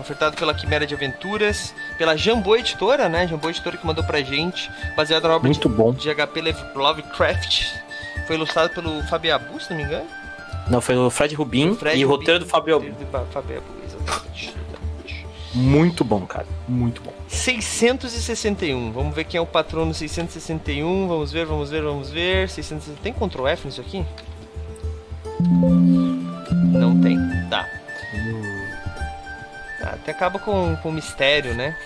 [0.00, 3.26] Ofertado pela Quimera de Aventuras, pela Jambô Editora, né?
[3.28, 5.92] Jambô Editora que mandou pra gente, baseado na obra de Muito bom.
[5.92, 6.40] de HP
[6.74, 7.66] Lovecraft.
[8.26, 10.06] Foi ilustrado pelo Fabiabu, se não me engano.
[10.68, 12.20] Não, foi o Fred Rubin Fred e o Rubin.
[12.20, 12.80] roteiro do Fabio.
[13.32, 14.54] Fabiabu, exatamente.
[15.54, 16.46] Muito bom, cara.
[16.66, 17.12] Muito bom.
[17.28, 18.92] 661.
[18.92, 21.08] Vamos ver quem é o patrono 661.
[21.08, 22.48] Vamos ver, vamos ver, vamos ver.
[22.48, 23.00] 660.
[23.02, 24.04] Tem Ctrl F nisso aqui?
[26.72, 27.18] Não tem.
[27.50, 27.68] Tá.
[29.80, 31.76] Tá, Até acaba com, com mistério, né?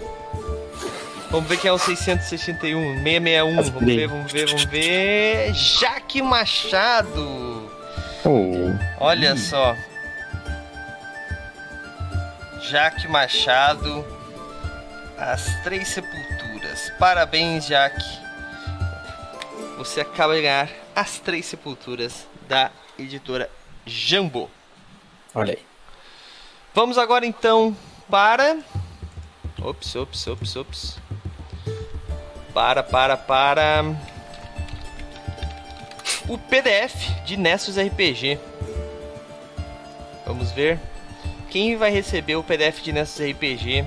[1.31, 3.03] Vamos ver quem é o 661.
[3.03, 3.57] 661.
[3.57, 5.55] Vamos ver, vamos ver, vamos ver.
[5.55, 7.69] Jaque Machado.
[8.25, 8.71] Oh,
[9.01, 9.75] Olha só.
[12.69, 14.05] Jaque Machado,
[15.17, 16.91] As Três Sepulturas.
[16.99, 18.05] Parabéns, Jaque.
[19.79, 23.49] Você acaba de ganhar As Três Sepulturas da editora
[23.87, 24.51] Jambô.
[25.33, 25.65] Olha aí.
[26.75, 27.77] Vamos agora então
[28.11, 28.59] para.
[29.63, 30.99] Ops, ops, ops, ops.
[32.53, 33.85] Para, para, para.
[36.29, 36.95] O PDF
[37.25, 38.41] de Nessus RPG.
[40.27, 40.81] Vamos ver.
[41.57, 43.83] Quem vai receber o PDF de Nessus RPG?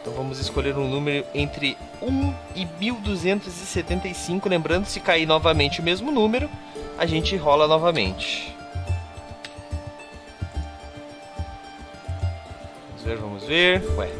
[0.00, 4.48] Então vamos escolher um número entre 1 e 1275.
[4.48, 6.48] Lembrando, se cair novamente o mesmo número,
[6.96, 8.54] a gente rola novamente.
[12.86, 13.82] Vamos ver, vamos ver.
[13.96, 14.12] Ué.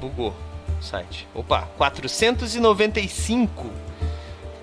[0.00, 0.34] Bugou
[0.80, 1.28] o site.
[1.34, 3.70] Opa, 495.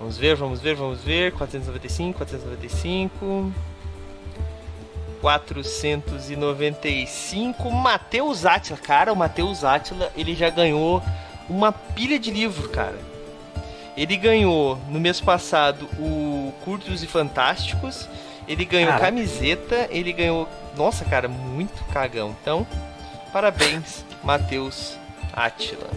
[0.00, 1.30] Vamos ver, vamos ver, vamos ver.
[1.30, 3.52] 495, 495.
[5.24, 7.70] 495.
[7.70, 8.78] Matheus Atila.
[8.78, 11.02] Cara, o Matheus Atila, ele já ganhou
[11.48, 12.98] uma pilha de livro, cara.
[13.96, 18.06] Ele ganhou no mês passado o Curtos e Fantásticos.
[18.46, 19.06] Ele ganhou Caraca.
[19.06, 19.88] camiseta.
[19.90, 20.46] Ele ganhou.
[20.76, 22.36] Nossa, cara, muito cagão.
[22.42, 22.66] Então,
[23.32, 24.98] parabéns, Matheus
[25.32, 25.88] Atila.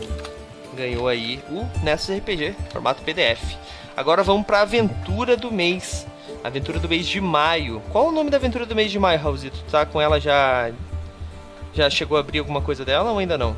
[0.74, 3.58] Ganhou aí o Nessus RPG, formato PDF.
[3.98, 6.08] Agora vamos pra aventura do mês.
[6.48, 7.82] Aventura do mês de maio.
[7.92, 9.58] Qual o nome da aventura do mês de maio, Raulzito?
[9.66, 10.72] Tu tá com ela já.
[11.74, 13.56] Já chegou a abrir alguma coisa dela ou ainda não?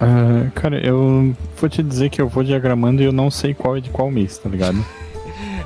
[0.00, 3.76] ah, cara, eu vou te dizer que eu vou diagramando e eu não sei qual
[3.76, 4.84] é de qual mês, tá ligado?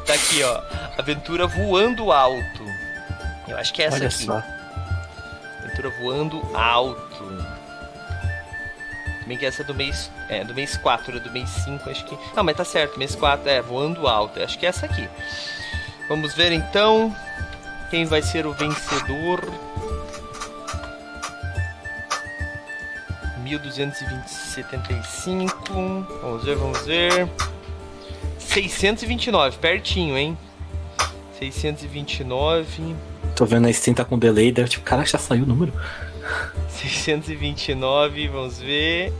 [0.06, 0.62] Tá aqui, ó.
[0.96, 2.62] Aventura voando alto.
[3.46, 4.24] Eu acho que é essa Olha aqui.
[4.24, 4.42] só.
[5.62, 7.44] Aventura voando alto.
[9.26, 10.10] Bem que essa é do mês.
[10.30, 12.16] É, do mês 4, do mês 5, acho que.
[12.34, 14.42] Não, mas tá certo, mês 4 é voando alto.
[14.42, 15.06] Acho que é essa aqui.
[16.08, 17.14] Vamos ver então
[17.90, 19.42] quem vai ser o vencedor.
[23.42, 26.06] 1275.
[26.22, 27.28] Vamos ver, vamos ver.
[28.38, 30.38] 629, pertinho, hein?
[31.38, 32.96] 629.
[33.36, 35.72] Tô vendo a Steam tá com delay, deve tipo, caraca, já saiu o número.
[36.70, 39.12] 629, vamos ver.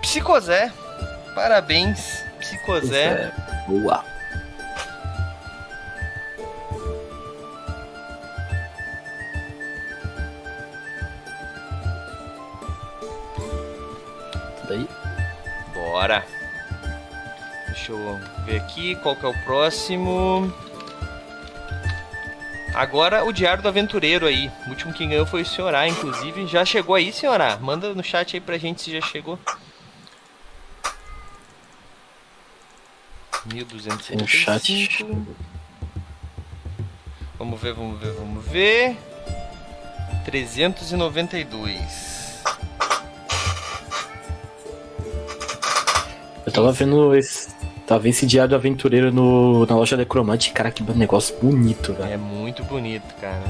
[0.00, 0.72] Psicozé.
[1.34, 3.04] Parabéns, Psicozé.
[3.04, 3.32] É,
[3.68, 4.15] Boa.
[15.96, 16.26] Bora.
[17.68, 20.52] Deixa eu ver aqui qual que é o próximo.
[22.74, 24.52] Agora o Diário do Aventureiro aí.
[24.66, 26.46] O último que ganhou foi o Senhorá, inclusive.
[26.48, 27.56] Já chegou aí, Senhorá?
[27.56, 29.38] Manda no chat aí pra gente se já chegou.
[33.46, 34.20] 1275.
[34.20, 35.06] No chat.
[37.38, 38.98] Vamos ver, vamos ver, vamos ver.
[40.26, 42.15] 392.
[46.52, 47.54] Tava vendo esse.
[47.86, 50.52] Tava vendo esse diário aventureiro no, na loja Necromante.
[50.52, 52.12] Cara, que negócio bonito, velho.
[52.12, 53.42] É muito bonito, cara.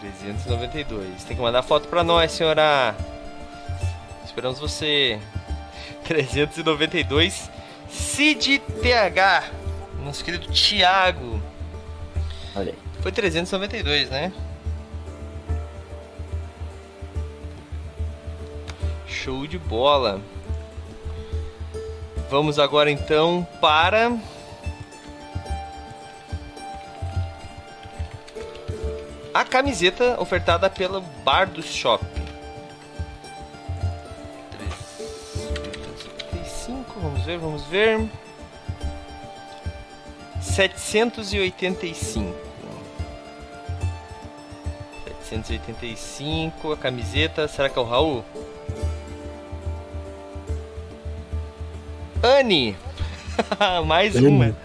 [0.00, 1.24] 392.
[1.24, 2.94] Tem que mandar foto pra nós, senhora.
[4.24, 5.18] Esperamos você.
[6.04, 7.50] 392.
[7.90, 9.44] Cid TH.
[10.04, 11.40] Nosso querido Thiago.
[12.54, 12.78] Olha aí.
[13.02, 14.32] Foi 392, né?
[19.26, 20.20] Show de bola.
[22.30, 24.16] Vamos agora então para
[29.34, 32.04] a camiseta ofertada pelo Bar do Shop.
[34.58, 38.08] 355, vamos ver, vamos ver.
[40.40, 42.32] 785.
[45.24, 48.24] 785, a camiseta, será que é o Raul?
[53.86, 54.56] Mais uma.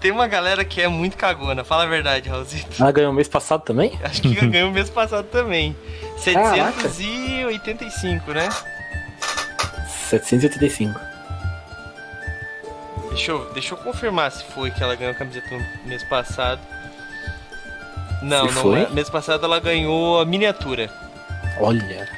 [0.00, 2.80] Tem uma galera que é muito cagona, fala a verdade, Raulzito.
[2.80, 3.98] Ela ganhou mês passado também?
[4.04, 5.76] Acho que ganhou mês passado também.
[6.24, 6.88] Caraca.
[6.88, 8.48] 785, né?
[10.10, 11.00] 785.
[13.08, 16.60] Deixa eu, deixa eu confirmar se foi que ela ganhou a camiseta no mês passado.
[18.22, 18.82] Não, Se não foi?
[18.82, 18.88] é.
[18.90, 20.90] Mês passado ela ganhou a miniatura.
[21.58, 22.08] Olha.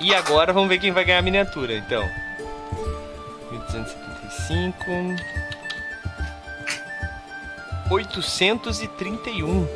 [0.00, 2.06] E agora vamos ver quem vai ganhar a miniatura, então.
[3.76, 5.36] 1275.
[7.90, 9.68] 831.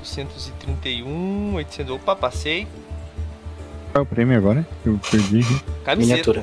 [0.00, 1.94] 831, 800.
[1.94, 2.66] Opa, passei.
[3.92, 4.66] Qual é o prêmio agora?
[4.84, 5.42] Eu perdi.
[5.84, 5.96] Camiseta.
[5.96, 6.42] Miniatura.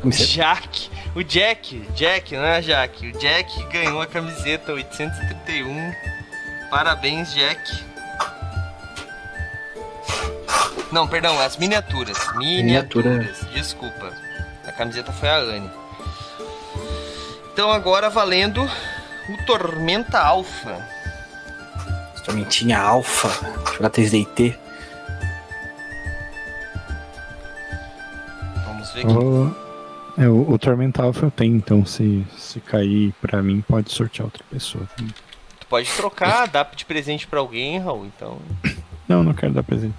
[0.00, 0.30] Camiseta.
[0.30, 5.92] Jack, o Jack, Jack, não é Jack, o Jack ganhou a camiseta 831.
[6.70, 7.84] Parabéns, Jack.
[10.92, 12.16] Não, perdão, as miniaturas.
[12.36, 14.25] Miniaturas, desculpa.
[14.66, 15.70] A camiseta foi a Anne.
[17.52, 20.86] Então agora valendo o Tormenta Alpha.
[22.24, 23.28] Tormentinha Alpha.
[23.74, 24.56] Jogar 3DT.
[28.66, 29.12] Vamos ver aqui.
[29.12, 29.56] O,
[30.18, 34.26] é, o, o Tormenta Alpha eu tenho, então se, se cair pra mim, pode sortear
[34.26, 34.88] outra pessoa.
[34.96, 38.06] Tu pode trocar, dá de presente pra alguém, Raul.
[38.06, 38.38] Então,
[39.08, 39.94] Não, não quero dar presente.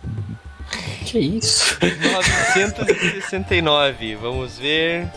[1.05, 1.77] Que isso?
[1.81, 5.07] 969, vamos ver.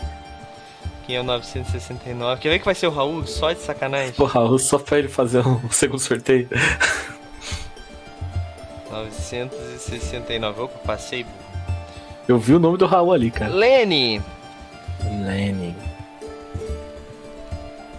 [1.05, 2.41] Quem é o 969?
[2.41, 3.25] Quer ver que vai ser o Raul?
[3.27, 4.13] Só de sacanagem.
[4.13, 6.47] Porra, Raul, só pra ele fazer um segundo sorteio.
[8.89, 10.61] 969.
[10.61, 11.25] Opa, passei.
[12.27, 13.51] Eu vi o nome do Raul ali, cara.
[13.51, 14.21] Lenny,
[15.25, 15.75] Lenny.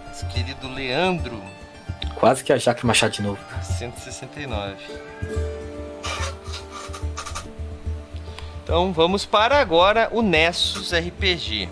[0.08, 1.42] nosso querido Leandro,
[2.14, 3.38] Quase que a Jaque Machado de novo.
[3.62, 4.76] 169.
[8.72, 11.68] Então vamos para agora o Nessus RPG.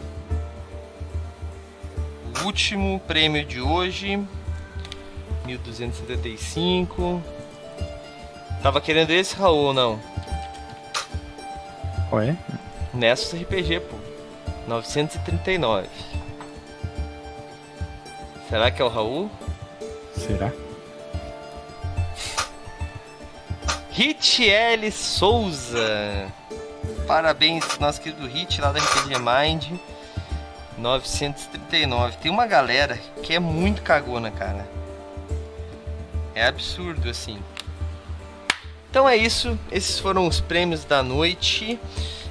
[2.36, 4.22] O último prêmio de hoje,
[5.46, 7.22] 1275.
[8.62, 9.98] Tava querendo esse, Raul, ou não?
[12.10, 12.36] Qual é?
[12.92, 13.96] Nessus RPG, pô.
[14.68, 15.88] 939.
[18.50, 19.30] Será que é o Raul?
[20.14, 20.52] Será?
[23.90, 26.30] Hit Souza.
[27.10, 29.80] Parabéns, nosso querido Hit lá da RPG Mind.
[30.78, 32.16] 939.
[32.18, 34.64] Tem uma galera que é muito cagona, cara.
[36.36, 37.42] É absurdo, assim.
[38.88, 39.58] Então é isso.
[39.72, 41.80] Esses foram os prêmios da noite.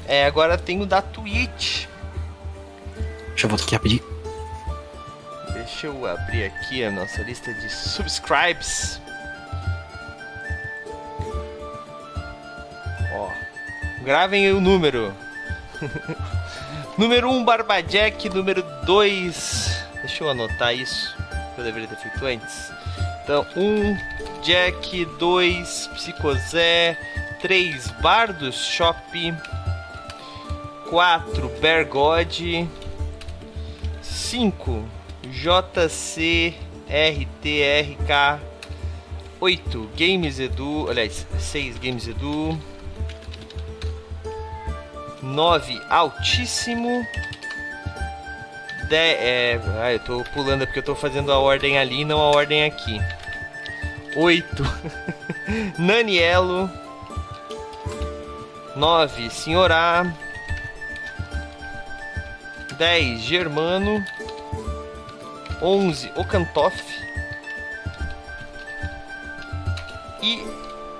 [0.07, 1.85] É, agora tem o da Twitch.
[3.31, 4.03] Deixa eu voltar aqui rapidinho.
[5.55, 9.01] Deixa eu abrir aqui a nossa lista de subscribes.
[14.03, 15.13] Gravem o número.
[16.97, 18.29] número 1, um, Barbajack.
[18.29, 19.85] Número 2.
[20.01, 21.15] Deixa eu anotar isso.
[21.55, 22.71] Que eu deveria ter feito antes.
[23.23, 23.97] Então, 1, um,
[24.43, 25.05] Jack.
[25.05, 26.97] 2, Psicozé.
[27.41, 28.97] 3, Bardos Shop.
[30.89, 32.67] 4, Bergode.
[34.01, 34.83] 5,
[35.31, 36.59] JCRTRK
[39.41, 42.59] 8 Games Edu, aliás, 6 Games Edu
[45.21, 47.05] 9 Altíssimo.
[48.89, 52.31] 10, é, ah, eu tô pulando porque eu tô fazendo a ordem ali, não a
[52.35, 52.99] ordem aqui.
[54.15, 54.63] 8
[55.77, 56.69] Nanielo
[58.75, 60.05] 9 Senhorá.
[62.77, 64.03] 10 Germano.
[65.61, 66.81] 11 Okantoff.
[70.21, 70.41] E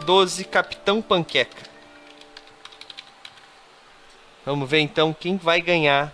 [0.05, 1.68] 12 Capitão Panqueca.
[4.49, 6.11] Vamos ver então quem vai ganhar.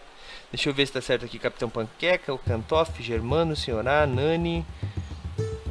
[0.52, 1.40] Deixa eu ver se tá certo aqui.
[1.40, 4.66] Capitão Panqueca, o Cantoff, Germano, Senhorá, Nani.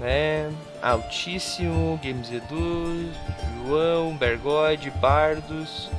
[0.02, 0.48] É,
[0.82, 3.10] Altíssimo, Games Edu,
[3.66, 5.90] João, Bergode, Bardos,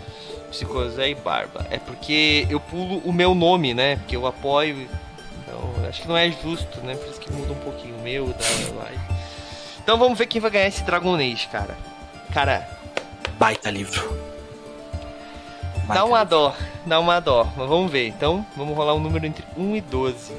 [0.49, 1.67] Psicosé e Barba.
[1.69, 3.97] É porque eu pulo o meu nome, né?
[3.97, 4.89] Porque eu apoio.
[5.43, 6.95] Então, acho que não é justo, né?
[6.95, 9.03] Por isso que muda um pouquinho o meu da live.
[9.83, 11.77] Então vamos ver quem vai ganhar esse Dragon Age, cara.
[12.33, 12.67] Cara,
[13.37, 14.34] Baita livro.
[15.87, 16.55] Dá uma dó,
[16.85, 17.47] dá uma dó.
[17.57, 18.07] Mas vamos ver.
[18.07, 20.33] Então, vamos rolar um número entre 1 e 12.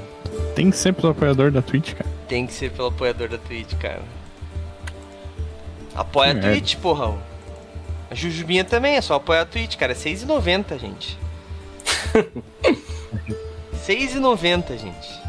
[0.55, 2.09] Tem que ser pelo apoiador da Twitch, cara.
[2.27, 4.01] Tem que ser pelo apoiador da Twitch, cara.
[5.95, 6.39] Apoia a É.
[6.39, 7.17] Twitch, porrão.
[8.09, 9.91] A Jujubinha também, é só apoiar a Twitch, cara.
[9.93, 11.17] É 6,90, gente.
[13.85, 15.21] 6,90, gente.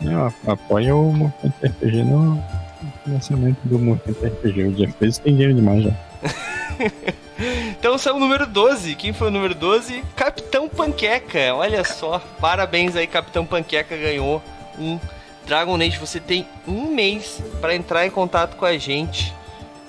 [0.00, 2.42] Eu a- apoio o Movimento RPG no
[3.04, 4.62] financiamento do Movimento RPG.
[4.64, 5.90] O Jeff Bezos tem dinheiro demais já.
[7.98, 8.94] Então saiu o número 12.
[8.94, 10.04] Quem foi o número 12?
[10.14, 11.52] Capitão Panqueca.
[11.52, 12.20] Olha só.
[12.40, 14.40] Parabéns aí, Capitão Panqueca ganhou
[14.78, 15.00] um
[15.44, 15.98] Dragon Age.
[15.98, 19.34] Você tem um mês para entrar em contato com a gente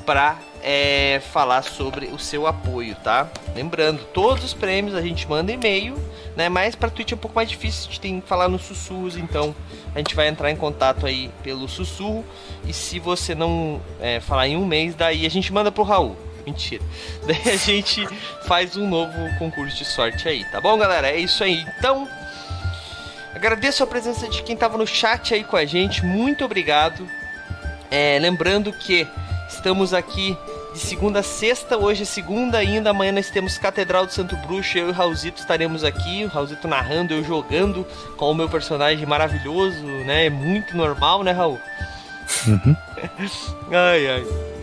[0.07, 3.29] pra é, falar sobre o seu apoio, tá?
[3.53, 5.95] Lembrando, todos os prêmios a gente manda e-mail,
[6.35, 6.49] né?
[6.49, 9.17] Mas pra Twitch é um pouco mais difícil, a gente tem que falar nos sussurros,
[9.17, 9.53] então
[9.93, 12.25] a gente vai entrar em contato aí pelo sussurro.
[12.65, 16.17] E se você não é, falar em um mês, daí a gente manda pro Raul.
[16.49, 16.83] Mentira.
[17.25, 18.07] Daí a gente
[18.45, 21.09] faz um novo concurso de sorte aí, tá bom, galera?
[21.09, 21.65] É isso aí.
[21.77, 22.07] Então,
[23.35, 26.03] agradeço a presença de quem tava no chat aí com a gente.
[26.03, 27.07] Muito obrigado.
[27.91, 29.07] É, lembrando que
[29.47, 30.37] estamos aqui
[30.73, 31.77] de segunda a sexta.
[31.77, 32.89] Hoje é segunda ainda.
[32.89, 34.77] Amanhã nós temos Catedral do Santo Bruxo.
[34.77, 36.25] Eu e o Raulzito estaremos aqui.
[36.25, 37.85] O Raulzito narrando, eu jogando
[38.17, 40.25] com o meu personagem maravilhoso, né?
[40.25, 41.59] É muito normal, né, Raul?
[42.47, 42.75] Uhum.
[43.71, 44.58] Ai, ai.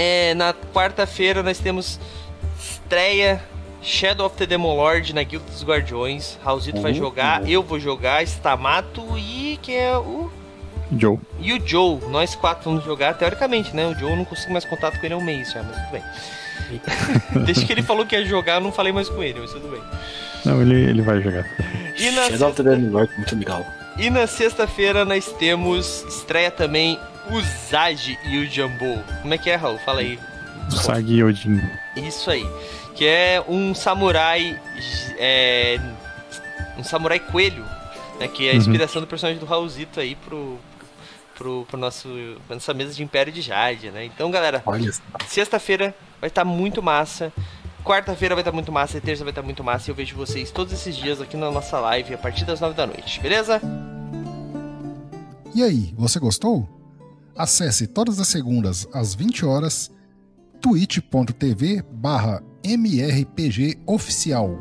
[0.00, 1.98] É, na quarta-feira nós temos
[2.60, 3.42] estreia
[3.82, 6.38] Shadow of the Demon Lord na Guilda dos Guardiões.
[6.44, 6.98] Raulzito vai Uhum.
[6.98, 10.30] jogar, eu vou jogar, Stamato e que é o
[10.96, 11.18] Joe.
[11.40, 13.86] e o Joe, nós quatro vamos jogar, teoricamente, né?
[13.88, 15.90] O Joe eu não consigo mais contato com ele há um mês já, mas tudo
[15.90, 16.02] bem.
[17.44, 19.68] Desde que ele falou que ia jogar, eu não falei mais com ele, mas tudo
[19.68, 19.80] bem.
[20.44, 21.44] Não, ele, ele vai jogar.
[21.98, 23.66] E na, Shadow of the Demon Lord, muito legal.
[23.96, 26.98] e na sexta-feira nós temos estreia também
[27.30, 27.40] o
[27.70, 29.02] Zage e o Jumbo.
[29.22, 29.78] Como é que é, Raul?
[29.78, 30.18] Fala aí.
[30.68, 31.60] O Sagi Odin.
[31.96, 32.46] Isso aí.
[32.94, 34.58] Que é um samurai.
[35.18, 35.78] É,
[36.76, 37.64] um samurai coelho.
[38.20, 38.58] Né, que é a Uhum.
[38.58, 40.58] inspiração do personagem do Raulzito aí pro.
[41.36, 42.08] Pro, pro nosso,
[42.48, 44.04] pra nossa mesa de Império de Jade, né?
[44.04, 44.60] Então, galera.
[45.28, 47.32] Sexta-feira vai estar muito massa.
[47.84, 48.98] Quarta-feira vai estar muito massa.
[48.98, 49.88] E terça vai estar muito massa.
[49.88, 52.74] E eu vejo vocês todos esses dias aqui na nossa live a partir das nove
[52.74, 53.60] da noite, beleza?
[55.54, 56.68] E aí, você gostou?
[57.38, 59.92] Acesse todas as segundas às 20 horas
[60.60, 64.58] twitch.tv barra mrpgoficial.